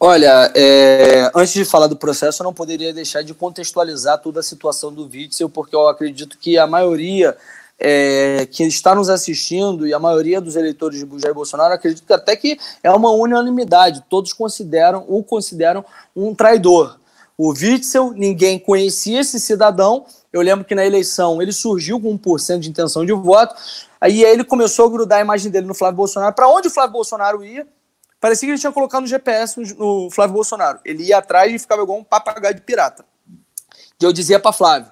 Olha, 0.00 0.52
é, 0.54 1.30
antes 1.34 1.52
de 1.52 1.64
falar 1.64 1.86
do 1.86 1.96
processo, 1.96 2.42
eu 2.42 2.44
não 2.44 2.52
poderia 2.54 2.92
deixar 2.92 3.22
de 3.22 3.34
contextualizar 3.34 4.18
toda 4.18 4.40
a 4.40 4.42
situação 4.44 4.92
do 4.92 5.08
Witzel, 5.08 5.48
porque 5.48 5.74
eu 5.74 5.88
acredito 5.88 6.38
que 6.38 6.58
a 6.58 6.66
maioria 6.66 7.36
é, 7.78 8.46
que 8.50 8.64
está 8.64 8.94
nos 8.94 9.08
assistindo 9.08 9.86
e 9.86 9.94
a 9.94 9.98
maioria 9.98 10.40
dos 10.40 10.56
eleitores 10.56 10.98
de 10.98 11.20
Jair 11.20 11.34
Bolsonaro 11.34 11.74
acredito 11.74 12.04
que 12.04 12.12
até 12.12 12.34
que 12.34 12.58
é 12.82 12.90
uma 12.90 13.10
unanimidade, 13.10 14.04
todos 14.08 14.32
consideram 14.32 15.04
o 15.06 15.22
consideram 15.22 15.84
um 16.14 16.34
traidor. 16.34 16.98
O 17.36 17.50
Witzel, 17.50 18.12
ninguém 18.14 18.58
conhecia 18.58 19.20
esse 19.20 19.38
cidadão. 19.38 20.04
Eu 20.32 20.42
lembro 20.42 20.64
que 20.64 20.74
na 20.74 20.84
eleição 20.84 21.40
ele 21.40 21.52
surgiu 21.52 22.00
com 22.00 22.18
1% 22.18 22.58
de 22.58 22.68
intenção 22.68 23.06
de 23.06 23.12
voto. 23.12 23.54
Aí 24.00 24.24
ele 24.24 24.42
começou 24.42 24.86
a 24.86 24.90
grudar 24.90 25.20
a 25.20 25.22
imagem 25.22 25.48
dele 25.48 25.64
no 25.64 25.74
Flávio 25.74 25.98
Bolsonaro. 25.98 26.34
Para 26.34 26.48
onde 26.48 26.66
o 26.66 26.70
Flávio 26.70 26.94
Bolsonaro 26.94 27.44
ia, 27.44 27.64
parecia 28.20 28.48
que 28.48 28.50
ele 28.50 28.58
tinha 28.58 28.72
colocado 28.72 29.02
no 29.02 29.06
GPS 29.06 29.60
no, 29.76 30.10
Flávio 30.10 30.34
Bolsonaro. 30.34 30.80
Ele 30.84 31.04
ia 31.04 31.18
atrás 31.18 31.54
e 31.54 31.58
ficava 31.60 31.82
igual 31.82 31.98
um 31.98 32.04
papagaio 32.04 32.56
de 32.56 32.60
pirata. 32.60 33.04
E 34.00 34.04
eu 34.04 34.12
dizia 34.12 34.40
para 34.40 34.52
Flávio: 34.52 34.90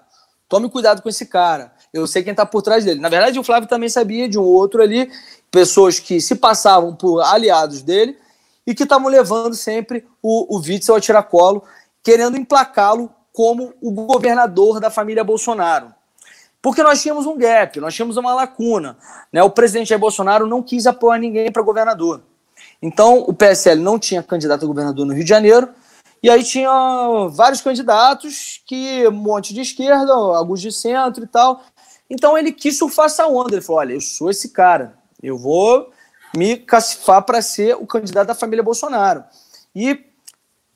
tome 0.48 0.70
cuidado 0.70 1.02
com 1.02 1.08
esse 1.08 1.26
cara. 1.26 1.72
Eu 1.96 2.06
sei 2.06 2.22
quem 2.22 2.32
está 2.32 2.44
por 2.44 2.62
trás 2.62 2.84
dele. 2.84 3.00
Na 3.00 3.08
verdade, 3.08 3.38
o 3.38 3.44
Flávio 3.44 3.68
também 3.68 3.88
sabia 3.88 4.28
de 4.28 4.38
um 4.38 4.42
outro 4.42 4.82
ali, 4.82 5.10
pessoas 5.50 5.98
que 5.98 6.20
se 6.20 6.34
passavam 6.34 6.94
por 6.94 7.20
aliados 7.20 7.82
dele 7.82 8.16
e 8.66 8.74
que 8.74 8.82
estavam 8.82 9.08
levando 9.08 9.54
sempre 9.54 10.04
o, 10.22 10.56
o 10.56 10.60
Witzel 10.60 11.00
tiracolo 11.00 11.62
querendo 12.02 12.36
emplacá-lo 12.36 13.10
como 13.32 13.74
o 13.80 13.90
governador 13.90 14.80
da 14.80 14.90
família 14.90 15.24
Bolsonaro. 15.24 15.92
Porque 16.62 16.82
nós 16.82 17.00
tínhamos 17.00 17.26
um 17.26 17.36
gap, 17.36 17.78
nós 17.80 17.94
tínhamos 17.94 18.16
uma 18.16 18.34
lacuna. 18.34 18.96
Né? 19.32 19.42
O 19.42 19.50
presidente 19.50 19.88
Jair 19.88 20.00
Bolsonaro 20.00 20.46
não 20.46 20.62
quis 20.62 20.86
apoiar 20.86 21.18
ninguém 21.18 21.50
para 21.50 21.62
governador. 21.62 22.22
Então, 22.80 23.24
o 23.26 23.32
PSL 23.32 23.80
não 23.80 23.98
tinha 23.98 24.22
candidato 24.22 24.64
a 24.64 24.66
governador 24.66 25.06
no 25.06 25.14
Rio 25.14 25.22
de 25.22 25.30
Janeiro, 25.30 25.68
e 26.22 26.30
aí 26.30 26.42
tinha 26.42 26.70
vários 27.30 27.60
candidatos, 27.60 28.60
que 28.66 29.06
um 29.06 29.12
monte 29.12 29.54
de 29.54 29.60
esquerda, 29.60 30.12
alguns 30.12 30.60
de 30.60 30.72
centro 30.72 31.24
e 31.24 31.26
tal. 31.26 31.62
Então 32.08 32.36
ele 32.36 32.52
quis 32.52 32.78
surfar 32.78 33.06
essa 33.06 33.26
onda. 33.26 33.54
Ele 33.54 33.62
falou: 33.62 33.80
olha, 33.80 33.94
eu 33.94 34.00
sou 34.00 34.30
esse 34.30 34.50
cara, 34.50 34.96
eu 35.22 35.36
vou 35.36 35.90
me 36.36 36.56
cacifar 36.56 37.22
para 37.22 37.40
ser 37.40 37.76
o 37.76 37.86
candidato 37.86 38.28
da 38.28 38.34
família 38.34 38.62
Bolsonaro. 38.62 39.24
E 39.74 40.04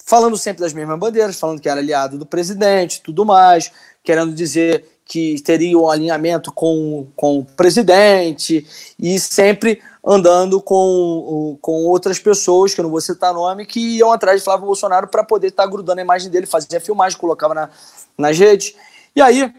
falando 0.04 0.36
sempre 0.36 0.62
das 0.62 0.72
mesmas 0.72 0.98
bandeiras, 0.98 1.38
falando 1.38 1.60
que 1.60 1.68
era 1.68 1.80
aliado 1.80 2.18
do 2.18 2.26
presidente, 2.26 3.00
tudo 3.00 3.24
mais, 3.24 3.70
querendo 4.02 4.34
dizer 4.34 4.84
que 5.04 5.40
teria 5.42 5.76
um 5.76 5.88
alinhamento 5.88 6.52
com, 6.52 7.08
com 7.16 7.40
o 7.40 7.44
presidente 7.44 8.66
e 8.98 9.18
sempre 9.18 9.82
andando 10.04 10.60
com, 10.62 11.58
com 11.60 11.84
outras 11.84 12.18
pessoas, 12.18 12.72
que 12.72 12.80
eu 12.80 12.84
não 12.84 12.90
vou 12.90 13.00
citar 13.00 13.34
nome, 13.34 13.66
que 13.66 13.98
iam 13.98 14.12
atrás 14.12 14.40
de 14.40 14.44
Flávio 14.44 14.66
Bolsonaro 14.66 15.08
para 15.08 15.24
poder 15.24 15.48
estar 15.48 15.64
tá 15.64 15.68
grudando 15.68 16.00
a 16.00 16.04
imagem 16.04 16.30
dele, 16.30 16.46
fazia 16.46 16.80
filmagem, 16.80 17.18
colocava 17.18 17.54
na, 17.54 17.70
nas 18.16 18.38
redes. 18.38 18.74
E 19.14 19.20
aí, 19.20 19.52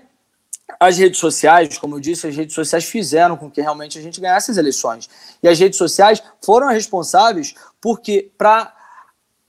as 0.79 0.97
redes 0.97 1.19
sociais, 1.19 1.77
como 1.77 1.95
eu 1.95 1.99
disse, 1.99 2.27
as 2.27 2.35
redes 2.35 2.55
sociais 2.55 2.85
fizeram 2.85 3.37
com 3.37 3.49
que 3.49 3.61
realmente 3.61 3.99
a 3.99 4.01
gente 4.01 4.19
ganhasse 4.19 4.51
as 4.51 4.57
eleições. 4.57 5.09
E 5.41 5.47
as 5.47 5.59
redes 5.59 5.77
sociais 5.77 6.21
foram 6.41 6.67
responsáveis 6.69 7.53
porque 7.79 8.31
para 8.37 8.73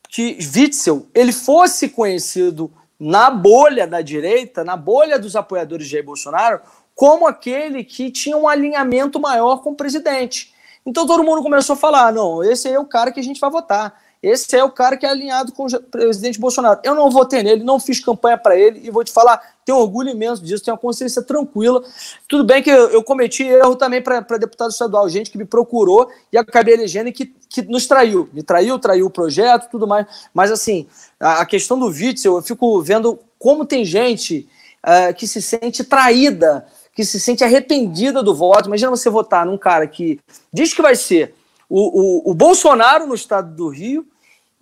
que 0.09 0.39
Witzel 0.55 1.07
ele 1.15 1.33
fosse 1.33 1.89
conhecido 1.89 2.71
na 2.99 3.31
bolha 3.31 3.87
da 3.87 4.01
direita, 4.01 4.63
na 4.63 4.77
bolha 4.77 5.19
dos 5.19 5.35
apoiadores 5.35 5.87
de 5.87 5.93
Jair 5.93 6.05
Bolsonaro, 6.05 6.61
como 6.95 7.27
aquele 7.27 7.83
que 7.83 8.11
tinha 8.11 8.37
um 8.37 8.47
alinhamento 8.47 9.19
maior 9.19 9.63
com 9.63 9.71
o 9.71 9.77
presidente. 9.77 10.53
Então 10.85 11.07
todo 11.07 11.25
mundo 11.25 11.43
começou 11.43 11.75
a 11.75 11.79
falar: 11.79 12.13
não, 12.13 12.45
esse 12.45 12.69
é 12.69 12.79
o 12.79 12.85
cara 12.85 13.11
que 13.11 13.21
a 13.21 13.23
gente 13.23 13.41
vai 13.41 13.51
votar. 13.51 13.99
Esse 14.23 14.57
é 14.57 14.63
o 14.63 14.71
cara 14.71 14.97
que 14.97 15.05
é 15.05 15.09
alinhado 15.09 15.51
com 15.51 15.67
o 15.67 15.83
presidente 15.83 16.39
Bolsonaro. 16.39 16.79
Eu 16.85 16.95
não 16.95 17.11
votei 17.11 17.43
nele, 17.43 17.65
não 17.65 17.81
fiz 17.81 17.99
campanha 17.99 18.39
para 18.39 18.57
ele 18.57 18.81
e 18.85 18.89
vou 18.89 19.03
te 19.03 19.11
falar, 19.11 19.57
tenho 19.65 19.79
orgulho 19.79 20.11
imenso 20.11 20.45
disso, 20.45 20.63
tenho 20.63 20.77
uma 20.77 20.81
consciência 20.81 21.21
tranquila. 21.23 21.83
Tudo 22.29 22.45
bem 22.45 22.63
que 22.63 22.71
eu, 22.71 23.03
cometi 23.03 23.43
erro 23.43 23.75
também 23.75 24.01
para 24.01 24.21
deputado 24.39 24.71
estadual, 24.71 25.09
gente 25.09 25.29
que 25.29 25.37
me 25.37 25.45
procurou 25.45 26.09
e 26.33 26.39
acabei 26.39 26.75
elegendo 26.75 27.09
e 27.09 27.13
que, 27.13 27.27
que 27.49 27.63
nos 27.63 27.89
traiu. 27.89 28.29
Me 28.33 28.45
traiu, 28.45 28.79
traiu 28.79 29.07
o 29.07 29.11
projeto, 29.11 29.69
tudo 29.69 29.89
mais. 29.89 30.07
Mas 30.33 30.53
assim, 30.53 30.87
a, 31.19 31.41
a 31.41 31.47
questão 31.47 31.77
do 31.77 31.87
Witzel, 31.87 32.37
eu 32.37 32.43
fico 32.43 32.81
vendo 32.81 33.19
como 33.41 33.67
tem 33.67 33.85
gente 33.85 34.49
uh, 34.87 35.13
que 35.15 35.27
se 35.27 35.43
sente 35.43 35.83
traída, 35.83 36.65
que 36.95 37.05
se 37.05 37.19
sente 37.19 37.43
arrependida 37.43 38.23
do 38.23 38.37
voto. 38.37 38.69
Imagina 38.69 38.89
você 38.89 39.11
votar 39.11 39.45
num 39.45 39.59
cara 39.59 39.85
que 39.89 40.21
diz 40.53 40.73
que 40.73 40.81
vai 40.81 40.95
ser 40.95 41.35
o, 41.69 42.29
o, 42.29 42.31
o 42.31 42.35
Bolsonaro 42.35 43.05
no 43.05 43.17
estado 43.17 43.53
do 43.57 43.69
Rio 43.69 44.07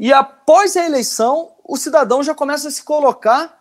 e 0.03 0.15
após 0.15 0.79
a 0.79 0.87
eleição, 0.87 1.53
o 1.63 1.77
cidadão 1.77 2.23
já 2.23 2.35
começa 2.35 2.69
a 2.69 2.71
se 2.71 2.83
colocar 2.83 3.61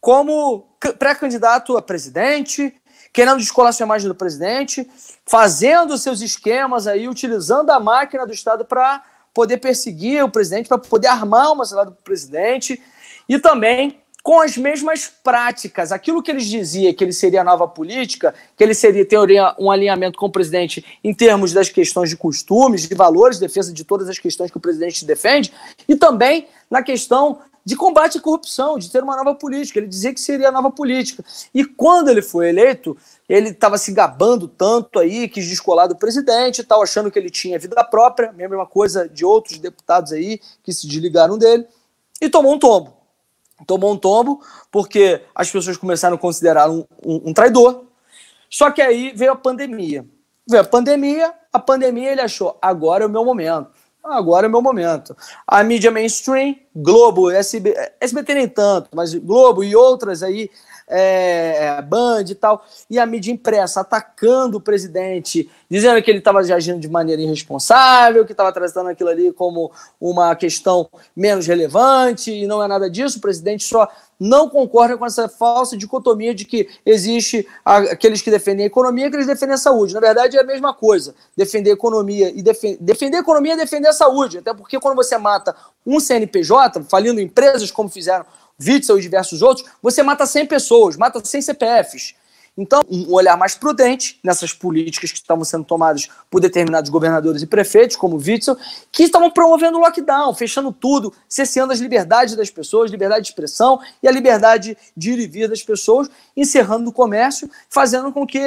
como 0.00 0.68
pré-candidato 1.00 1.76
a 1.76 1.82
presidente, 1.82 2.72
querendo 3.12 3.38
descolar 3.38 3.72
sua 3.72 3.86
imagem 3.86 4.06
do 4.06 4.14
presidente, 4.14 4.88
fazendo 5.26 5.98
seus 5.98 6.20
esquemas 6.20 6.86
aí, 6.86 7.08
utilizando 7.08 7.70
a 7.70 7.80
máquina 7.80 8.24
do 8.24 8.32
Estado 8.32 8.64
para 8.64 9.02
poder 9.34 9.56
perseguir 9.56 10.22
o 10.22 10.30
presidente, 10.30 10.68
para 10.68 10.78
poder 10.78 11.08
armar 11.08 11.50
uma 11.50 11.64
cidade 11.64 11.90
do 11.90 11.96
presidente, 11.96 12.80
e 13.28 13.36
também 13.40 14.00
com 14.22 14.40
as 14.40 14.56
mesmas 14.56 15.10
práticas. 15.22 15.92
Aquilo 15.92 16.22
que 16.22 16.30
eles 16.30 16.46
diziam 16.46 16.92
que 16.92 17.02
ele 17.02 17.12
seria 17.12 17.40
a 17.40 17.44
nova 17.44 17.66
política, 17.66 18.34
que 18.56 18.62
ele 18.62 18.74
seria 18.74 19.04
teoria 19.04 19.54
um 19.58 19.70
alinhamento 19.70 20.18
com 20.18 20.26
o 20.26 20.32
presidente 20.32 20.84
em 21.02 21.14
termos 21.14 21.52
das 21.52 21.68
questões 21.68 22.10
de 22.10 22.16
costumes, 22.16 22.88
de 22.88 22.94
valores, 22.94 23.38
defesa 23.38 23.72
de 23.72 23.84
todas 23.84 24.08
as 24.08 24.18
questões 24.18 24.50
que 24.50 24.56
o 24.56 24.60
presidente 24.60 25.04
defende, 25.04 25.52
e 25.88 25.96
também 25.96 26.46
na 26.70 26.82
questão 26.82 27.38
de 27.64 27.76
combate 27.76 28.18
à 28.18 28.20
corrupção, 28.20 28.78
de 28.78 28.90
ter 28.90 29.02
uma 29.02 29.16
nova 29.16 29.34
política. 29.34 29.78
Ele 29.78 29.86
dizia 29.86 30.14
que 30.14 30.20
seria 30.20 30.48
a 30.48 30.52
nova 30.52 30.70
política. 30.70 31.22
E 31.54 31.64
quando 31.64 32.08
ele 32.08 32.22
foi 32.22 32.48
eleito, 32.48 32.96
ele 33.28 33.50
estava 33.50 33.76
se 33.76 33.92
gabando 33.92 34.48
tanto 34.48 34.98
aí, 34.98 35.28
quis 35.28 35.46
descolar 35.46 35.86
do 35.86 35.94
presidente 35.94 36.60
e 36.60 36.64
tal, 36.64 36.82
achando 36.82 37.10
que 37.10 37.18
ele 37.18 37.30
tinha 37.30 37.58
vida 37.58 37.84
própria, 37.84 38.32
mesma 38.32 38.66
coisa 38.66 39.08
de 39.08 39.24
outros 39.24 39.58
deputados 39.58 40.12
aí 40.12 40.40
que 40.62 40.72
se 40.72 40.86
desligaram 40.86 41.36
dele, 41.36 41.66
e 42.20 42.28
tomou 42.28 42.54
um 42.54 42.58
tombo 42.58 42.99
tomou 43.66 43.92
um 43.92 43.96
tombo 43.96 44.42
porque 44.70 45.22
as 45.34 45.50
pessoas 45.50 45.76
começaram 45.76 46.16
a 46.16 46.18
considerar 46.18 46.70
um, 46.70 46.84
um, 47.04 47.30
um 47.30 47.34
traidor. 47.34 47.84
Só 48.48 48.70
que 48.70 48.82
aí 48.82 49.12
veio 49.14 49.32
a 49.32 49.36
pandemia. 49.36 50.04
Veio 50.48 50.62
a 50.62 50.66
pandemia, 50.66 51.32
a 51.52 51.58
pandemia 51.58 52.10
ele 52.10 52.20
achou, 52.20 52.58
agora 52.60 53.04
é 53.04 53.06
o 53.06 53.10
meu 53.10 53.24
momento. 53.24 53.70
Agora 54.02 54.46
é 54.46 54.48
o 54.48 54.50
meu 54.50 54.62
momento. 54.62 55.16
A 55.46 55.62
mídia 55.62 55.90
mainstream, 55.90 56.56
Globo, 56.74 57.30
SB, 57.30 57.74
SBT 58.00 58.34
nem 58.34 58.48
tanto, 58.48 58.90
mas 58.94 59.14
Globo 59.14 59.64
e 59.64 59.74
outras 59.74 60.22
aí 60.22 60.50
é, 60.90 61.80
Band 61.82 62.24
e 62.28 62.34
tal, 62.34 62.64
e 62.90 62.98
a 62.98 63.06
mídia 63.06 63.32
impressa 63.32 63.80
atacando 63.80 64.58
o 64.58 64.60
presidente, 64.60 65.48
dizendo 65.70 66.02
que 66.02 66.10
ele 66.10 66.18
estava 66.18 66.40
agindo 66.40 66.80
de 66.80 66.88
maneira 66.88 67.22
irresponsável, 67.22 68.26
que 68.26 68.32
estava 68.32 68.52
tratando 68.52 68.88
aquilo 68.88 69.08
ali 69.08 69.32
como 69.32 69.70
uma 70.00 70.34
questão 70.34 70.88
menos 71.16 71.46
relevante, 71.46 72.32
e 72.32 72.46
não 72.46 72.62
é 72.62 72.66
nada 72.66 72.90
disso, 72.90 73.18
o 73.18 73.20
presidente 73.20 73.64
só 73.64 73.88
não 74.20 74.50
concorda 74.50 74.98
com 74.98 75.06
essa 75.06 75.30
falsa 75.30 75.74
dicotomia 75.78 76.34
de 76.34 76.44
que 76.44 76.68
existe 76.84 77.48
aqueles 77.64 78.20
que 78.20 78.30
defendem 78.30 78.64
a 78.64 78.66
economia 78.66 79.04
e 79.04 79.08
aqueles 79.08 79.24
que 79.24 79.32
defendem 79.32 79.54
a 79.54 79.58
saúde. 79.58 79.94
Na 79.94 80.00
verdade, 80.00 80.36
é 80.36 80.40
a 80.42 80.44
mesma 80.44 80.74
coisa. 80.74 81.14
Defender 81.34 81.70
a 81.70 81.72
economia 81.72 82.30
e 82.30 82.42
defender, 82.42 82.76
defender 82.82 83.16
a 83.16 83.20
economia 83.20 83.54
é 83.54 83.56
defender 83.56 83.88
a 83.88 83.94
saúde. 83.94 84.36
Até 84.36 84.52
porque 84.52 84.78
quando 84.78 84.94
você 84.94 85.16
mata 85.16 85.56
um 85.86 85.98
CNPJ, 85.98 86.69
falindo 86.88 87.20
empresas 87.20 87.70
como 87.70 87.88
fizeram 87.88 88.24
Witzel 88.60 88.98
e 88.98 89.02
diversos 89.02 89.40
outros, 89.40 89.66
você 89.82 90.02
mata 90.02 90.26
100 90.26 90.46
pessoas, 90.46 90.96
mata 90.96 91.24
100 91.24 91.42
CPFs. 91.42 92.14
Então, 92.60 92.80
um 92.90 93.12
olhar 93.14 93.36
mais 93.36 93.54
prudente 93.54 94.20
nessas 94.22 94.52
políticas 94.52 95.10
que 95.10 95.18
estavam 95.18 95.44
sendo 95.44 95.64
tomadas 95.64 96.08
por 96.30 96.40
determinados 96.40 96.90
governadores 96.90 97.42
e 97.42 97.46
prefeitos, 97.46 97.96
como 97.96 98.16
Witzel, 98.16 98.56
que 98.92 99.04
estavam 99.04 99.30
promovendo 99.30 99.78
o 99.78 99.80
lockdown, 99.80 100.34
fechando 100.34 100.70
tudo, 100.70 101.12
cesseando 101.28 101.72
as 101.72 101.78
liberdades 101.78 102.36
das 102.36 102.50
pessoas, 102.50 102.90
liberdade 102.90 103.22
de 103.22 103.30
expressão 103.30 103.80
e 104.02 104.08
a 104.08 104.10
liberdade 104.10 104.76
de 104.96 105.12
ir 105.12 105.18
e 105.18 105.26
vir 105.26 105.48
das 105.48 105.62
pessoas, 105.62 106.10
encerrando 106.36 106.90
o 106.90 106.92
comércio, 106.92 107.50
fazendo 107.68 108.12
com 108.12 108.26
que 108.26 108.40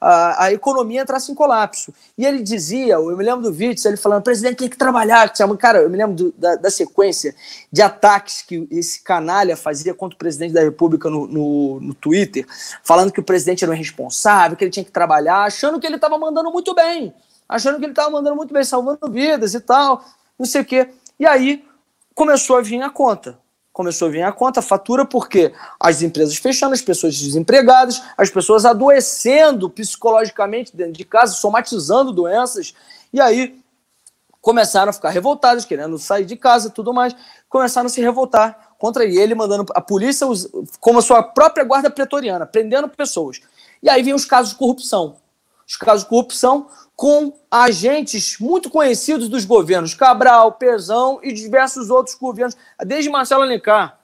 a, 0.00 0.44
a 0.44 0.52
economia 0.52 1.02
entrasse 1.02 1.30
em 1.30 1.34
colapso. 1.34 1.92
E 2.16 2.24
ele 2.24 2.42
dizia, 2.42 2.94
eu 2.94 3.16
me 3.16 3.24
lembro 3.24 3.42
do 3.42 3.56
Witzel, 3.56 3.90
ele 3.90 3.96
falando, 3.96 4.22
presidente 4.22 4.56
tem 4.56 4.68
que 4.68 4.78
trabalhar. 4.78 5.32
Cara, 5.58 5.80
eu 5.80 5.90
me 5.90 5.98
lembro 5.98 6.14
do, 6.14 6.34
da, 6.38 6.54
da, 6.56 6.70
sequência 6.70 7.34
de 7.70 7.82
ataques 7.82 8.42
que 8.42 8.66
esse 8.70 9.02
canalha 9.02 9.56
fazia 9.56 9.92
contra 9.92 10.14
o 10.14 10.18
presidente 10.18 10.54
da 10.54 10.62
República 10.62 11.10
no, 11.10 11.26
no, 11.26 11.80
no 11.80 11.94
Twitter, 11.94 12.46
falando 12.82 13.12
que 13.12 13.20
o 13.20 13.24
presidente 13.24 13.49
presidente 13.50 13.64
era 13.64 13.72
um 13.72 13.74
irresponsável, 13.74 14.56
que 14.56 14.64
ele 14.64 14.70
tinha 14.70 14.84
que 14.84 14.90
trabalhar, 14.90 15.44
achando 15.44 15.80
que 15.80 15.86
ele 15.86 15.96
estava 15.96 16.16
mandando 16.18 16.50
muito 16.50 16.74
bem, 16.74 17.12
achando 17.48 17.78
que 17.78 17.84
ele 17.84 17.92
estava 17.92 18.10
mandando 18.10 18.36
muito 18.36 18.52
bem, 18.54 18.64
salvando 18.64 19.10
vidas 19.10 19.54
e 19.54 19.60
tal, 19.60 20.04
não 20.38 20.46
sei 20.46 20.62
o 20.62 20.64
quê. 20.64 20.88
E 21.18 21.26
aí 21.26 21.64
começou 22.14 22.56
a 22.56 22.62
vir 22.62 22.82
a 22.82 22.90
conta. 22.90 23.38
começou 23.72 24.08
a 24.08 24.10
vir 24.10 24.22
a 24.22 24.32
conta, 24.32 24.60
a 24.60 24.62
fatura, 24.62 25.04
porque 25.04 25.52
as 25.78 26.02
empresas 26.02 26.36
fechando, 26.36 26.74
as 26.74 26.82
pessoas 26.82 27.16
desempregadas, 27.16 28.02
as 28.16 28.28
pessoas 28.28 28.64
adoecendo 28.66 29.70
psicologicamente 29.70 30.76
dentro 30.76 30.92
de 30.92 31.04
casa, 31.04 31.34
somatizando 31.34 32.12
doenças, 32.12 32.74
e 33.12 33.20
aí 33.20 33.59
começaram 34.40 34.90
a 34.90 34.92
ficar 34.92 35.10
revoltadas, 35.10 35.64
querendo 35.64 35.98
sair 35.98 36.24
de 36.24 36.36
casa 36.36 36.68
e 36.68 36.70
tudo 36.70 36.92
mais, 36.94 37.14
começaram 37.48 37.86
a 37.86 37.90
se 37.90 38.00
revoltar 38.00 38.74
contra 38.78 39.04
ele, 39.04 39.34
mandando 39.34 39.66
a 39.74 39.80
polícia 39.80 40.26
como 40.80 40.98
a 40.98 41.02
sua 41.02 41.22
própria 41.22 41.64
guarda 41.64 41.90
pretoriana, 41.90 42.46
prendendo 42.46 42.88
pessoas. 42.88 43.40
E 43.82 43.88
aí 43.88 44.02
vem 44.02 44.14
os 44.14 44.24
casos 44.24 44.52
de 44.52 44.58
corrupção. 44.58 45.16
Os 45.66 45.76
casos 45.76 46.02
de 46.02 46.08
corrupção 46.08 46.68
com 46.96 47.32
agentes 47.50 48.36
muito 48.38 48.68
conhecidos 48.68 49.28
dos 49.28 49.44
governos, 49.44 49.94
Cabral, 49.94 50.52
Pezão 50.52 51.18
e 51.22 51.32
diversos 51.32 51.88
outros 51.88 52.14
governos, 52.14 52.56
desde 52.84 53.08
Marcelo 53.08 53.42
Alencar, 53.42 53.98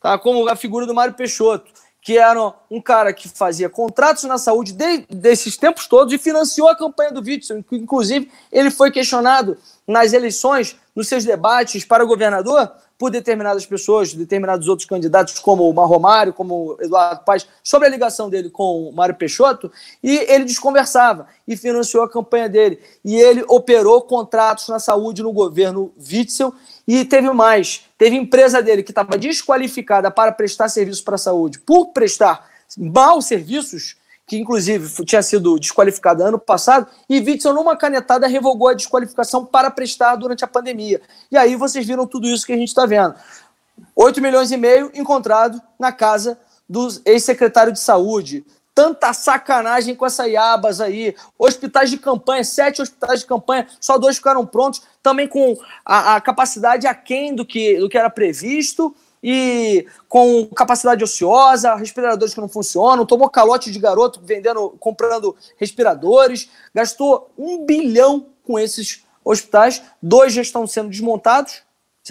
tá? 0.00 0.16
como 0.16 0.48
a 0.48 0.54
figura 0.54 0.86
do 0.86 0.94
Mário 0.94 1.14
Peixoto, 1.14 1.72
que 2.06 2.16
era 2.16 2.54
um 2.70 2.80
cara 2.80 3.12
que 3.12 3.28
fazia 3.28 3.68
contratos 3.68 4.22
na 4.22 4.38
saúde 4.38 4.72
desde 4.72 5.06
desses 5.10 5.56
tempos 5.56 5.88
todos 5.88 6.14
e 6.14 6.18
financiou 6.18 6.68
a 6.68 6.76
campanha 6.76 7.10
do 7.10 7.20
Witzel. 7.20 7.64
Inclusive, 7.72 8.30
ele 8.52 8.70
foi 8.70 8.92
questionado 8.92 9.58
nas 9.84 10.12
eleições, 10.12 10.76
nos 10.94 11.08
seus 11.08 11.24
debates 11.24 11.84
para 11.84 12.04
governador, 12.04 12.70
por 12.96 13.10
determinadas 13.10 13.66
pessoas, 13.66 14.14
determinados 14.14 14.68
outros 14.68 14.88
candidatos, 14.88 15.40
como 15.40 15.68
o 15.68 15.74
Marromário, 15.74 16.32
como 16.32 16.54
o 16.54 16.76
Eduardo 16.80 17.24
Paes, 17.24 17.44
sobre 17.60 17.88
a 17.88 17.90
ligação 17.90 18.30
dele 18.30 18.50
com 18.50 18.88
o 18.88 18.92
Mário 18.92 19.16
Peixoto, 19.16 19.70
e 20.00 20.16
ele 20.16 20.44
desconversava 20.44 21.26
e 21.46 21.56
financiou 21.56 22.04
a 22.04 22.08
campanha 22.08 22.48
dele. 22.48 22.78
E 23.04 23.16
ele 23.16 23.44
operou 23.48 24.00
contratos 24.02 24.68
na 24.68 24.78
saúde 24.78 25.24
no 25.24 25.32
governo 25.32 25.92
Witzel 25.98 26.54
e 26.86 27.04
teve 27.04 27.30
mais. 27.30 27.84
Teve 27.98 28.16
empresa 28.16 28.62
dele 28.62 28.82
que 28.82 28.90
estava 28.90 29.18
desqualificada 29.18 30.10
para 30.10 30.32
prestar 30.32 30.68
serviços 30.68 31.02
para 31.02 31.16
a 31.16 31.18
saúde 31.18 31.58
por 31.60 31.92
prestar 31.92 32.48
maus 32.76 33.26
serviços 33.26 33.96
que 34.26 34.36
inclusive 34.36 35.04
tinha 35.04 35.22
sido 35.22 35.58
desqualificado 35.58 36.22
ano 36.22 36.38
passado, 36.38 36.88
e 37.08 37.20
Witzel, 37.20 37.54
numa 37.54 37.76
canetada, 37.76 38.26
revogou 38.26 38.68
a 38.68 38.74
desqualificação 38.74 39.46
para 39.46 39.70
prestar 39.70 40.16
durante 40.16 40.44
a 40.44 40.48
pandemia. 40.48 41.00
E 41.30 41.36
aí 41.36 41.54
vocês 41.54 41.86
viram 41.86 42.06
tudo 42.06 42.26
isso 42.26 42.44
que 42.44 42.52
a 42.52 42.56
gente 42.56 42.68
está 42.68 42.84
vendo. 42.84 43.14
8 43.94 44.20
milhões 44.20 44.50
e 44.50 44.56
meio 44.56 44.90
encontrado 44.94 45.62
na 45.78 45.92
casa 45.92 46.36
do 46.68 46.88
ex-secretário 47.04 47.72
de 47.72 47.78
saúde. 47.78 48.44
Tanta 48.76 49.14
sacanagem 49.14 49.94
com 49.94 50.04
essa 50.04 50.28
Iabas 50.28 50.82
aí. 50.82 51.16
Hospitais 51.38 51.88
de 51.88 51.96
campanha, 51.96 52.44
sete 52.44 52.82
hospitais 52.82 53.20
de 53.20 53.26
campanha, 53.26 53.66
só 53.80 53.96
dois 53.96 54.16
ficaram 54.16 54.44
prontos, 54.44 54.82
também 55.02 55.26
com 55.26 55.56
a, 55.82 56.16
a 56.16 56.20
capacidade 56.20 56.86
aquém 56.86 57.34
do 57.34 57.46
que, 57.46 57.78
do 57.78 57.88
que 57.88 57.96
era 57.96 58.10
previsto 58.10 58.94
e 59.22 59.86
com 60.10 60.46
capacidade 60.54 61.02
ociosa, 61.02 61.74
respiradores 61.74 62.34
que 62.34 62.40
não 62.40 62.50
funcionam, 62.50 63.06
tomou 63.06 63.30
calote 63.30 63.72
de 63.72 63.78
garoto 63.78 64.20
vendendo, 64.22 64.76
comprando 64.78 65.34
respiradores, 65.56 66.50
gastou 66.74 67.30
um 67.38 67.64
bilhão 67.64 68.26
com 68.44 68.58
esses 68.58 69.06
hospitais, 69.24 69.82
dois 70.02 70.34
já 70.34 70.42
estão 70.42 70.66
sendo 70.66 70.90
desmontados, 70.90 71.62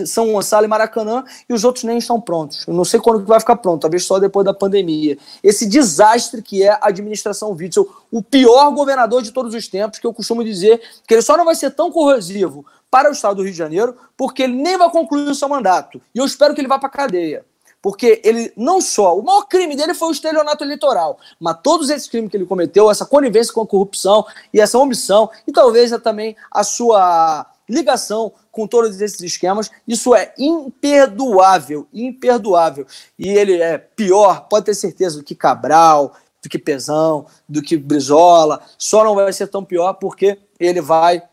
são 0.05 0.31
Gonçalo 0.31 0.65
e 0.65 0.67
Maracanã, 0.67 1.23
e 1.47 1.53
os 1.53 1.63
outros 1.63 1.83
nem 1.83 1.97
estão 1.97 2.19
prontos. 2.19 2.65
Eu 2.67 2.73
não 2.73 2.83
sei 2.83 2.99
quando 2.99 3.21
que 3.21 3.29
vai 3.29 3.39
ficar 3.39 3.55
pronto, 3.57 3.81
talvez 3.81 4.03
só 4.03 4.19
depois 4.19 4.45
da 4.45 4.53
pandemia. 4.53 5.17
Esse 5.43 5.65
desastre 5.65 6.41
que 6.41 6.63
é 6.63 6.71
a 6.71 6.79
administração 6.87 7.51
Witzel, 7.51 7.87
o 8.11 8.21
pior 8.21 8.71
governador 8.71 9.21
de 9.21 9.31
todos 9.31 9.53
os 9.53 9.67
tempos, 9.67 9.99
que 9.99 10.07
eu 10.07 10.13
costumo 10.13 10.43
dizer 10.43 10.81
que 11.07 11.13
ele 11.13 11.21
só 11.21 11.37
não 11.37 11.45
vai 11.45 11.55
ser 11.55 11.71
tão 11.71 11.91
corrosivo 11.91 12.65
para 12.89 13.09
o 13.09 13.13
estado 13.13 13.35
do 13.35 13.43
Rio 13.43 13.51
de 13.51 13.57
Janeiro, 13.57 13.95
porque 14.17 14.43
ele 14.43 14.53
nem 14.53 14.77
vai 14.77 14.89
concluir 14.89 15.29
o 15.29 15.35
seu 15.35 15.49
mandato. 15.49 16.01
E 16.13 16.17
eu 16.17 16.25
espero 16.25 16.53
que 16.53 16.61
ele 16.61 16.67
vá 16.67 16.79
para 16.79 16.87
a 16.87 16.91
cadeia. 16.91 17.45
Porque 17.81 18.19
ele 18.23 18.51
não 18.57 18.81
só. 18.81 19.15
O 19.15 19.21
maior 19.21 19.43
crime 19.43 19.75
dele 19.75 19.93
foi 19.93 20.07
o 20.07 20.11
estelionato 20.11 20.63
eleitoral, 20.63 21.19
mas 21.39 21.59
todos 21.61 21.91
esses 21.91 22.07
crimes 22.07 22.31
que 22.31 22.37
ele 22.37 22.45
cometeu, 22.45 22.89
essa 22.89 23.05
conivência 23.05 23.53
com 23.53 23.61
a 23.61 23.67
corrupção 23.67 24.25
e 24.51 24.59
essa 24.59 24.79
omissão, 24.79 25.29
e 25.45 25.51
talvez 25.51 25.91
também 26.01 26.35
a 26.49 26.63
sua 26.63 27.45
ligação 27.67 28.31
com 28.51 28.67
todos 28.67 29.01
esses 29.01 29.19
esquemas, 29.21 29.69
isso 29.87 30.13
é 30.15 30.33
imperdoável, 30.37 31.87
imperdoável. 31.93 32.85
E 33.17 33.29
ele 33.29 33.61
é 33.61 33.77
pior, 33.77 34.47
pode 34.47 34.65
ter 34.65 34.75
certeza, 34.75 35.17
do 35.17 35.23
que 35.23 35.35
Cabral, 35.35 36.13
do 36.41 36.49
que 36.49 36.59
Pezão, 36.59 37.25
do 37.49 37.61
que 37.61 37.75
Brizola, 37.75 38.61
só 38.77 39.03
não 39.03 39.15
vai 39.15 39.33
ser 39.33 39.47
tão 39.47 39.63
pior 39.63 39.93
porque 39.93 40.37
ele 40.59 40.79
vai 40.79 41.23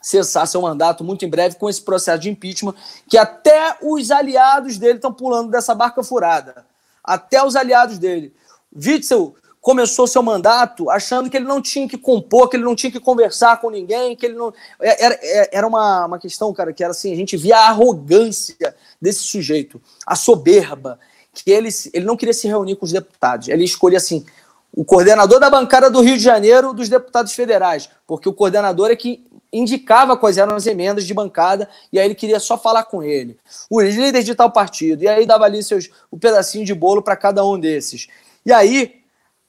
cessar 0.00 0.46
seu 0.46 0.60
mandato 0.60 1.02
muito 1.02 1.24
em 1.24 1.30
breve 1.30 1.56
com 1.56 1.68
esse 1.68 1.80
processo 1.80 2.20
de 2.20 2.30
impeachment, 2.30 2.74
que 3.08 3.16
até 3.16 3.76
os 3.80 4.10
aliados 4.10 4.76
dele 4.76 4.96
estão 4.96 5.12
pulando 5.12 5.50
dessa 5.50 5.74
barca 5.74 6.02
furada. 6.02 6.66
Até 7.02 7.42
os 7.44 7.56
aliados 7.56 7.98
dele. 7.98 8.34
Witzel 8.74 9.34
começou 9.64 10.06
seu 10.06 10.22
mandato 10.22 10.90
achando 10.90 11.30
que 11.30 11.38
ele 11.38 11.46
não 11.46 11.62
tinha 11.62 11.88
que 11.88 11.96
compor, 11.96 12.50
que 12.50 12.56
ele 12.56 12.64
não 12.64 12.76
tinha 12.76 12.92
que 12.92 13.00
conversar 13.00 13.58
com 13.62 13.70
ninguém, 13.70 14.14
que 14.14 14.26
ele 14.26 14.34
não. 14.34 14.52
É, 14.78 15.04
era, 15.04 15.18
é, 15.22 15.56
era 15.56 15.66
uma, 15.66 16.04
uma 16.04 16.18
questão, 16.18 16.52
cara, 16.52 16.70
que 16.70 16.84
era 16.84 16.90
assim: 16.90 17.10
a 17.10 17.16
gente 17.16 17.34
via 17.34 17.56
a 17.56 17.68
arrogância 17.68 18.76
desse 19.00 19.20
sujeito, 19.20 19.80
a 20.06 20.14
soberba, 20.14 21.00
que 21.32 21.50
ele, 21.50 21.70
ele 21.94 22.04
não 22.04 22.14
queria 22.14 22.34
se 22.34 22.46
reunir 22.46 22.76
com 22.76 22.84
os 22.84 22.92
deputados. 22.92 23.48
Ele 23.48 23.64
escolhia 23.64 23.96
assim: 23.96 24.26
o 24.70 24.84
coordenador 24.84 25.40
da 25.40 25.48
bancada 25.48 25.88
do 25.88 26.02
Rio 26.02 26.18
de 26.18 26.22
Janeiro 26.22 26.74
dos 26.74 26.90
deputados 26.90 27.32
federais, 27.32 27.88
porque 28.06 28.28
o 28.28 28.34
coordenador 28.34 28.90
é 28.90 28.96
que 28.96 29.24
indicava 29.50 30.14
quais 30.14 30.36
eram 30.36 30.56
as 30.56 30.66
emendas 30.66 31.06
de 31.06 31.14
bancada 31.14 31.70
e 31.90 31.98
aí 31.98 32.06
ele 32.06 32.14
queria 32.14 32.38
só 32.38 32.58
falar 32.58 32.84
com 32.84 33.02
ele. 33.02 33.38
O 33.70 33.80
líder 33.80 34.22
de 34.22 34.34
tal 34.34 34.50
partido. 34.50 35.04
E 35.04 35.08
aí 35.08 35.24
dava 35.24 35.44
ali 35.46 35.62
seus, 35.62 35.88
o 36.10 36.18
pedacinho 36.18 36.66
de 36.66 36.74
bolo 36.74 37.00
para 37.00 37.16
cada 37.16 37.46
um 37.46 37.58
desses. 37.58 38.08
E 38.44 38.52
aí, 38.52 39.03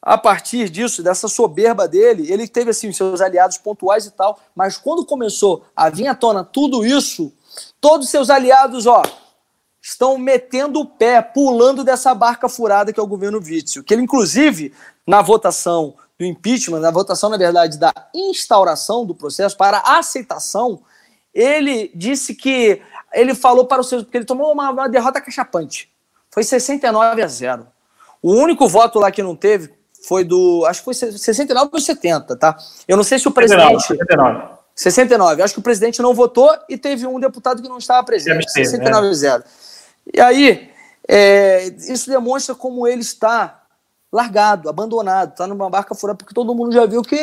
a 0.05 0.19
partir 0.19 0.69
disso, 0.69 1.01
dessa 1.01 1.27
soberba 1.27 1.87
dele, 1.87 2.31
ele 2.31 2.47
teve 2.47 2.69
assim 2.69 2.87
os 2.87 2.95
seus 2.95 3.21
aliados 3.21 3.57
pontuais 3.57 4.05
e 4.05 4.11
tal, 4.11 4.39
mas 4.55 4.77
quando 4.77 5.03
começou 5.03 5.65
a 5.75 5.89
vir 5.89 6.05
à 6.05 6.13
tona 6.13 6.43
tudo 6.43 6.85
isso, 6.85 7.33
todos 7.81 8.07
seus 8.07 8.29
aliados, 8.29 8.85
ó, 8.85 9.01
estão 9.81 10.15
metendo 10.19 10.79
o 10.79 10.85
pé, 10.85 11.23
pulando 11.23 11.83
dessa 11.83 12.13
barca 12.13 12.47
furada 12.47 12.93
que 12.93 12.99
é 12.99 13.03
o 13.03 13.07
governo 13.07 13.39
Witzel, 13.39 13.83
que 13.83 13.95
ele 13.95 14.03
inclusive 14.03 14.71
na 15.07 15.23
votação 15.23 15.95
do 16.19 16.25
impeachment, 16.25 16.79
na 16.79 16.91
votação, 16.91 17.29
na 17.29 17.37
verdade, 17.37 17.79
da 17.79 17.91
instauração 18.13 19.07
do 19.07 19.15
processo 19.15 19.57
para 19.57 19.79
aceitação, 19.79 20.83
ele 21.33 21.91
disse 21.95 22.35
que 22.35 22.79
ele 23.11 23.33
falou 23.33 23.65
para 23.65 23.81
os 23.81 23.89
seus. 23.89 24.03
porque 24.03 24.17
ele 24.17 24.25
tomou 24.25 24.51
uma, 24.51 24.69
uma 24.69 24.87
derrota 24.87 25.19
cachapante. 25.19 25.91
Foi 26.29 26.43
69 26.43 27.21
a 27.21 27.27
0. 27.27 27.67
O 28.21 28.33
único 28.33 28.67
voto 28.67 28.99
lá 28.99 29.11
que 29.11 29.21
não 29.21 29.35
teve 29.35 29.73
foi 30.07 30.23
do. 30.23 30.65
Acho 30.67 30.81
que 30.81 30.85
foi 30.85 30.93
69 30.93 31.69
ou 31.73 31.79
70, 31.79 32.35
tá? 32.35 32.55
Eu 32.87 32.95
não 32.95 33.03
sei 33.03 33.17
se 33.17 33.27
o 33.27 33.31
presidente. 33.31 33.81
69. 33.81 34.55
69. 34.75 35.41
Acho 35.41 35.53
que 35.53 35.59
o 35.59 35.63
presidente 35.63 36.01
não 36.01 36.13
votou 36.13 36.55
e 36.69 36.77
teve 36.77 37.07
um 37.07 37.19
deputado 37.19 37.61
que 37.61 37.67
não 37.67 37.77
estava 37.77 38.03
presente. 38.05 38.49
69 38.51 39.07
a 39.07 39.13
0. 39.13 39.43
E 40.13 40.21
aí, 40.21 40.69
é, 41.07 41.65
isso 41.89 42.09
demonstra 42.09 42.53
como 42.53 42.87
ele 42.87 43.01
está 43.01 43.63
largado, 44.11 44.69
abandonado, 44.69 45.31
está 45.31 45.47
numa 45.47 45.69
barca 45.69 45.95
furada, 45.95 46.17
porque 46.17 46.33
todo 46.33 46.55
mundo 46.55 46.71
já 46.71 46.85
viu 46.85 47.01
que 47.01 47.19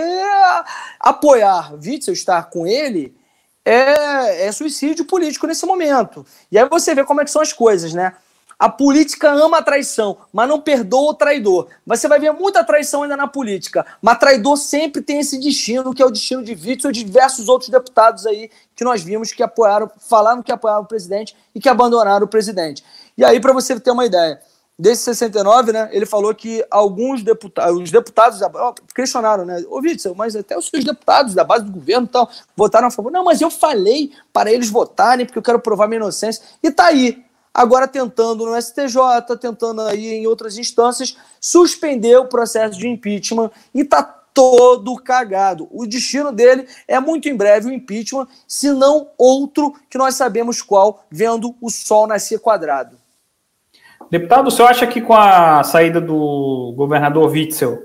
apoiar 1.01 1.73
Witzel, 1.75 2.13
estar 2.13 2.51
com 2.51 2.67
ele, 2.67 3.17
é, 3.65 4.47
é 4.47 4.53
suicídio 4.53 5.05
político 5.05 5.47
nesse 5.47 5.65
momento. 5.65 6.27
E 6.51 6.59
aí 6.59 6.69
você 6.69 6.95
vê 6.95 7.05
como 7.05 7.21
é 7.21 7.25
que 7.25 7.31
são 7.31 7.41
as 7.41 7.53
coisas, 7.53 7.95
né? 7.95 8.15
A 8.59 8.69
política 8.69 9.33
ama 9.33 9.59
a 9.59 9.63
traição, 9.63 10.19
mas 10.33 10.49
não 10.49 10.61
perdoa 10.61 11.11
o 11.11 11.15
traidor. 11.15 11.69
Você 11.87 12.09
vai 12.09 12.19
ver 12.19 12.33
muita 12.33 12.65
traição 12.65 13.03
ainda 13.03 13.17
na 13.17 13.27
política, 13.27 13.85
mas 14.01 14.19
traidor 14.19 14.57
sempre 14.57 15.03
tem 15.03 15.21
esse 15.21 15.39
destino, 15.39 15.95
que 15.95 16.03
é 16.03 16.07
o 16.07 16.11
destino 16.11 16.43
de 16.43 16.53
Witzel 16.53 16.91
e 16.91 16.95
de 16.95 17.05
diversos 17.05 17.49
outros 17.49 17.71
deputados 17.71 18.27
aí 18.27 18.51
que 18.75 18.85
nós 18.85 19.03
vimos 19.03 19.33
que 19.33 19.43
apoiaram, 19.43 19.91
falaram 20.09 20.43
que 20.43 20.53
apoiaram 20.53 20.83
o 20.83 20.87
presidente 20.87 21.37
e 21.55 21.61
que 21.61 21.69
abandonaram 21.69 22.25
o 22.25 22.29
presidente. 22.29 22.85
E 23.17 23.25
aí, 23.25 23.41
para 23.41 23.53
você 23.53 23.79
ter 23.79 23.91
uma 23.91 24.07
ideia, 24.07 24.41
Desses 24.79 25.05
69, 25.05 25.71
né, 25.71 25.91
ele 25.93 26.07
falou 26.07 26.35
que 26.35 26.65
alguns 26.71 27.23
deputados, 27.23 27.79
os 27.79 27.91
deputados 27.91 28.41
questionaram, 28.95 29.45
né, 29.45 29.63
ô 29.69 29.79
Witzel, 29.79 30.15
mas 30.15 30.35
até 30.35 30.57
os 30.57 30.69
seus 30.69 30.83
deputados 30.83 31.35
da 31.35 31.45
base 31.45 31.65
do 31.65 31.71
governo 31.71 32.09
tal, 32.09 32.29
votaram 32.57 32.89
a 32.89 32.91
favor. 32.91 33.13
Não, 33.13 33.23
mas 33.23 33.41
eu 33.41 33.51
falei 33.51 34.11
para 34.33 34.51
eles 34.51 34.71
votarem 34.71 35.27
porque 35.27 35.39
eu 35.39 35.43
quero 35.43 35.61
provar 35.61 35.87
minha 35.87 35.99
inocência. 35.99 36.43
E 36.63 36.71
tá 36.71 36.87
aí, 36.87 37.23
agora 37.53 37.87
tentando 37.87 38.47
no 38.47 38.61
STJ, 38.61 39.37
tentando 39.41 39.83
aí 39.83 40.15
em 40.15 40.27
outras 40.27 40.57
instâncias, 40.57 41.17
suspender 41.41 42.17
o 42.17 42.27
processo 42.27 42.79
de 42.79 42.89
impeachment 42.89 43.51
e 43.75 43.85
tá 43.85 44.03
todo 44.35 44.97
cagado. 44.97 45.69
O 45.71 45.87
destino 45.87 46.33
dele 46.33 46.67
é 46.89 46.99
muito 46.99 47.29
em 47.29 47.37
breve 47.37 47.69
o 47.69 47.73
impeachment, 47.73 48.27
se 48.47 48.71
não 48.71 49.09
outro 49.19 49.75
que 49.91 49.99
nós 49.99 50.15
sabemos 50.15 50.63
qual, 50.63 51.05
vendo 51.11 51.55
o 51.61 51.71
sol 51.71 52.07
nascer 52.07 52.39
quadrado. 52.39 52.97
Deputado, 54.11 54.49
o 54.49 54.51
senhor 54.51 54.69
acha 54.69 54.87
que 54.87 55.01
com 55.01 55.15
a 55.15 55.63
saída 55.63 56.01
do 56.01 56.75
governador 56.77 57.31
Witzel 57.31 57.83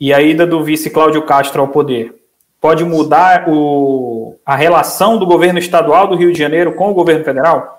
e 0.00 0.14
a 0.14 0.20
ida 0.20 0.46
do 0.46 0.62
vice 0.62 0.88
Cláudio 0.88 1.26
Castro 1.26 1.60
ao 1.60 1.68
poder, 1.68 2.14
pode 2.60 2.84
mudar 2.84 3.48
o, 3.48 4.36
a 4.44 4.56
relação 4.56 5.18
do 5.18 5.26
governo 5.26 5.58
estadual 5.58 6.06
do 6.06 6.16
Rio 6.16 6.32
de 6.32 6.38
Janeiro 6.38 6.74
com 6.74 6.90
o 6.90 6.94
governo 6.94 7.24
federal? 7.24 7.77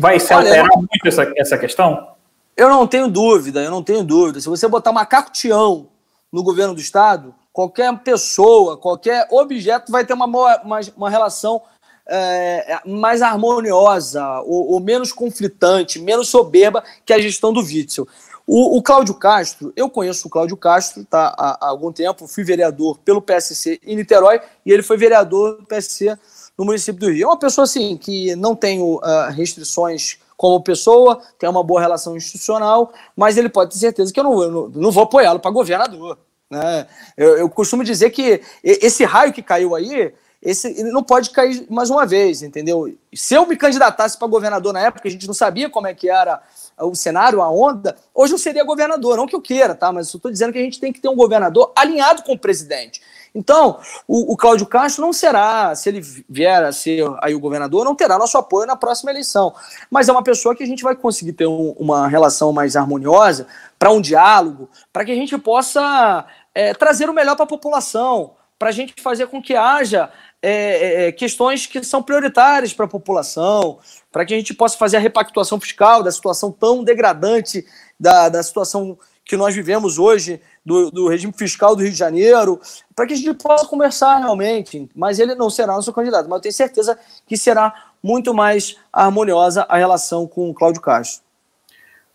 Vai 0.00 0.18
se 0.18 0.32
Olha, 0.32 0.48
alterar 0.48 0.68
muito 0.74 1.06
essa, 1.06 1.30
essa 1.36 1.58
questão? 1.58 2.12
Eu 2.56 2.70
não 2.70 2.86
tenho 2.86 3.06
dúvida, 3.06 3.62
eu 3.62 3.70
não 3.70 3.82
tenho 3.82 4.02
dúvida. 4.02 4.40
Se 4.40 4.48
você 4.48 4.66
botar 4.66 4.92
macaco 4.92 5.30
Tião 5.30 5.88
no 6.32 6.42
governo 6.42 6.72
do 6.72 6.80
Estado, 6.80 7.34
qualquer 7.52 7.94
pessoa, 7.98 8.78
qualquer 8.78 9.28
objeto 9.30 9.92
vai 9.92 10.02
ter 10.06 10.14
uma, 10.14 10.24
uma, 10.24 10.80
uma 10.96 11.10
relação 11.10 11.60
é, 12.08 12.80
mais 12.86 13.20
harmoniosa, 13.20 14.40
ou, 14.46 14.72
ou, 14.72 14.80
menos 14.80 15.12
conflitante, 15.12 16.00
menos 16.00 16.30
soberba 16.30 16.82
que 17.04 17.12
a 17.12 17.20
gestão 17.20 17.52
do 17.52 17.60
Witzel. 17.60 18.08
O, 18.46 18.78
o 18.78 18.82
Cláudio 18.82 19.14
Castro, 19.14 19.70
eu 19.76 19.90
conheço 19.90 20.26
o 20.26 20.30
Cláudio 20.30 20.56
Castro 20.56 21.04
tá, 21.04 21.34
há, 21.36 21.58
há, 21.60 21.68
algum 21.68 21.92
tempo, 21.92 22.26
fui 22.26 22.42
vereador 22.42 22.98
pelo 23.04 23.20
PSC 23.20 23.78
em 23.84 23.96
Niterói 23.96 24.40
e 24.64 24.72
ele 24.72 24.82
foi 24.82 24.96
vereador 24.96 25.58
do 25.58 25.66
PSC 25.66 26.18
no 26.60 26.66
município 26.66 27.00
do 27.00 27.10
Rio. 27.10 27.24
É 27.24 27.26
uma 27.26 27.38
pessoa 27.38 27.64
assim 27.64 27.96
que 27.96 28.36
não 28.36 28.54
tem 28.54 28.82
uh, 28.82 29.00
restrições 29.34 30.18
como 30.36 30.62
pessoa, 30.62 31.18
tem 31.38 31.48
uma 31.48 31.64
boa 31.64 31.80
relação 31.80 32.14
institucional, 32.14 32.92
mas 33.16 33.38
ele 33.38 33.48
pode 33.48 33.72
ter 33.72 33.78
certeza 33.78 34.12
que 34.12 34.20
eu 34.20 34.24
não, 34.24 34.42
eu 34.42 34.50
não, 34.50 34.68
não 34.68 34.90
vou 34.90 35.04
apoiá-lo 35.04 35.40
para 35.40 35.50
governador. 35.50 36.18
Né? 36.50 36.86
Eu, 37.16 37.38
eu, 37.38 37.48
costumo 37.48 37.82
dizer 37.82 38.10
que 38.10 38.42
esse 38.62 39.04
raio 39.04 39.32
que 39.32 39.42
caiu 39.42 39.74
aí, 39.74 40.12
esse, 40.42 40.68
ele 40.68 40.90
não 40.90 41.02
pode 41.02 41.30
cair 41.30 41.66
mais 41.70 41.88
uma 41.88 42.04
vez, 42.04 42.42
entendeu? 42.42 42.94
Se 43.14 43.34
eu 43.34 43.46
me 43.46 43.56
candidatasse 43.56 44.18
para 44.18 44.28
governador 44.28 44.74
na 44.74 44.80
época, 44.80 45.08
a 45.08 45.10
gente 45.10 45.26
não 45.26 45.34
sabia 45.34 45.70
como 45.70 45.86
é 45.86 45.94
que 45.94 46.10
era 46.10 46.42
o 46.78 46.94
cenário, 46.94 47.40
a 47.40 47.50
onda, 47.50 47.96
hoje 48.14 48.34
eu 48.34 48.38
seria 48.38 48.64
governador, 48.64 49.16
não 49.16 49.26
que 49.26 49.36
eu 49.36 49.40
queira, 49.40 49.74
tá? 49.74 49.90
Mas 49.92 50.12
eu 50.12 50.18
estou 50.18 50.30
dizendo 50.30 50.52
que 50.52 50.58
a 50.58 50.62
gente 50.62 50.80
tem 50.80 50.92
que 50.92 51.00
ter 51.00 51.08
um 51.08 51.16
governador 51.16 51.72
alinhado 51.74 52.22
com 52.22 52.32
o 52.32 52.38
presidente. 52.38 53.00
Então, 53.34 53.78
o, 54.08 54.32
o 54.32 54.36
Cláudio 54.36 54.66
Castro 54.66 55.04
não 55.04 55.12
será, 55.12 55.74
se 55.74 55.88
ele 55.88 56.00
vier 56.28 56.64
a 56.64 56.72
ser 56.72 57.04
aí 57.22 57.34
o 57.34 57.40
governador, 57.40 57.84
não 57.84 57.94
terá 57.94 58.18
nosso 58.18 58.36
apoio 58.36 58.66
na 58.66 58.76
próxima 58.76 59.10
eleição. 59.10 59.54
Mas 59.90 60.08
é 60.08 60.12
uma 60.12 60.22
pessoa 60.22 60.54
que 60.54 60.62
a 60.62 60.66
gente 60.66 60.82
vai 60.82 60.96
conseguir 60.96 61.32
ter 61.32 61.46
um, 61.46 61.70
uma 61.78 62.08
relação 62.08 62.52
mais 62.52 62.76
harmoniosa, 62.76 63.46
para 63.78 63.90
um 63.90 64.00
diálogo, 64.00 64.68
para 64.92 65.04
que 65.04 65.12
a 65.12 65.14
gente 65.14 65.36
possa 65.38 66.26
é, 66.54 66.74
trazer 66.74 67.08
o 67.08 67.14
melhor 67.14 67.34
para 67.34 67.44
a 67.44 67.48
população, 67.48 68.32
para 68.58 68.68
a 68.68 68.72
gente 68.72 68.94
fazer 69.00 69.26
com 69.28 69.40
que 69.40 69.56
haja 69.56 70.10
é, 70.42 70.52
é, 70.52 71.08
é, 71.08 71.12
questões 71.12 71.66
que 71.66 71.82
são 71.84 72.02
prioritárias 72.02 72.72
para 72.72 72.84
a 72.84 72.88
população, 72.88 73.78
para 74.10 74.24
que 74.24 74.34
a 74.34 74.36
gente 74.36 74.52
possa 74.52 74.76
fazer 74.76 74.96
a 74.98 75.00
repactuação 75.00 75.58
fiscal 75.60 76.02
da 76.02 76.10
situação 76.10 76.50
tão 76.50 76.84
degradante, 76.84 77.64
da, 77.98 78.28
da 78.28 78.42
situação 78.42 78.98
que 79.24 79.36
nós 79.36 79.54
vivemos 79.54 79.98
hoje, 79.98 80.40
do, 80.64 80.90
do 80.90 81.08
regime 81.08 81.32
fiscal 81.32 81.76
do 81.76 81.82
Rio 81.82 81.92
de 81.92 81.96
Janeiro, 81.96 82.60
para 82.94 83.06
que 83.06 83.14
a 83.14 83.16
gente 83.16 83.34
possa 83.34 83.66
conversar 83.66 84.18
realmente. 84.18 84.88
Mas 84.94 85.18
ele 85.18 85.34
não 85.34 85.48
será 85.48 85.74
nosso 85.74 85.92
candidato, 85.92 86.28
mas 86.28 86.38
eu 86.38 86.42
tenho 86.42 86.54
certeza 86.54 86.98
que 87.26 87.36
será 87.36 87.72
muito 88.02 88.34
mais 88.34 88.76
harmoniosa 88.92 89.66
a 89.68 89.76
relação 89.76 90.26
com 90.26 90.50
o 90.50 90.54
Cláudio 90.54 90.80
Castro. 90.80 91.22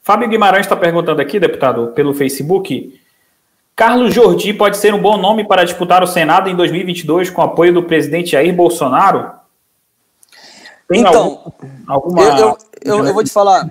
Fábio 0.02 0.30
Guimarães 0.30 0.66
está 0.66 0.76
perguntando 0.76 1.22
aqui, 1.22 1.40
deputado, 1.40 1.88
pelo 1.96 2.14
Facebook. 2.14 3.00
Carlos 3.76 4.14
Jordi 4.14 4.54
pode 4.54 4.78
ser 4.78 4.94
um 4.94 5.02
bom 5.02 5.18
nome 5.18 5.48
para 5.48 5.64
disputar 5.64 6.04
o 6.04 6.08
Senado 6.08 6.50
em 6.50 6.56
2022 6.56 7.30
com 7.30 7.42
apoio 7.42 7.74
do 7.74 7.84
presidente 7.84 8.32
Jair 8.32 8.54
Bolsonaro? 8.54 9.32
Tem 10.88 11.02
então, 11.02 11.42
algum, 11.44 11.70
alguma. 11.88 12.24
Eu, 12.24 12.38
eu, 12.38 12.58
eu, 12.84 13.06
eu, 13.08 13.14
vou 13.14 13.24
te 13.24 13.32
falar. 13.32 13.68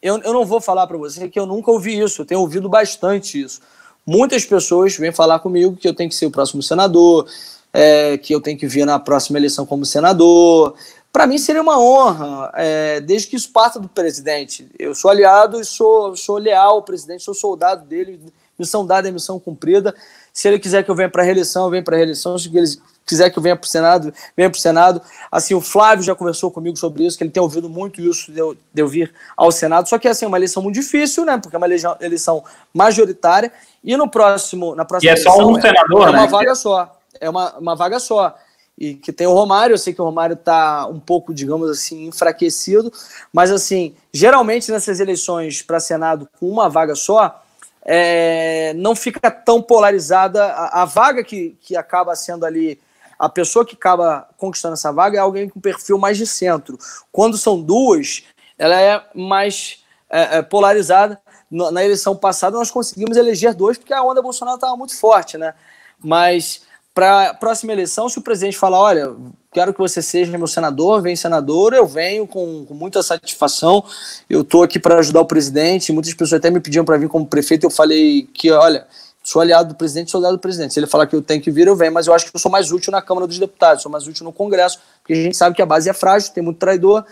Eu, 0.00 0.18
eu 0.18 0.32
não 0.32 0.44
vou 0.44 0.60
falar 0.60 0.86
para 0.86 0.96
você 0.96 1.28
que 1.28 1.38
eu 1.38 1.46
nunca 1.46 1.70
ouvi 1.70 1.98
isso. 1.98 2.22
Eu 2.22 2.26
tenho 2.26 2.40
ouvido 2.40 2.68
bastante 2.68 3.40
isso. 3.40 3.60
Muitas 4.06 4.44
pessoas 4.44 4.96
vêm 4.96 5.12
falar 5.12 5.38
comigo 5.40 5.76
que 5.76 5.86
eu 5.86 5.94
tenho 5.94 6.08
que 6.08 6.16
ser 6.16 6.26
o 6.26 6.30
próximo 6.30 6.62
senador, 6.62 7.26
é, 7.72 8.16
que 8.16 8.34
eu 8.34 8.40
tenho 8.40 8.56
que 8.56 8.66
vir 8.66 8.86
na 8.86 8.98
próxima 8.98 9.38
eleição 9.38 9.66
como 9.66 9.84
senador. 9.84 10.74
Para 11.12 11.26
mim 11.26 11.36
seria 11.36 11.60
uma 11.60 11.78
honra, 11.78 12.50
é, 12.54 13.00
desde 13.00 13.28
que 13.28 13.36
isso 13.36 13.50
parta 13.50 13.78
do 13.78 13.88
presidente. 13.88 14.68
Eu 14.78 14.94
sou 14.94 15.10
aliado 15.10 15.60
e 15.60 15.64
sou, 15.64 16.16
sou 16.16 16.38
leal 16.38 16.76
ao 16.76 16.82
presidente, 16.82 17.22
sou 17.22 17.34
soldado 17.34 17.84
dele, 17.84 18.20
missão 18.58 18.86
dada 18.86 19.08
é 19.08 19.10
missão 19.10 19.38
cumprida. 19.38 19.94
Se 20.32 20.48
ele 20.48 20.58
quiser 20.58 20.84
que 20.84 20.90
eu 20.90 20.94
venha 20.94 21.08
para 21.10 21.22
a 21.22 21.24
reeleição, 21.24 21.64
eu 21.64 21.70
venho 21.70 21.84
para 21.84 21.96
a 21.96 21.98
reeleição. 21.98 22.38
Se 22.38 22.48
ele 22.56 22.68
quiser 23.08 23.30
que 23.30 23.38
eu 23.38 23.42
venha 23.42 23.56
para 23.56 23.66
o 23.66 23.68
Senado, 23.68 24.12
venha 24.36 24.50
para 24.50 24.56
o 24.56 24.60
Senado. 24.60 25.02
Assim, 25.32 25.54
o 25.54 25.60
Flávio 25.60 26.04
já 26.04 26.14
conversou 26.14 26.50
comigo 26.50 26.76
sobre 26.76 27.04
isso, 27.04 27.16
que 27.16 27.24
ele 27.24 27.30
tem 27.30 27.42
ouvido 27.42 27.68
muito 27.68 28.00
isso 28.00 28.30
de 28.30 28.38
eu, 28.38 28.54
de 28.54 28.82
eu 28.82 28.86
vir 28.86 29.12
ao 29.36 29.50
Senado. 29.50 29.88
Só 29.88 29.98
que 29.98 30.06
assim, 30.06 30.24
é 30.24 30.28
uma 30.28 30.38
eleição 30.38 30.62
muito 30.62 30.74
difícil, 30.74 31.24
né? 31.24 31.38
Porque 31.38 31.56
é 31.56 31.58
uma 31.58 31.68
eleição 32.00 32.44
majoritária. 32.72 33.50
E 33.82 33.96
no 33.96 34.08
próximo, 34.08 34.74
na 34.74 34.84
próxima 34.84 35.10
e 35.10 35.14
é 35.14 35.16
só 35.16 35.36
um 35.38 35.60
senador, 35.60 36.02
é, 36.02 36.06
é 36.06 36.10
uma 36.10 36.22
né? 36.22 36.26
vaga 36.26 36.54
só. 36.54 36.98
É 37.20 37.30
uma, 37.30 37.58
uma 37.58 37.74
vaga 37.74 37.98
só 37.98 38.36
e 38.78 38.94
que 38.94 39.12
tem 39.12 39.26
o 39.26 39.34
Romário. 39.34 39.74
Eu 39.74 39.78
sei 39.78 39.92
que 39.92 40.00
o 40.00 40.04
Romário 40.04 40.34
está 40.34 40.86
um 40.86 41.00
pouco, 41.00 41.34
digamos 41.34 41.68
assim, 41.68 42.06
enfraquecido, 42.06 42.92
mas 43.32 43.50
assim, 43.50 43.94
geralmente 44.12 44.70
nessas 44.70 45.00
eleições 45.00 45.60
para 45.62 45.80
Senado 45.80 46.28
com 46.38 46.48
uma 46.48 46.68
vaga 46.68 46.94
só, 46.94 47.42
é, 47.82 48.72
não 48.74 48.94
fica 48.94 49.30
tão 49.30 49.60
polarizada. 49.60 50.44
A, 50.44 50.82
a, 50.82 50.84
vaga 50.84 51.24
que, 51.24 51.56
que 51.60 51.76
acaba 51.76 52.14
sendo 52.14 52.46
ali, 52.46 52.78
a 53.18 53.28
pessoa 53.28 53.64
que 53.64 53.74
acaba 53.74 54.28
conquistando 54.36 54.74
essa 54.74 54.92
vaga 54.92 55.18
é 55.18 55.20
alguém 55.20 55.48
com 55.48 55.60
perfil 55.60 55.98
mais 55.98 56.16
de 56.16 56.26
centro. 56.26 56.78
Quando 57.10 57.36
são 57.36 57.60
duas, 57.60 58.22
ela 58.56 58.80
é 58.80 59.02
mais 59.14 59.82
é, 60.08 60.38
é, 60.38 60.42
polarizada. 60.42 61.20
Na 61.50 61.82
eleição 61.82 62.14
passada, 62.14 62.58
nós 62.58 62.70
conseguimos 62.70 63.16
eleger 63.16 63.54
dois, 63.54 63.78
porque 63.78 63.94
a 63.94 64.02
onda 64.02 64.20
Bolsonaro 64.20 64.56
estava 64.56 64.76
muito 64.76 64.94
forte, 64.94 65.38
né? 65.38 65.54
Mas 65.98 66.60
para 66.94 67.30
a 67.30 67.34
próxima 67.34 67.72
eleição, 67.72 68.08
se 68.08 68.18
o 68.18 68.22
presidente 68.22 68.58
falar, 68.58 68.80
olha, 68.80 69.16
quero 69.52 69.72
que 69.72 69.78
você 69.78 70.02
seja 70.02 70.36
meu 70.36 70.46
senador, 70.46 71.00
vem 71.00 71.16
senador, 71.16 71.72
eu 71.72 71.86
venho 71.86 72.26
com, 72.26 72.66
com 72.66 72.74
muita 72.74 73.02
satisfação. 73.02 73.84
Eu 74.28 74.42
estou 74.42 74.62
aqui 74.62 74.78
para 74.78 74.98
ajudar 74.98 75.20
o 75.20 75.26
presidente. 75.26 75.92
Muitas 75.92 76.12
pessoas 76.12 76.40
até 76.40 76.50
me 76.50 76.60
pediam 76.60 76.84
para 76.84 76.98
vir 76.98 77.08
como 77.08 77.26
prefeito. 77.26 77.64
Eu 77.64 77.70
falei 77.70 78.28
que, 78.34 78.50
olha, 78.50 78.86
sou 79.28 79.42
aliado 79.42 79.68
do 79.68 79.74
presidente, 79.74 80.10
sou 80.10 80.18
aliado 80.18 80.38
do 80.38 80.40
presidente. 80.40 80.72
Se 80.72 80.80
ele 80.80 80.86
falar 80.86 81.06
que 81.06 81.14
eu 81.14 81.20
tenho 81.20 81.42
que 81.42 81.50
vir, 81.50 81.66
eu 81.66 81.76
venho, 81.76 81.92
mas 81.92 82.06
eu 82.06 82.14
acho 82.14 82.24
que 82.24 82.34
eu 82.34 82.40
sou 82.40 82.50
mais 82.50 82.72
útil 82.72 82.90
na 82.90 83.02
Câmara 83.02 83.26
dos 83.26 83.38
Deputados, 83.38 83.82
sou 83.82 83.92
mais 83.92 84.06
útil 84.06 84.24
no 84.24 84.32
Congresso, 84.32 84.80
porque 85.02 85.12
a 85.12 85.16
gente 85.16 85.36
sabe 85.36 85.54
que 85.54 85.60
a 85.60 85.66
base 85.66 85.90
é 85.90 85.92
frágil, 85.92 86.32
tem 86.32 86.42
muito 86.42 86.56
traidor. 86.56 87.04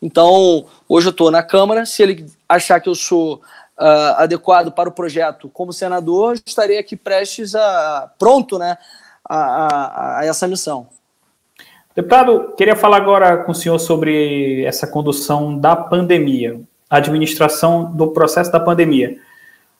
Então, 0.00 0.66
hoje 0.88 1.08
eu 1.08 1.10
estou 1.10 1.32
na 1.32 1.42
Câmara. 1.42 1.84
Se 1.84 2.00
ele 2.00 2.26
achar 2.48 2.78
que 2.78 2.88
eu 2.88 2.94
sou 2.94 3.36
uh, 3.36 4.14
adequado 4.18 4.70
para 4.70 4.88
o 4.88 4.92
projeto 4.92 5.48
como 5.48 5.72
senador, 5.72 6.38
estarei 6.46 6.78
aqui 6.78 6.94
prestes 6.94 7.56
a 7.56 8.08
pronto, 8.20 8.56
né? 8.56 8.78
a, 9.28 9.36
a, 9.36 10.18
a 10.20 10.24
essa 10.26 10.46
missão. 10.46 10.86
Deputado, 11.96 12.54
queria 12.56 12.76
falar 12.76 12.98
agora 12.98 13.38
com 13.38 13.50
o 13.50 13.54
senhor 13.54 13.80
sobre 13.80 14.64
essa 14.64 14.86
condução 14.86 15.58
da 15.58 15.74
pandemia, 15.74 16.60
a 16.88 16.98
administração 16.98 17.90
do 17.92 18.12
processo 18.12 18.52
da 18.52 18.60
pandemia. 18.60 19.18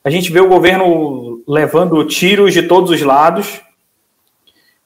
A 0.05 0.11
gente 0.11 0.31
vê 0.31 0.39
o 0.39 0.49
governo 0.49 1.43
levando 1.49 2.05
tiros 2.05 2.53
de 2.53 2.65
todos 2.65 2.91
os 2.91 3.01
lados, 3.01 3.63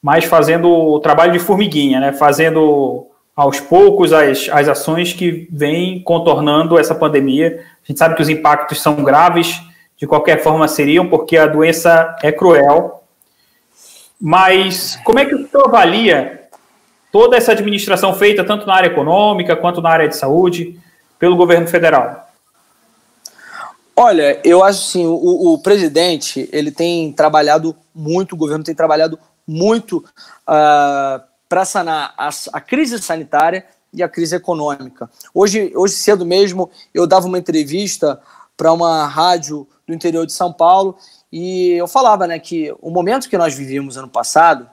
mas 0.01 0.25
fazendo 0.25 0.71
o 0.71 1.01
trabalho 1.01 1.33
de 1.33 1.41
formiguinha, 1.41 1.99
né? 1.99 2.13
fazendo 2.13 3.09
aos 3.35 3.59
poucos 3.59 4.13
as, 4.13 4.49
as 4.49 4.69
ações 4.69 5.13
que 5.13 5.49
vêm 5.51 6.01
contornando 6.01 6.79
essa 6.79 6.95
pandemia. 6.95 7.65
A 7.85 7.87
gente 7.89 7.99
sabe 7.99 8.15
que 8.15 8.23
os 8.23 8.29
impactos 8.29 8.81
são 8.81 9.03
graves, 9.03 9.61
de 9.97 10.07
qualquer 10.07 10.41
forma 10.41 10.69
seriam, 10.69 11.09
porque 11.09 11.37
a 11.37 11.49
doença 11.49 12.17
é 12.23 12.31
cruel, 12.31 13.03
mas 14.21 15.01
como 15.05 15.19
é 15.19 15.25
que 15.25 15.35
o 15.35 15.49
senhor 15.49 15.67
avalia 15.67 16.43
toda 17.11 17.37
essa 17.37 17.51
administração 17.51 18.15
feita 18.15 18.45
tanto 18.45 18.69
na 18.69 18.75
área 18.75 18.87
econômica 18.87 19.57
quanto 19.57 19.83
na 19.83 19.91
área 19.91 20.09
de 20.09 20.17
saúde 20.17 20.79
pelo 21.19 21.35
governo 21.35 21.67
federal? 21.67 22.28
Olha, 24.01 24.41
eu 24.45 24.63
acho 24.63 24.79
assim, 24.79 25.05
o, 25.05 25.55
o 25.55 25.59
presidente 25.59 26.49
ele 26.53 26.71
tem 26.71 27.13
trabalhado 27.13 27.75
muito, 27.93 28.37
o 28.37 28.39
governo 28.39 28.63
tem 28.63 28.73
trabalhado 28.73 29.19
muito 29.45 29.97
uh, 29.97 30.05
ah, 30.47 31.25
para 31.49 31.65
sanar 31.65 32.15
a, 32.17 32.31
a 32.53 32.61
crise 32.61 32.97
sanitária 33.03 33.67
e 33.93 34.01
a 34.01 34.09
crise 34.09 34.37
econômica. 34.37 35.11
Hoje, 35.35 35.73
hoje 35.75 35.95
cedo 35.95 36.25
mesmo, 36.25 36.71
eu 36.95 37.09
dava 37.09 37.27
uma 37.27 37.41
entrevista 37.41 38.21
para 38.57 38.73
uma 38.73 39.05
rádio 39.05 39.67
do 39.85 39.93
interior 39.93 40.25
de 40.25 40.33
São 40.33 40.53
Paulo 40.53 40.97
e 41.33 41.73
eu 41.73 41.89
falava 41.89 42.25
né, 42.29 42.39
que 42.39 42.73
o 42.81 42.91
momento 42.91 43.29
que 43.29 43.37
nós 43.37 43.53
vivíamos 43.53 43.97
ano 43.97 44.09
passado 44.09 44.71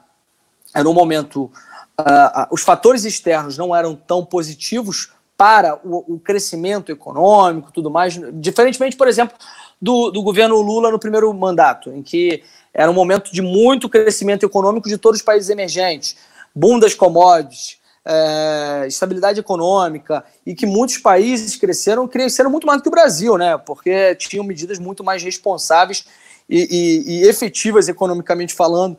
era 0.72 0.88
um 0.88 0.94
momento. 0.94 1.52
Uh, 2.00 2.46
os 2.52 2.62
fatores 2.62 3.06
externos 3.06 3.58
não 3.58 3.76
eram 3.76 3.96
tão 3.96 4.24
positivos 4.24 5.15
para 5.38 5.80
o, 5.84 6.16
o, 6.16 6.20
crescimento 6.20 6.92
econômico 6.92 7.72
tudo 7.72 7.92
mais, 7.92 8.20
diferentemente, 8.34 8.96
por 8.96 9.08
exemplo, 9.08 9.38
do, 9.82 10.10
do 10.10 10.22
governo 10.22 10.62
Lula 10.62 10.92
no 10.92 11.00
primeiro 11.00 11.34
mandato, 11.34 11.92
em 11.92 12.02
que 12.02 12.44
era 12.74 12.90
um 12.90 12.94
momento 12.94 13.32
de 13.32 13.42
muito 13.42 13.90
crescimento 13.90 14.46
econômico 14.46 14.88
de 14.88 14.98
todos 14.98 15.20
os 15.20 15.26
países 15.26 15.50
emergentes, 15.50 16.16
boom 16.54 16.80
das 16.80 16.94
commodities, 16.94 17.78
é, 18.06 18.86
estabilidade 18.88 19.40
econômica 19.40 20.24
e 20.46 20.54
que 20.54 20.66
muitos 20.66 20.98
países 21.00 21.56
cresceram, 21.56 22.08
cresceram 22.08 22.50
muito 22.50 22.68
mais 22.68 22.80
do 22.80 22.84
que 22.84 22.90
o 22.90 22.92
Brasil, 22.92 23.38
né? 23.38 23.58
Porque 23.58 24.16
tinham 24.16 24.46
medidas 24.46 24.78
muito 24.78 25.04
mais 25.04 25.24
responsáveis 25.24 26.06
e, 26.48 26.68
e, 26.70 27.14
e 27.14 27.28
efetivas 27.28 27.90
economicamente 27.90 28.54
falando 28.54 28.98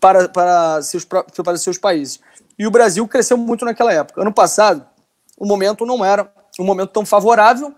para, 0.00 0.28
para, 0.28 0.82
seus, 0.82 1.04
para 1.04 1.56
seus 1.58 1.76
países. 1.76 2.20
E 2.58 2.66
o 2.66 2.70
Brasil 2.70 3.06
cresceu 3.06 3.36
muito 3.36 3.64
naquela 3.64 3.92
época. 3.92 4.22
Ano 4.22 4.32
passado, 4.32 4.86
o 5.38 5.46
momento 5.46 5.86
não 5.86 6.04
era 6.04 6.30
um 6.58 6.64
momento 6.64 6.90
tão 6.90 7.06
favorável, 7.06 7.72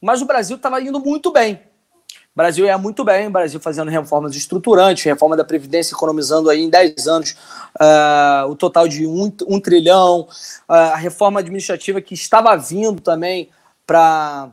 mas 0.00 0.20
o 0.20 0.26
Brasil 0.26 0.56
estava 0.56 0.80
indo 0.80 1.00
muito 1.00 1.32
bem. 1.32 1.54
O 1.54 2.36
Brasil 2.36 2.66
ia 2.66 2.76
muito 2.76 3.02
bem, 3.02 3.28
o 3.28 3.30
Brasil 3.30 3.58
fazendo 3.58 3.90
reformas 3.90 4.36
estruturantes, 4.36 5.04
reforma 5.04 5.34
da 5.36 5.44
Previdência 5.44 5.94
economizando 5.94 6.50
aí 6.50 6.62
em 6.62 6.68
10 6.68 7.08
anos 7.08 7.34
uh, 7.80 8.50
o 8.50 8.54
total 8.54 8.86
de 8.86 9.06
um, 9.06 9.32
um 9.48 9.58
trilhão, 9.58 10.28
uh, 10.68 10.72
a 10.72 10.96
reforma 10.96 11.40
administrativa 11.40 11.98
que 12.02 12.12
estava 12.12 12.54
vindo 12.56 13.00
também 13.00 13.48
para 13.86 14.50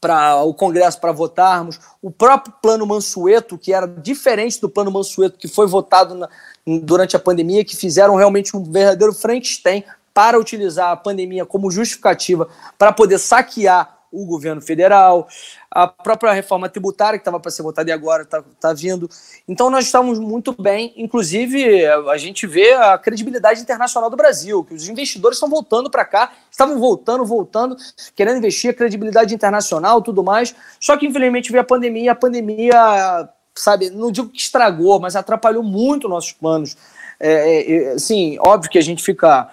para 0.00 0.42
o 0.42 0.52
Congresso 0.52 1.00
para 1.00 1.12
votarmos, 1.12 1.78
o 2.02 2.10
próprio 2.10 2.52
plano 2.60 2.84
Mansueto, 2.84 3.56
que 3.56 3.72
era 3.72 3.86
diferente 3.86 4.60
do 4.60 4.68
plano 4.68 4.90
Mansueto 4.90 5.38
que 5.38 5.46
foi 5.46 5.66
votado 5.66 6.14
na, 6.14 6.28
durante 6.82 7.14
a 7.14 7.20
pandemia, 7.20 7.64
que 7.64 7.76
fizeram 7.76 8.16
realmente 8.16 8.56
um 8.56 8.64
verdadeiro 8.64 9.14
Frankenstein 9.14 9.84
para 10.16 10.38
utilizar 10.40 10.92
a 10.92 10.96
pandemia 10.96 11.44
como 11.44 11.70
justificativa 11.70 12.48
para 12.78 12.90
poder 12.90 13.18
saquear 13.18 13.98
o 14.10 14.24
governo 14.24 14.62
federal, 14.62 15.28
a 15.70 15.86
própria 15.86 16.32
reforma 16.32 16.70
tributária 16.70 17.18
que 17.18 17.20
estava 17.20 17.38
para 17.38 17.50
ser 17.50 17.62
votada 17.62 17.90
e 17.90 17.92
agora 17.92 18.22
está 18.22 18.42
tá 18.58 18.72
vindo. 18.72 19.10
Então 19.46 19.68
nós 19.68 19.84
estamos 19.84 20.18
muito 20.18 20.54
bem, 20.58 20.94
inclusive 20.96 21.84
a 21.84 22.16
gente 22.16 22.46
vê 22.46 22.72
a 22.72 22.96
credibilidade 22.96 23.60
internacional 23.60 24.08
do 24.08 24.16
Brasil, 24.16 24.64
que 24.64 24.72
os 24.72 24.88
investidores 24.88 25.36
estão 25.36 25.50
voltando 25.50 25.90
para 25.90 26.06
cá, 26.06 26.32
estavam 26.50 26.78
voltando, 26.78 27.26
voltando, 27.26 27.76
querendo 28.14 28.38
investir, 28.38 28.74
credibilidade 28.74 29.34
internacional, 29.34 30.00
tudo 30.00 30.24
mais. 30.24 30.54
Só 30.80 30.96
que 30.96 31.06
infelizmente 31.06 31.52
veio 31.52 31.60
a 31.60 31.66
pandemia, 31.66 32.12
a 32.12 32.14
pandemia, 32.14 33.28
sabe, 33.54 33.90
não 33.90 34.10
digo 34.10 34.30
que 34.30 34.40
estragou, 34.40 34.98
mas 34.98 35.14
atrapalhou 35.14 35.62
muito 35.62 36.08
nossos 36.08 36.32
planos. 36.32 36.74
É, 37.20 37.90
é, 37.90 37.92
assim, 37.92 38.38
óbvio 38.40 38.70
que 38.70 38.78
a 38.78 38.82
gente 38.82 39.04
fica 39.04 39.50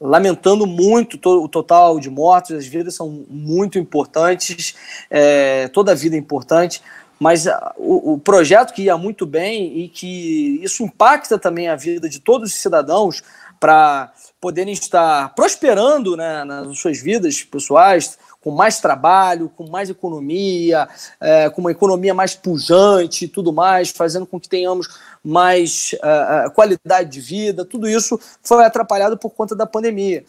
lamentando 0.00 0.66
muito 0.66 1.18
o 1.28 1.48
total 1.48 1.98
de 1.98 2.10
mortos, 2.10 2.52
as 2.52 2.66
vidas 2.66 2.94
são 2.94 3.24
muito 3.28 3.78
importantes, 3.78 4.74
é, 5.10 5.68
toda 5.68 5.94
vida 5.94 6.16
é 6.16 6.18
importante, 6.18 6.82
mas 7.18 7.46
o, 7.78 8.12
o, 8.12 8.18
projeto 8.18 8.74
que 8.74 8.82
ia 8.82 8.98
muito 8.98 9.24
bem 9.24 9.78
e 9.78 9.88
que 9.88 10.60
isso 10.62 10.82
impacta 10.82 11.38
também 11.38 11.68
a 11.68 11.74
vida 11.74 12.08
de 12.08 12.20
todos 12.20 12.52
os 12.52 12.60
cidadãos 12.60 13.22
para 13.58 14.12
poderem 14.38 14.74
estar 14.74 15.34
prosperando 15.34 16.14
né, 16.14 16.44
nas 16.44 16.78
suas 16.78 17.00
vidas 17.00 17.42
pessoais, 17.42 18.18
com 18.46 18.52
mais 18.52 18.78
trabalho, 18.78 19.50
com 19.56 19.68
mais 19.68 19.90
economia, 19.90 20.88
é, 21.20 21.50
com 21.50 21.60
uma 21.60 21.72
economia 21.72 22.14
mais 22.14 22.36
pujante 22.36 23.24
e 23.24 23.28
tudo 23.28 23.52
mais, 23.52 23.90
fazendo 23.90 24.24
com 24.24 24.38
que 24.38 24.48
tenhamos 24.48 24.86
mais 25.24 25.96
uh, 25.96 26.48
qualidade 26.52 27.10
de 27.10 27.20
vida, 27.20 27.64
tudo 27.64 27.88
isso 27.88 28.16
foi 28.44 28.64
atrapalhado 28.64 29.18
por 29.18 29.30
conta 29.30 29.56
da 29.56 29.66
pandemia. 29.66 30.24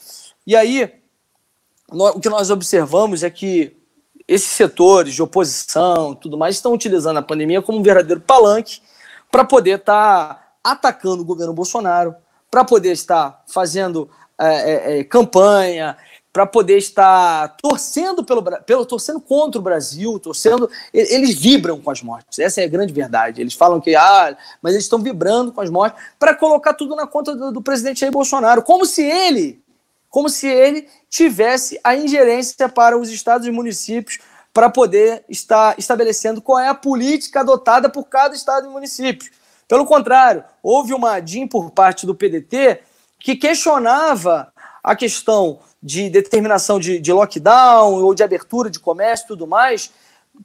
E 0.48 0.56
aí, 0.56 0.92
nós, 1.92 2.16
o 2.16 2.20
que 2.20 2.28
nós 2.28 2.50
observamos 2.50 3.22
é 3.22 3.30
que 3.30 3.78
esses 4.28 4.50
setores 4.50 5.14
de 5.14 5.22
oposição 5.22 6.16
tudo 6.16 6.40
mais 6.40 6.56
estão 6.56 6.74
utilizando 6.74 7.18
a 7.18 7.22
pandemia 7.22 7.62
como 7.62 7.78
um 7.78 7.84
verdadeiro 7.84 8.22
palanque 8.22 8.82
para 9.32 9.46
poder 9.46 9.78
estar 9.78 10.34
tá 10.34 10.54
atacando 10.64 11.22
o 11.22 11.26
governo 11.26 11.54
Bolsonaro, 11.54 12.16
para 12.50 12.66
poder 12.66 12.94
estar 12.94 13.44
fazendo 13.46 14.10
é, 14.40 15.00
é, 15.00 15.04
campanha, 15.04 15.98
para 16.38 16.46
poder 16.46 16.78
estar 16.78 17.58
torcendo 17.60 18.24
pelo, 18.24 18.44
pelo 18.44 18.86
torcendo 18.86 19.20
contra 19.20 19.60
o 19.60 19.64
Brasil, 19.64 20.20
torcendo, 20.20 20.70
eles 20.94 21.34
vibram 21.34 21.82
com 21.82 21.90
as 21.90 22.04
mortes. 22.04 22.38
Essa 22.38 22.62
é 22.62 22.66
a 22.66 22.68
grande 22.68 22.94
verdade. 22.94 23.42
Eles 23.42 23.56
falam 23.56 23.82
que 23.82 23.96
ah, 23.96 24.38
mas 24.62 24.74
eles 24.74 24.86
estão 24.86 25.00
vibrando 25.00 25.52
com 25.52 25.62
as 25.62 25.72
mortes 25.72 26.00
para 26.20 26.36
colocar 26.36 26.76
tudo 26.76 26.96
na 26.96 27.08
conta 27.08 27.36
do, 27.36 27.52
do 27.52 27.60
presidente 27.60 28.02
Jair 28.02 28.12
Bolsonaro, 28.12 28.62
como 28.62 28.86
se 28.86 29.02
ele, 29.02 29.64
como 30.12 30.30
se 30.30 30.48
ele 30.48 30.88
tivesse 31.10 31.80
a 31.84 31.96
ingerência 31.96 32.70
para 32.70 32.96
os 32.96 33.10
estados 33.10 33.48
e 33.48 33.52
municípios 33.52 34.20
para 34.54 34.70
poder 34.70 35.26
estar 35.28 35.74
estabelecendo 35.80 36.40
qual 36.40 36.60
é 36.60 36.68
a 36.68 36.76
política 36.76 37.40
adotada 37.40 37.90
por 37.90 38.04
cada 38.04 38.36
estado 38.36 38.68
e 38.68 38.70
município. 38.70 39.32
Pelo 39.68 39.88
contrário, 39.88 40.44
houve 40.62 40.94
uma 40.94 41.20
DIN 41.20 41.48
por 41.48 41.72
parte 41.72 42.06
do 42.06 42.14
PDT 42.14 42.82
que 43.18 43.36
questionava 43.36 44.54
a 44.84 44.96
questão 44.96 45.62
de 45.82 46.10
determinação 46.10 46.80
de, 46.80 47.00
de 47.00 47.12
lockdown 47.14 48.04
ou 48.04 48.14
de 48.14 48.24
abertura 48.24 48.70
de 48.70 48.80
comércio 48.80 49.26
e 49.26 49.28
tudo 49.28 49.48
mais 49.48 49.92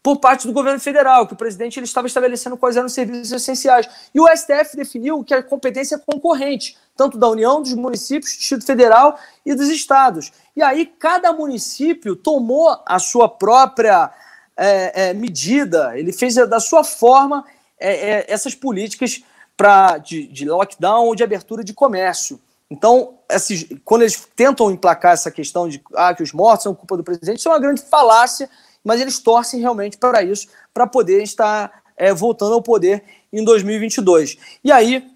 por 0.02 0.18
parte 0.18 0.46
do 0.46 0.52
governo 0.52 0.80
federal, 0.80 1.26
que 1.26 1.34
o 1.34 1.36
presidente 1.36 1.78
ele 1.78 1.86
estava 1.86 2.06
estabelecendo 2.06 2.56
quais 2.56 2.76
eram 2.76 2.86
os 2.86 2.94
serviços 2.94 3.32
essenciais. 3.32 3.88
E 4.14 4.20
o 4.20 4.26
STF 4.28 4.76
definiu 4.76 5.22
que 5.24 5.34
a 5.34 5.42
competência 5.42 5.96
é 5.96 5.98
concorrente, 5.98 6.76
tanto 6.96 7.18
da 7.18 7.28
União, 7.28 7.60
dos 7.60 7.74
municípios, 7.74 8.32
do 8.32 8.38
Distrito 8.38 8.64
Federal 8.64 9.18
e 9.44 9.54
dos 9.54 9.68
estados. 9.68 10.32
E 10.56 10.62
aí 10.62 10.86
cada 10.86 11.32
município 11.32 12.16
tomou 12.16 12.74
a 12.86 12.98
sua 12.98 13.28
própria 13.28 14.10
é, 14.56 15.08
é, 15.08 15.14
medida, 15.14 15.98
ele 15.98 16.12
fez 16.12 16.34
da 16.34 16.60
sua 16.60 16.84
forma 16.84 17.44
é, 17.78 18.10
é 18.10 18.24
essas 18.28 18.54
políticas 18.54 19.22
pra, 19.56 19.98
de, 19.98 20.26
de 20.26 20.48
lockdown 20.48 21.06
ou 21.06 21.14
de 21.14 21.24
abertura 21.24 21.64
de 21.64 21.72
comércio. 21.72 22.40
Então, 22.72 23.18
esses, 23.30 23.66
quando 23.84 24.00
eles 24.00 24.26
tentam 24.34 24.70
emplacar 24.70 25.12
essa 25.12 25.30
questão 25.30 25.68
de 25.68 25.82
ah, 25.94 26.14
que 26.14 26.22
os 26.22 26.32
mortos 26.32 26.62
são 26.62 26.74
culpa 26.74 26.96
do 26.96 27.04
presidente, 27.04 27.38
isso 27.38 27.48
é 27.50 27.52
uma 27.52 27.58
grande 27.58 27.82
falácia, 27.82 28.48
mas 28.82 28.98
eles 28.98 29.18
torcem 29.18 29.60
realmente 29.60 29.98
para 29.98 30.22
isso, 30.22 30.48
para 30.72 30.86
poder 30.86 31.22
estar 31.22 31.82
é, 31.94 32.14
voltando 32.14 32.54
ao 32.54 32.62
poder 32.62 33.04
em 33.30 33.44
2022. 33.44 34.38
E 34.64 34.72
aí, 34.72 35.06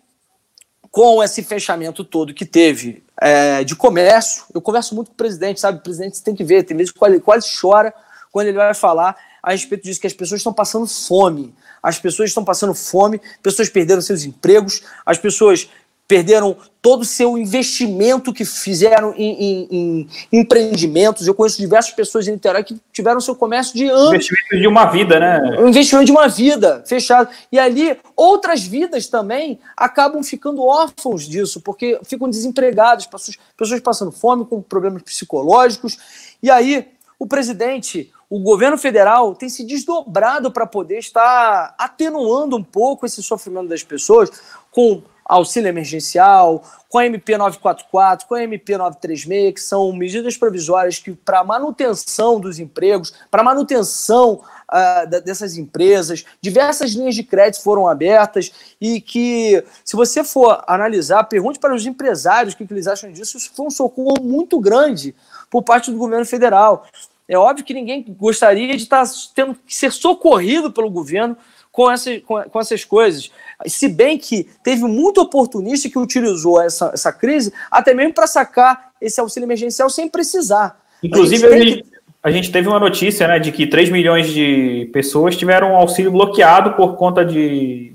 com 0.90 1.22
esse 1.22 1.42
fechamento 1.42 2.04
todo 2.04 2.34
que 2.34 2.44
teve 2.44 3.02
é, 3.18 3.64
de 3.64 3.74
comércio, 3.74 4.44
eu 4.54 4.60
converso 4.60 4.94
muito 4.94 5.08
com 5.08 5.14
o 5.14 5.16
presidente, 5.16 5.58
sabe? 5.58 5.78
O 5.78 5.82
presidente 5.82 6.22
tem 6.22 6.34
que 6.34 6.44
ver, 6.44 6.62
tem 6.62 6.76
vezes 6.76 6.92
que 6.92 6.98
quase, 6.98 7.20
quase 7.20 7.48
chora 7.58 7.94
quando 8.30 8.48
ele 8.48 8.58
vai 8.58 8.74
falar 8.74 9.16
a 9.42 9.52
respeito 9.52 9.84
disso, 9.84 9.98
que 9.98 10.06
as 10.06 10.12
pessoas 10.12 10.40
estão 10.40 10.52
passando 10.52 10.86
fome. 10.86 11.54
As 11.82 11.98
pessoas 11.98 12.28
estão 12.28 12.44
passando 12.44 12.74
fome, 12.74 13.18
pessoas 13.42 13.70
perderam 13.70 14.02
seus 14.02 14.24
empregos, 14.24 14.82
as 15.06 15.16
pessoas 15.16 15.70
perderam 16.08 16.56
todo 16.80 17.02
o 17.02 17.04
seu 17.04 17.36
investimento 17.36 18.32
que 18.32 18.44
fizeram 18.44 19.12
em, 19.16 19.32
em, 19.32 19.68
em, 19.70 20.08
empreendimentos. 20.32 21.26
Eu 21.26 21.34
conheço 21.34 21.58
diversas 21.58 21.92
pessoas 21.92 22.28
em 22.28 22.32
Niterói 22.32 22.62
que 22.62 22.80
tiveram 22.92 23.20
seu 23.20 23.34
comércio 23.34 23.74
de 23.74 23.88
anos. 23.88 24.10
Investimento 24.10 24.60
de 24.60 24.68
uma 24.68 24.86
vida, 24.86 25.18
né? 25.18 25.40
Um 25.58 25.68
investimento 25.68 26.06
de 26.06 26.12
uma 26.12 26.28
vida, 26.28 26.84
fechado. 26.86 27.28
E 27.50 27.58
ali, 27.58 27.98
outras 28.14 28.62
vidas 28.62 29.08
também 29.08 29.58
acabam 29.76 30.22
ficando 30.22 30.62
órfãos 30.62 31.26
disso, 31.28 31.60
porque 31.60 31.98
ficam 32.04 32.30
desempregados, 32.30 33.06
pessoas, 33.06 33.36
pessoas 33.56 33.80
passando 33.80 34.12
fome, 34.12 34.44
com 34.44 34.62
problemas 34.62 35.02
psicológicos. 35.02 35.98
E 36.40 36.48
aí, 36.48 36.86
o 37.18 37.26
presidente, 37.26 38.12
o 38.30 38.38
governo 38.38 38.78
federal 38.78 39.34
tem 39.34 39.48
se 39.48 39.64
desdobrado 39.64 40.52
para 40.52 40.66
poder 40.66 40.98
estar 40.98 41.74
atenuando 41.76 42.56
um 42.56 42.62
pouco 42.62 43.06
esse 43.06 43.20
sofrimento 43.24 43.68
das 43.68 43.82
pessoas 43.82 44.30
com 44.70 45.02
auxílio 45.28 45.68
emergencial, 45.68 46.62
com 46.88 46.98
a 46.98 47.06
MP 47.06 47.36
944, 47.36 48.26
com 48.26 48.34
a 48.34 48.42
MP 48.42 48.78
936, 48.78 49.54
que 49.54 49.60
são 49.60 49.92
medidas 49.92 50.36
provisórias 50.36 50.98
que 50.98 51.12
para 51.12 51.42
manutenção 51.42 52.38
dos 52.38 52.58
empregos, 52.58 53.12
para 53.30 53.42
manutenção 53.42 54.40
uh, 54.70 55.20
dessas 55.24 55.56
empresas, 55.56 56.24
diversas 56.40 56.92
linhas 56.92 57.14
de 57.14 57.24
crédito 57.24 57.62
foram 57.62 57.88
abertas 57.88 58.52
e 58.80 59.00
que, 59.00 59.62
se 59.84 59.96
você 59.96 60.22
for 60.22 60.62
analisar, 60.66 61.24
pergunte 61.24 61.58
para 61.58 61.74
os 61.74 61.84
empresários 61.84 62.54
o 62.54 62.56
que, 62.56 62.66
eles 62.70 62.86
acham 62.86 63.10
disso, 63.10 63.36
isso 63.36 63.50
foi 63.54 63.66
um 63.66 63.70
socorro 63.70 64.22
muito 64.22 64.60
grande 64.60 65.14
por 65.50 65.62
parte 65.62 65.90
do 65.90 65.98
governo 65.98 66.24
federal. 66.24 66.86
É 67.28 67.36
óbvio 67.36 67.64
que 67.64 67.74
ninguém 67.74 68.04
gostaria 68.16 68.68
de 68.76 68.84
estar 68.84 69.04
tendo 69.34 69.56
que 69.66 69.74
ser 69.74 69.90
socorrido 69.90 70.70
pelo 70.70 70.88
governo 70.88 71.36
com, 71.76 71.90
essa, 71.90 72.18
com, 72.20 72.42
com 72.42 72.58
essas 72.58 72.86
coisas. 72.86 73.30
Se 73.66 73.86
bem 73.86 74.16
que 74.16 74.48
teve 74.64 74.82
muito 74.84 75.20
oportunista 75.20 75.90
que 75.90 75.98
utilizou 75.98 76.58
essa, 76.60 76.90
essa 76.94 77.12
crise 77.12 77.52
até 77.70 77.92
mesmo 77.92 78.14
para 78.14 78.26
sacar 78.26 78.92
esse 78.98 79.20
auxílio 79.20 79.46
emergencial 79.46 79.90
sem 79.90 80.08
precisar. 80.08 80.80
Inclusive, 81.02 81.46
a 81.46 81.58
gente, 81.58 81.84
a 82.22 82.30
gente, 82.30 82.50
teve 82.50 82.66
uma 82.66 82.80
notícia 82.80 83.28
né, 83.28 83.38
de 83.38 83.52
que 83.52 83.66
3 83.66 83.90
milhões 83.90 84.30
de 84.30 84.88
pessoas 84.90 85.36
tiveram 85.36 85.72
um 85.72 85.76
auxílio 85.76 86.10
bloqueado 86.10 86.72
por 86.72 86.96
conta 86.96 87.22
de 87.22 87.92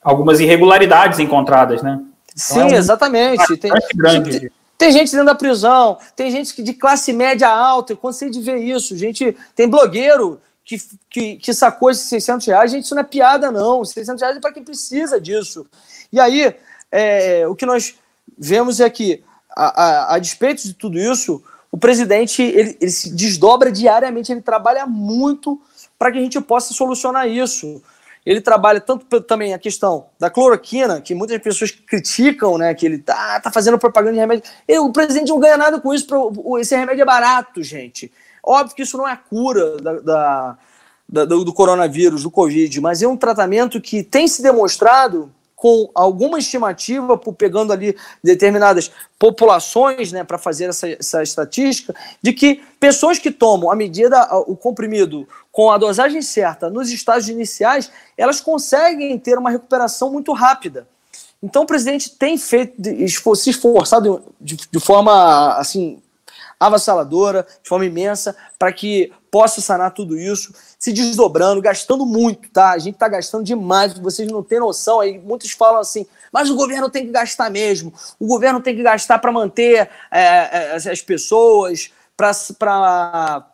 algumas 0.00 0.38
irregularidades 0.38 1.18
encontradas, 1.18 1.82
né? 1.82 1.98
Então, 2.00 2.08
Sim, 2.36 2.60
é 2.60 2.64
um 2.66 2.78
exatamente. 2.78 3.56
Tem, 3.56 3.72
grande. 3.96 4.52
Tem 4.78 4.92
gente 4.92 5.10
dentro 5.10 5.26
da 5.26 5.34
prisão, 5.34 5.98
tem 6.14 6.30
gente 6.30 6.62
de 6.62 6.72
classe 6.72 7.12
média 7.12 7.48
alta, 7.48 7.92
eu 7.92 7.96
cansei 7.96 8.30
de 8.30 8.40
ver 8.40 8.58
isso. 8.58 8.96
Gente, 8.96 9.36
tem 9.56 9.68
blogueiro 9.68 10.40
que, 10.68 10.76
que, 11.08 11.36
que 11.36 11.54
sacou 11.54 11.90
esses 11.90 12.06
600 12.10 12.46
reais. 12.46 12.70
Gente, 12.70 12.84
isso 12.84 12.94
não 12.94 13.00
é 13.00 13.04
piada, 13.04 13.50
não. 13.50 13.82
600 13.82 14.20
reais 14.20 14.36
é 14.36 14.40
para 14.40 14.52
quem 14.52 14.62
precisa 14.62 15.18
disso. 15.18 15.66
E 16.12 16.20
aí, 16.20 16.54
é, 16.92 17.48
o 17.48 17.56
que 17.56 17.64
nós 17.64 17.94
vemos 18.36 18.78
é 18.78 18.90
que, 18.90 19.24
a, 19.56 19.82
a, 19.82 20.14
a 20.14 20.18
despeito 20.18 20.62
de 20.64 20.74
tudo 20.74 20.98
isso, 20.98 21.42
o 21.72 21.78
presidente 21.78 22.42
ele, 22.42 22.76
ele 22.82 22.90
se 22.90 23.10
desdobra 23.14 23.72
diariamente, 23.72 24.30
ele 24.30 24.42
trabalha 24.42 24.84
muito 24.84 25.58
para 25.98 26.12
que 26.12 26.18
a 26.18 26.20
gente 26.20 26.38
possa 26.38 26.74
solucionar 26.74 27.26
isso. 27.26 27.82
ele 28.26 28.42
trabalha 28.42 28.78
tanto 28.78 29.22
também 29.22 29.54
a 29.54 29.58
questão 29.58 30.08
da 30.18 30.28
cloroquina, 30.28 31.00
que 31.00 31.14
muitas 31.14 31.38
pessoas 31.38 31.70
criticam, 31.70 32.58
né, 32.58 32.74
que 32.74 32.84
ele 32.84 32.98
tá, 32.98 33.40
tá 33.40 33.50
fazendo 33.50 33.78
propaganda 33.78 34.12
de 34.12 34.18
remédio. 34.18 34.44
O 34.82 34.92
presidente 34.92 35.30
não 35.30 35.40
ganha 35.40 35.56
nada 35.56 35.80
com 35.80 35.94
isso, 35.94 36.06
pra, 36.06 36.18
esse 36.60 36.76
remédio 36.76 37.02
é 37.02 37.06
barato, 37.06 37.62
gente. 37.62 38.12
Óbvio 38.48 38.74
que 38.74 38.82
isso 38.82 38.96
não 38.96 39.06
é 39.06 39.12
a 39.12 39.16
cura 39.16 39.76
da, 39.76 39.92
da, 40.00 40.58
da 41.06 41.24
do, 41.26 41.44
do 41.44 41.52
coronavírus, 41.52 42.22
do 42.22 42.30
Covid, 42.30 42.80
mas 42.80 43.02
é 43.02 43.06
um 43.06 43.16
tratamento 43.16 43.78
que 43.80 44.02
tem 44.02 44.26
se 44.26 44.42
demonstrado 44.42 45.30
com 45.54 45.90
alguma 45.92 46.38
estimativa, 46.38 47.18
pegando 47.36 47.72
ali 47.72 47.96
determinadas 48.22 48.92
populações, 49.18 50.12
né, 50.12 50.22
para 50.22 50.38
fazer 50.38 50.66
essa, 50.66 50.88
essa 50.88 51.20
estatística, 51.20 51.94
de 52.22 52.32
que 52.32 52.62
pessoas 52.78 53.18
que 53.18 53.30
tomam 53.30 53.68
a 53.68 53.74
medida, 53.74 54.22
o 54.46 54.56
comprimido 54.56 55.28
com 55.50 55.72
a 55.72 55.76
dosagem 55.76 56.22
certa 56.22 56.70
nos 56.70 56.92
estágios 56.92 57.28
iniciais, 57.28 57.90
elas 58.16 58.40
conseguem 58.40 59.18
ter 59.18 59.36
uma 59.36 59.50
recuperação 59.50 60.12
muito 60.12 60.32
rápida. 60.32 60.86
Então 61.42 61.64
o 61.64 61.66
presidente 61.66 62.10
tem 62.10 62.38
feito, 62.38 62.80
se 63.36 63.50
esforçado 63.50 64.22
de, 64.40 64.56
de 64.56 64.80
forma 64.80 65.54
assim 65.54 66.00
avassaladora, 66.58 67.46
de 67.62 67.68
forma 67.68 67.84
imensa, 67.84 68.36
para 68.58 68.72
que 68.72 69.12
possa 69.30 69.60
sanar 69.60 69.92
tudo 69.92 70.18
isso, 70.18 70.52
se 70.78 70.92
desdobrando, 70.92 71.60
gastando 71.60 72.04
muito, 72.04 72.48
tá? 72.50 72.72
A 72.72 72.78
gente 72.78 72.94
está 72.94 73.08
gastando 73.08 73.44
demais, 73.44 73.98
vocês 73.98 74.30
não 74.30 74.42
têm 74.42 74.58
noção 74.58 75.00
aí. 75.00 75.18
Muitos 75.18 75.50
falam 75.52 75.80
assim, 75.80 76.06
mas 76.32 76.50
o 76.50 76.56
governo 76.56 76.90
tem 76.90 77.06
que 77.06 77.12
gastar 77.12 77.50
mesmo, 77.50 77.92
o 78.18 78.26
governo 78.26 78.60
tem 78.60 78.74
que 78.74 78.82
gastar 78.82 79.18
para 79.18 79.30
manter 79.30 79.88
é, 80.10 80.74
as 80.74 81.02
pessoas, 81.02 81.92
para 82.16 83.46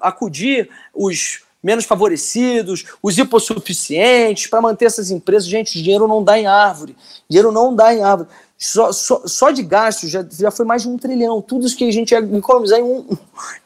acudir 0.00 0.68
os 0.92 1.42
menos 1.62 1.84
favorecidos, 1.84 2.84
os 3.00 3.16
hipossuficientes, 3.16 4.48
para 4.48 4.60
manter 4.60 4.86
essas 4.86 5.10
empresas. 5.10 5.48
Gente, 5.48 5.80
dinheiro 5.80 6.08
não 6.08 6.24
dá 6.24 6.36
em 6.36 6.46
árvore. 6.46 6.96
Dinheiro 7.28 7.52
não 7.52 7.74
dá 7.74 7.94
em 7.94 8.02
árvore. 8.02 8.28
Só, 8.64 8.92
só, 8.92 9.26
só 9.26 9.50
de 9.50 9.60
gastos 9.60 10.08
já, 10.08 10.24
já 10.30 10.48
foi 10.48 10.64
mais 10.64 10.82
de 10.82 10.88
um 10.88 10.96
trilhão. 10.96 11.42
Tudo 11.42 11.66
isso 11.66 11.76
que 11.76 11.82
a 11.82 11.90
gente 11.90 12.12
ia 12.12 12.20
economizar 12.20 12.78
em, 12.78 12.84
um, 12.84 13.08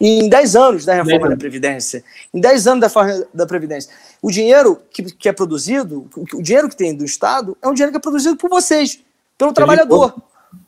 em 0.00 0.26
10 0.26 0.56
anos 0.56 0.86
da 0.86 0.94
reforma 0.94 1.28
da 1.28 1.36
Previdência. 1.36 2.02
Em 2.32 2.40
10 2.40 2.66
anos 2.66 2.80
da 2.80 2.86
reforma 2.86 3.26
da 3.34 3.46
Previdência. 3.46 3.92
O 4.22 4.30
dinheiro 4.30 4.80
que, 4.90 5.02
que 5.02 5.28
é 5.28 5.34
produzido, 5.34 6.08
o 6.32 6.40
dinheiro 6.40 6.66
que 6.70 6.74
tem 6.74 6.94
do 6.94 7.04
Estado, 7.04 7.54
é 7.60 7.68
um 7.68 7.74
dinheiro 7.74 7.92
que 7.92 7.98
é 7.98 8.00
produzido 8.00 8.38
por 8.38 8.48
vocês, 8.48 8.98
pelo 9.36 9.52
trabalhador. 9.52 10.14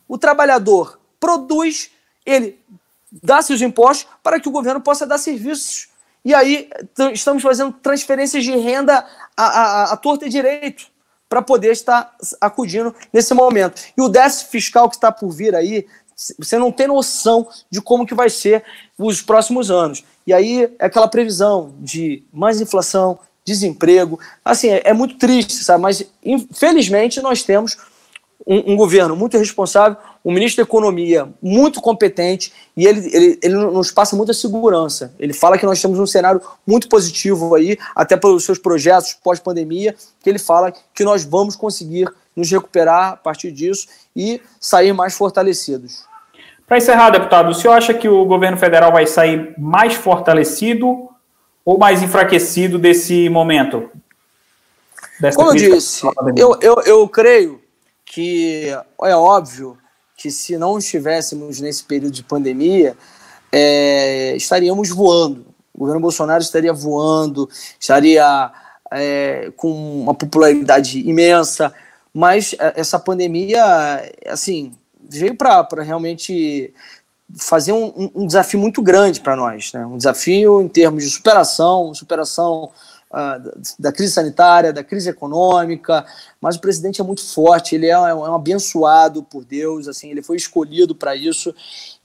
O 0.06 0.18
trabalhador 0.18 1.00
produz, 1.18 1.90
ele 2.26 2.60
dá 3.10 3.40
seus 3.40 3.62
impostos 3.62 4.06
para 4.22 4.38
que 4.38 4.46
o 4.46 4.52
governo 4.52 4.82
possa 4.82 5.06
dar 5.06 5.16
serviços. 5.16 5.88
E 6.22 6.34
aí 6.34 6.68
estamos 7.14 7.42
fazendo 7.42 7.72
transferências 7.72 8.44
de 8.44 8.54
renda 8.54 9.06
à, 9.34 9.44
à, 9.44 9.92
à 9.94 9.96
torta 9.96 10.26
e 10.26 10.28
direito 10.28 10.97
para 11.28 11.42
poder 11.42 11.72
estar 11.72 12.14
acudindo 12.40 12.94
nesse 13.12 13.34
momento. 13.34 13.80
E 13.96 14.00
o 14.00 14.08
déficit 14.08 14.48
fiscal 14.50 14.88
que 14.88 14.96
está 14.96 15.12
por 15.12 15.30
vir 15.30 15.54
aí, 15.54 15.86
você 16.38 16.58
não 16.58 16.72
tem 16.72 16.88
noção 16.88 17.46
de 17.70 17.80
como 17.80 18.06
que 18.06 18.14
vai 18.14 18.30
ser 18.30 18.64
os 18.98 19.22
próximos 19.22 19.70
anos. 19.70 20.04
E 20.26 20.32
aí 20.32 20.70
é 20.78 20.86
aquela 20.86 21.08
previsão 21.08 21.74
de 21.78 22.22
mais 22.32 22.60
inflação, 22.60 23.18
desemprego. 23.44 24.18
Assim, 24.44 24.68
é, 24.68 24.82
é 24.84 24.92
muito 24.92 25.16
triste, 25.16 25.64
sabe? 25.64 25.82
Mas 25.82 26.04
infelizmente 26.24 27.20
nós 27.20 27.42
temos 27.42 27.76
um, 28.48 28.72
um, 28.72 28.76
governo 28.76 29.14
muito 29.14 29.36
responsável, 29.36 29.98
um 30.24 30.32
ministro 30.32 30.64
da 30.64 30.66
Economia 30.66 31.28
muito 31.42 31.82
competente 31.82 32.50
e 32.74 32.86
ele, 32.86 33.14
ele, 33.14 33.38
ele 33.42 33.54
nos 33.54 33.90
passa 33.90 34.16
muita 34.16 34.32
segurança. 34.32 35.12
Ele 35.18 35.34
fala 35.34 35.58
que 35.58 35.66
nós 35.66 35.80
temos 35.82 35.98
um 35.98 36.06
cenário 36.06 36.40
muito 36.66 36.88
positivo 36.88 37.54
aí, 37.54 37.76
até 37.94 38.16
pelos 38.16 38.44
seus 38.44 38.58
projetos 38.58 39.12
pós-pandemia, 39.22 39.94
que 40.22 40.30
ele 40.30 40.38
fala 40.38 40.72
que 40.94 41.04
nós 41.04 41.24
vamos 41.24 41.54
conseguir 41.54 42.08
nos 42.34 42.50
recuperar 42.50 43.12
a 43.12 43.16
partir 43.16 43.52
disso 43.52 43.86
e 44.16 44.40
sair 44.58 44.94
mais 44.94 45.14
fortalecidos. 45.14 46.06
Para 46.66 46.78
encerrar, 46.78 47.10
deputado, 47.10 47.50
o 47.50 47.54
senhor 47.54 47.74
acha 47.74 47.92
que 47.92 48.08
o 48.08 48.24
governo 48.24 48.56
federal 48.56 48.92
vai 48.92 49.06
sair 49.06 49.54
mais 49.58 49.94
fortalecido 49.94 51.08
ou 51.64 51.78
mais 51.78 52.02
enfraquecido 52.02 52.78
desse 52.78 53.28
momento? 53.28 53.90
Como 55.34 55.50
eu 55.50 55.54
disse, 55.54 56.06
eu, 56.36 56.56
eu, 56.60 56.80
eu 56.86 57.08
creio 57.08 57.60
que 58.10 58.68
é 59.02 59.14
óbvio 59.14 59.78
que 60.16 60.30
se 60.30 60.56
não 60.58 60.78
estivéssemos 60.78 61.60
nesse 61.60 61.84
período 61.84 62.12
de 62.12 62.24
pandemia, 62.24 62.96
é, 63.52 64.34
estaríamos 64.36 64.88
voando. 64.90 65.46
O 65.72 65.78
governo 65.78 66.00
Bolsonaro 66.00 66.42
estaria 66.42 66.72
voando, 66.72 67.48
estaria 67.78 68.50
é, 68.90 69.52
com 69.56 69.70
uma 70.02 70.14
popularidade 70.14 71.08
imensa, 71.08 71.72
mas 72.12 72.54
é, 72.58 72.80
essa 72.80 72.98
pandemia, 72.98 73.62
assim, 74.26 74.72
veio 75.08 75.36
para 75.36 75.82
realmente 75.82 76.74
fazer 77.36 77.72
um, 77.72 78.10
um, 78.14 78.26
desafio 78.26 78.58
muito 78.58 78.82
grande 78.82 79.20
para 79.20 79.36
nós, 79.36 79.72
né? 79.72 79.84
um 79.84 79.98
desafio 79.98 80.62
em 80.62 80.68
termos 80.68 81.04
de 81.04 81.10
superação, 81.10 81.94
superação 81.94 82.70
da 83.78 83.90
crise 83.90 84.12
sanitária, 84.12 84.72
da 84.72 84.84
crise 84.84 85.08
econômica, 85.08 86.04
mas 86.40 86.56
o 86.56 86.60
presidente 86.60 87.00
é 87.00 87.04
muito 87.04 87.24
forte, 87.24 87.74
ele 87.74 87.86
é, 87.86 87.90
é 87.90 88.14
um 88.14 88.34
abençoado 88.34 89.22
por 89.22 89.44
Deus, 89.44 89.88
assim, 89.88 90.10
ele 90.10 90.22
foi 90.22 90.36
escolhido 90.36 90.94
para 90.94 91.16
isso, 91.16 91.54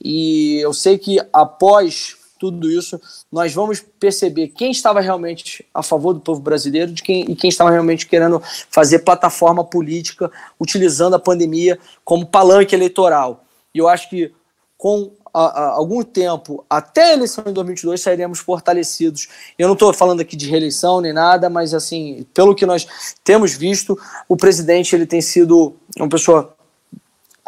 e 0.02 0.58
eu 0.60 0.72
sei 0.72 0.96
que 0.96 1.20
após 1.32 2.16
tudo 2.38 2.70
isso, 2.70 3.00
nós 3.32 3.54
vamos 3.54 3.80
perceber 3.98 4.48
quem 4.48 4.70
estava 4.70 5.00
realmente 5.00 5.64
a 5.72 5.82
favor 5.82 6.12
do 6.12 6.20
povo 6.20 6.40
brasileiro 6.40 6.92
de 6.92 7.02
quem, 7.02 7.30
e 7.30 7.34
quem 7.34 7.48
estava 7.48 7.70
realmente 7.70 8.06
querendo 8.06 8.42
fazer 8.70 8.98
plataforma 8.98 9.64
política, 9.64 10.30
utilizando 10.60 11.14
a 11.14 11.18
pandemia 11.18 11.78
como 12.04 12.26
palanque 12.26 12.74
eleitoral. 12.74 13.44
E 13.74 13.78
eu 13.78 13.88
acho 13.88 14.10
que 14.10 14.32
com 14.76 15.12
algum 15.34 16.02
tempo, 16.02 16.64
até 16.70 17.10
a 17.10 17.12
eleição 17.14 17.42
de 17.44 17.52
2022, 17.52 18.00
sairemos 18.00 18.38
fortalecidos. 18.38 19.28
Eu 19.58 19.66
não 19.66 19.74
estou 19.74 19.92
falando 19.92 20.20
aqui 20.20 20.36
de 20.36 20.48
reeleição 20.48 21.00
nem 21.00 21.12
nada, 21.12 21.50
mas 21.50 21.74
assim, 21.74 22.24
pelo 22.32 22.54
que 22.54 22.64
nós 22.64 22.86
temos 23.24 23.52
visto, 23.52 23.98
o 24.28 24.36
presidente 24.36 24.94
ele 24.94 25.06
tem 25.06 25.20
sido 25.20 25.74
uma 25.98 26.08
pessoa 26.08 26.54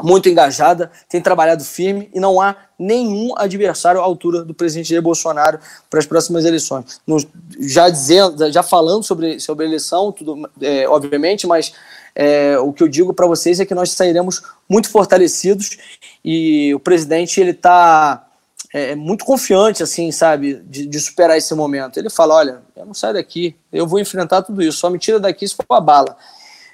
muito 0.02 0.28
engajada, 0.28 0.90
tem 1.08 1.20
trabalhado 1.20 1.64
firme 1.64 2.10
e 2.12 2.20
não 2.20 2.40
há 2.40 2.54
nenhum 2.78 3.32
adversário 3.36 4.00
à 4.00 4.04
altura 4.04 4.44
do 4.44 4.52
presidente 4.52 4.90
Jair 4.90 5.00
Bolsonaro 5.00 5.58
para 5.88 5.98
as 5.98 6.06
próximas 6.06 6.44
eleições. 6.44 7.00
No, 7.06 7.18
já 7.60 7.88
dizendo, 7.88 8.50
já 8.52 8.62
falando 8.62 9.02
sobre, 9.02 9.40
sobre 9.40 9.64
a 9.64 9.68
eleição, 9.68 10.12
tudo, 10.12 10.48
é, 10.60 10.86
obviamente, 10.86 11.46
mas 11.46 11.72
é, 12.14 12.58
o 12.58 12.72
que 12.72 12.82
eu 12.82 12.88
digo 12.88 13.14
para 13.14 13.26
vocês 13.26 13.58
é 13.58 13.64
que 13.64 13.74
nós 13.74 13.90
sairemos 13.92 14.42
muito 14.68 14.90
fortalecidos 14.90 15.78
e 16.24 16.74
o 16.74 16.80
presidente 16.80 17.40
ele 17.40 17.52
está 17.52 18.26
é, 18.72 18.94
muito 18.94 19.24
confiante, 19.24 19.82
assim, 19.82 20.12
sabe, 20.12 20.62
de, 20.66 20.86
de, 20.86 21.00
superar 21.00 21.38
esse 21.38 21.54
momento. 21.54 21.98
Ele 21.98 22.10
fala, 22.10 22.34
olha, 22.34 22.62
eu 22.76 22.84
não 22.84 22.92
saio 22.92 23.14
daqui, 23.14 23.56
eu 23.72 23.86
vou 23.86 23.98
enfrentar 23.98 24.42
tudo 24.42 24.62
isso, 24.62 24.78
só 24.78 24.90
me 24.90 24.98
tira 24.98 25.18
daqui 25.18 25.48
se 25.48 25.54
for 25.54 25.64
a 25.70 25.80
bala. 25.80 26.16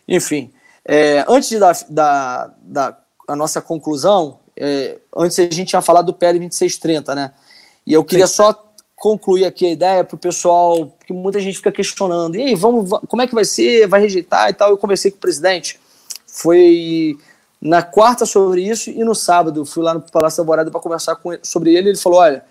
Enfim, 0.08 0.50
é, 0.84 1.24
antes 1.28 1.56
dar, 1.58 1.76
da, 1.88 2.50
da 2.60 3.01
a 3.32 3.36
nossa 3.36 3.60
conclusão, 3.60 4.38
é, 4.56 4.98
antes 5.16 5.38
a 5.38 5.42
gente 5.42 5.64
tinha 5.64 5.82
falado 5.82 6.06
do 6.06 6.14
PL 6.14 6.38
2630, 6.38 7.14
né? 7.14 7.32
E 7.86 7.92
eu 7.92 8.04
queria 8.04 8.26
Sim. 8.26 8.34
só 8.34 8.72
concluir 8.94 9.44
aqui 9.44 9.66
a 9.66 9.70
ideia 9.70 10.04
para 10.04 10.14
o 10.14 10.18
pessoal, 10.18 10.96
que 11.04 11.12
muita 11.12 11.40
gente 11.40 11.56
fica 11.56 11.72
questionando, 11.72 12.36
e 12.36 12.42
aí, 12.42 12.54
vamos, 12.54 12.90
como 13.08 13.22
é 13.22 13.26
que 13.26 13.34
vai 13.34 13.44
ser, 13.44 13.88
vai 13.88 14.00
rejeitar 14.00 14.48
e 14.48 14.52
tal. 14.52 14.70
Eu 14.70 14.78
conversei 14.78 15.10
com 15.10 15.16
o 15.16 15.20
presidente, 15.20 15.80
foi 16.26 17.16
na 17.60 17.82
quarta 17.82 18.26
sobre 18.26 18.62
isso 18.62 18.90
e 18.90 19.04
no 19.04 19.14
sábado 19.14 19.64
fui 19.64 19.82
lá 19.82 19.94
no 19.94 20.00
Palácio 20.02 20.38
da 20.38 20.42
Alvorada 20.42 20.70
para 20.70 20.80
conversar 20.80 21.16
com 21.16 21.32
ele, 21.32 21.42
sobre 21.44 21.74
ele, 21.74 21.90
ele 21.90 21.98
falou, 21.98 22.20
olha, 22.20 22.44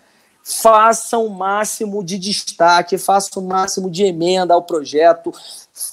faça 0.44 1.18
o 1.18 1.30
máximo 1.30 2.04
de 2.04 2.18
destaque, 2.18 2.98
faça 2.98 3.40
o 3.40 3.44
máximo 3.44 3.90
de 3.90 4.04
emenda 4.04 4.54
ao 4.54 4.64
projeto, 4.64 5.34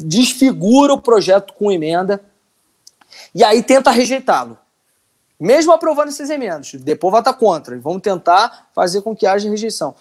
desfigura 0.01 0.93
o 0.93 1.01
projeto 1.01 1.53
com 1.53 1.71
emenda 1.71 2.21
e 3.35 3.45
aí 3.45 3.63
tenta 3.63 3.91
rejeitá-lo. 3.91 4.57
Mesmo 5.39 5.73
aprovando 5.73 6.09
esses 6.09 6.31
emendas, 6.31 6.73
depois 6.75 7.13
vai 7.13 7.21
estar 7.21 7.35
contra. 7.35 7.79
Vamos 7.79 8.03
tentar 8.03 8.69
fazer 8.75 9.03
com 9.03 9.15
que 9.15 9.27
haja 9.27 9.49
rejeição. 9.49 9.95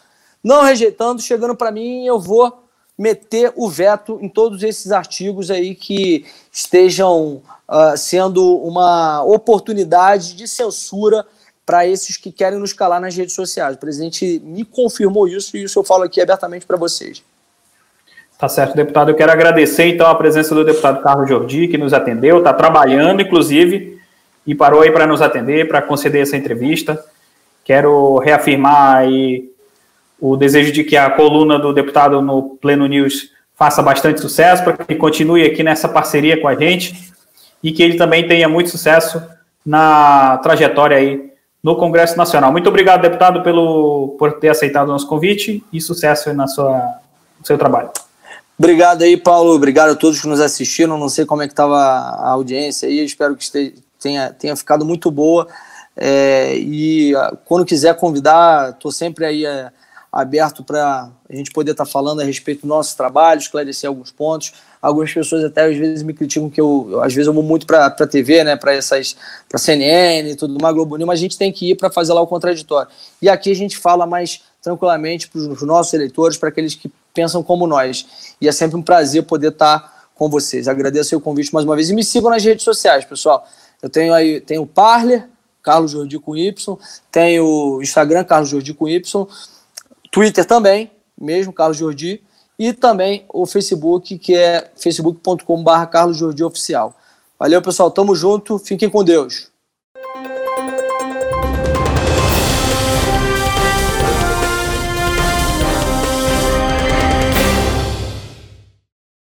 Não 0.44 0.64
rejeitando, 0.64 1.22
chegando 1.22 1.56
para 1.56 1.72
mim, 1.72 2.06
eu 2.06 2.20
vou 2.20 2.64
meter 2.98 3.54
o 3.56 3.70
veto 3.70 4.18
em 4.22 4.28
todos 4.28 4.64
esses 4.64 4.92
artigos 4.92 5.52
aí 5.52 5.76
que 5.76 6.26
estejam 6.52 7.44
uh, 7.70 7.96
sendo 7.96 8.58
uma 8.58 9.24
oportunidade 9.24 10.36
de 10.36 10.48
censura 10.48 11.26
para 11.64 11.86
esses 11.86 12.18
que 12.18 12.32
querem 12.32 12.58
nos 12.58 12.74
calar 12.74 13.00
nas 13.00 13.16
redes 13.16 13.36
sociais. 13.36 13.76
O 13.76 13.80
presidente 13.80 14.42
me 14.44 14.66
confirmou 14.66 15.28
isso 15.28 15.56
e 15.56 15.64
isso 15.64 15.78
eu 15.78 15.84
falo 15.84 16.04
aqui 16.04 16.20
abertamente 16.20 16.66
para 16.66 16.78
vocês. 16.78 17.22
Tá 18.40 18.48
certo, 18.48 18.76
deputado. 18.76 19.12
Eu 19.12 19.16
quero 19.16 19.32
agradecer 19.32 19.86
então 19.88 20.08
a 20.08 20.16
presença 20.16 20.56
do 20.56 20.64
deputado 20.64 21.02
Carlos 21.02 21.28
Jordi, 21.28 21.68
que 21.68 21.78
nos 21.78 21.94
atendeu, 21.94 22.38
está 22.38 22.54
trabalhando, 22.54 23.22
inclusive, 23.22 24.00
e 24.48 24.56
parou 24.56 24.82
aí 24.82 24.92
para 24.92 25.06
nos 25.06 25.22
atender, 25.22 25.68
para 25.68 25.82
conceder 25.82 26.22
essa 26.22 26.38
entrevista. 26.38 27.04
Quero 27.66 28.18
reafirmar 28.20 28.96
aí 28.96 29.52
o 30.20 30.38
desejo 30.38 30.72
de 30.72 30.86
que 30.86 30.96
a 30.96 31.10
coluna 31.10 31.60
do 31.60 31.74
deputado 31.74 32.22
no 32.22 32.58
Pleno 32.62 32.88
News 32.88 33.30
faça 33.56 33.82
bastante 33.84 34.22
sucesso, 34.22 34.64
para 34.64 34.78
que 34.78 34.96
continue 34.96 35.44
aqui 35.44 35.64
nessa 35.64 35.90
parceria 35.90 36.40
com 36.40 36.48
a 36.48 36.56
gente 36.56 37.12
e 37.62 37.72
que 37.72 37.84
ele 37.84 37.98
também 37.98 38.26
tenha 38.26 38.48
muito 38.48 38.70
sucesso 38.70 39.22
na 39.66 40.38
trajetória 40.38 40.96
aí 40.96 41.30
no 41.62 41.76
Congresso 41.76 42.16
Nacional. 42.18 42.52
Muito 42.52 42.70
obrigado, 42.70 43.02
deputado, 43.02 43.44
pelo, 43.44 44.16
por 44.18 44.34
ter 44.34 44.50
aceitado 44.50 44.88
o 44.88 44.92
nosso 44.92 45.08
convite 45.08 45.64
e 45.74 45.82
sucesso 45.82 46.34
na 46.34 46.48
sua, 46.48 46.78
no 47.40 47.46
seu 47.46 47.58
trabalho. 47.58 47.90
Obrigado 48.58 49.02
aí, 49.02 49.18
Paulo. 49.18 49.54
Obrigado 49.54 49.92
a 49.92 49.96
todos 49.96 50.22
que 50.22 50.28
nos 50.28 50.40
assistiram. 50.40 50.98
Não 50.98 51.10
sei 51.10 51.26
como 51.26 51.42
é 51.42 51.48
que 51.48 51.54
estava 51.54 51.78
a 51.78 52.30
audiência 52.30 52.88
aí. 52.88 53.04
Espero 53.04 53.36
que 53.36 53.44
esteja, 53.44 53.74
tenha, 54.00 54.32
tenha 54.32 54.56
ficado 54.56 54.86
muito 54.86 55.10
boa. 55.12 55.48
É, 55.96 56.56
e 56.58 57.16
ah, 57.16 57.36
quando 57.46 57.66
quiser 57.66 57.96
convidar, 57.96 58.72
estou 58.72 58.92
sempre 58.92 59.26
aí 59.26 59.46
é, 59.46 59.72
aberto 60.12 60.64
para 60.64 61.10
a 61.30 61.36
gente 61.36 61.52
poder 61.52 61.72
estar 61.72 61.86
tá 61.86 61.92
falando 61.92 62.22
a 62.22 62.24
respeito 62.24 62.62
do 62.62 62.68
nosso 62.68 62.96
trabalho, 62.96 63.40
esclarecer 63.40 63.88
alguns 63.88 64.12
pontos. 64.12 64.54
Algumas 64.82 65.12
pessoas 65.12 65.44
até 65.44 65.66
às 65.66 65.76
vezes 65.76 66.04
me 66.04 66.14
criticam 66.14 66.50
que 66.50 66.62
eu, 66.62 66.88
eu 66.92 67.02
às 67.02 67.14
vezes 67.14 67.28
eu 67.28 67.34
vou 67.34 67.44
muito 67.44 67.66
para 67.66 67.88
a 67.88 68.08
TV, 68.08 68.44
né, 68.44 68.56
para 68.56 68.74
essas 68.74 69.16
para 69.50 69.58
CNN 69.58 70.30
e 70.30 70.36
tudo 70.36 70.58
mais, 70.62 70.74
Globo 70.74 70.96
News, 70.98 71.08
mas 71.08 71.20
a 71.20 71.22
gente 71.22 71.38
tem 71.38 71.52
que 71.52 71.72
ir 71.72 71.76
para 71.76 71.90
fazer 71.90 72.14
lá 72.14 72.22
o 72.22 72.28
contraditório. 72.28 72.90
E 73.22 73.28
aqui 73.28 73.52
a 73.52 73.56
gente 73.56 73.76
fala 73.78 74.06
mais 74.06 74.42
tranquilamente 74.62 75.30
para 75.30 75.40
os 75.40 75.62
nossos 75.64 75.94
eleitores, 75.94 76.38
para 76.38 76.50
aqueles 76.50 76.76
que 76.76 76.92
pensam 77.14 77.42
como 77.42 77.66
nós. 77.66 78.36
E 78.40 78.48
é 78.48 78.52
sempre 78.52 78.78
um 78.78 78.82
prazer 78.84 79.24
poder 79.24 79.50
estar 79.50 79.80
tá 79.80 79.94
com 80.14 80.30
vocês. 80.30 80.68
Agradeço 80.68 81.16
o 81.16 81.22
convite 81.22 81.54
mais 81.54 81.66
uma 81.66 81.76
vez 81.76 81.90
e 81.90 81.94
me 81.94 82.04
sigam 82.04 82.30
nas 82.30 82.44
redes 82.44 82.64
sociais, 82.64 83.06
pessoal. 83.06 83.48
Eu 83.82 83.90
tenho 83.90 84.14
aí 84.14 84.42
tenho 84.42 84.64
o 84.64 84.68
Parler, 84.68 85.28
Carlos 85.62 85.92
Jordi 85.92 86.18
com 86.20 86.36
Y, 86.36 86.78
tenho 87.12 87.46
o 87.46 87.82
Instagram 87.82 88.24
Carlos 88.24 88.50
Jordi 88.50 88.74
com 88.74 88.88
Y, 88.88 89.28
Twitter 90.12 90.46
também, 90.46 90.92
mesmo 91.20 91.52
Carlos 91.52 91.78
Jordi 91.78 92.24
e 92.58 92.74
também 92.74 93.26
o 93.30 93.46
Facebook, 93.46 94.18
que 94.18 94.36
é 94.36 94.72
facebook.com.br 94.76 95.86
Carlos 95.92 96.18
Jordi 96.18 96.44
Oficial. 96.44 96.96
Valeu, 97.38 97.62
pessoal. 97.62 97.92
Tamo 97.92 98.16
junto. 98.16 98.58
Fiquem 98.58 98.90
com 98.90 99.04
Deus. 99.04 99.52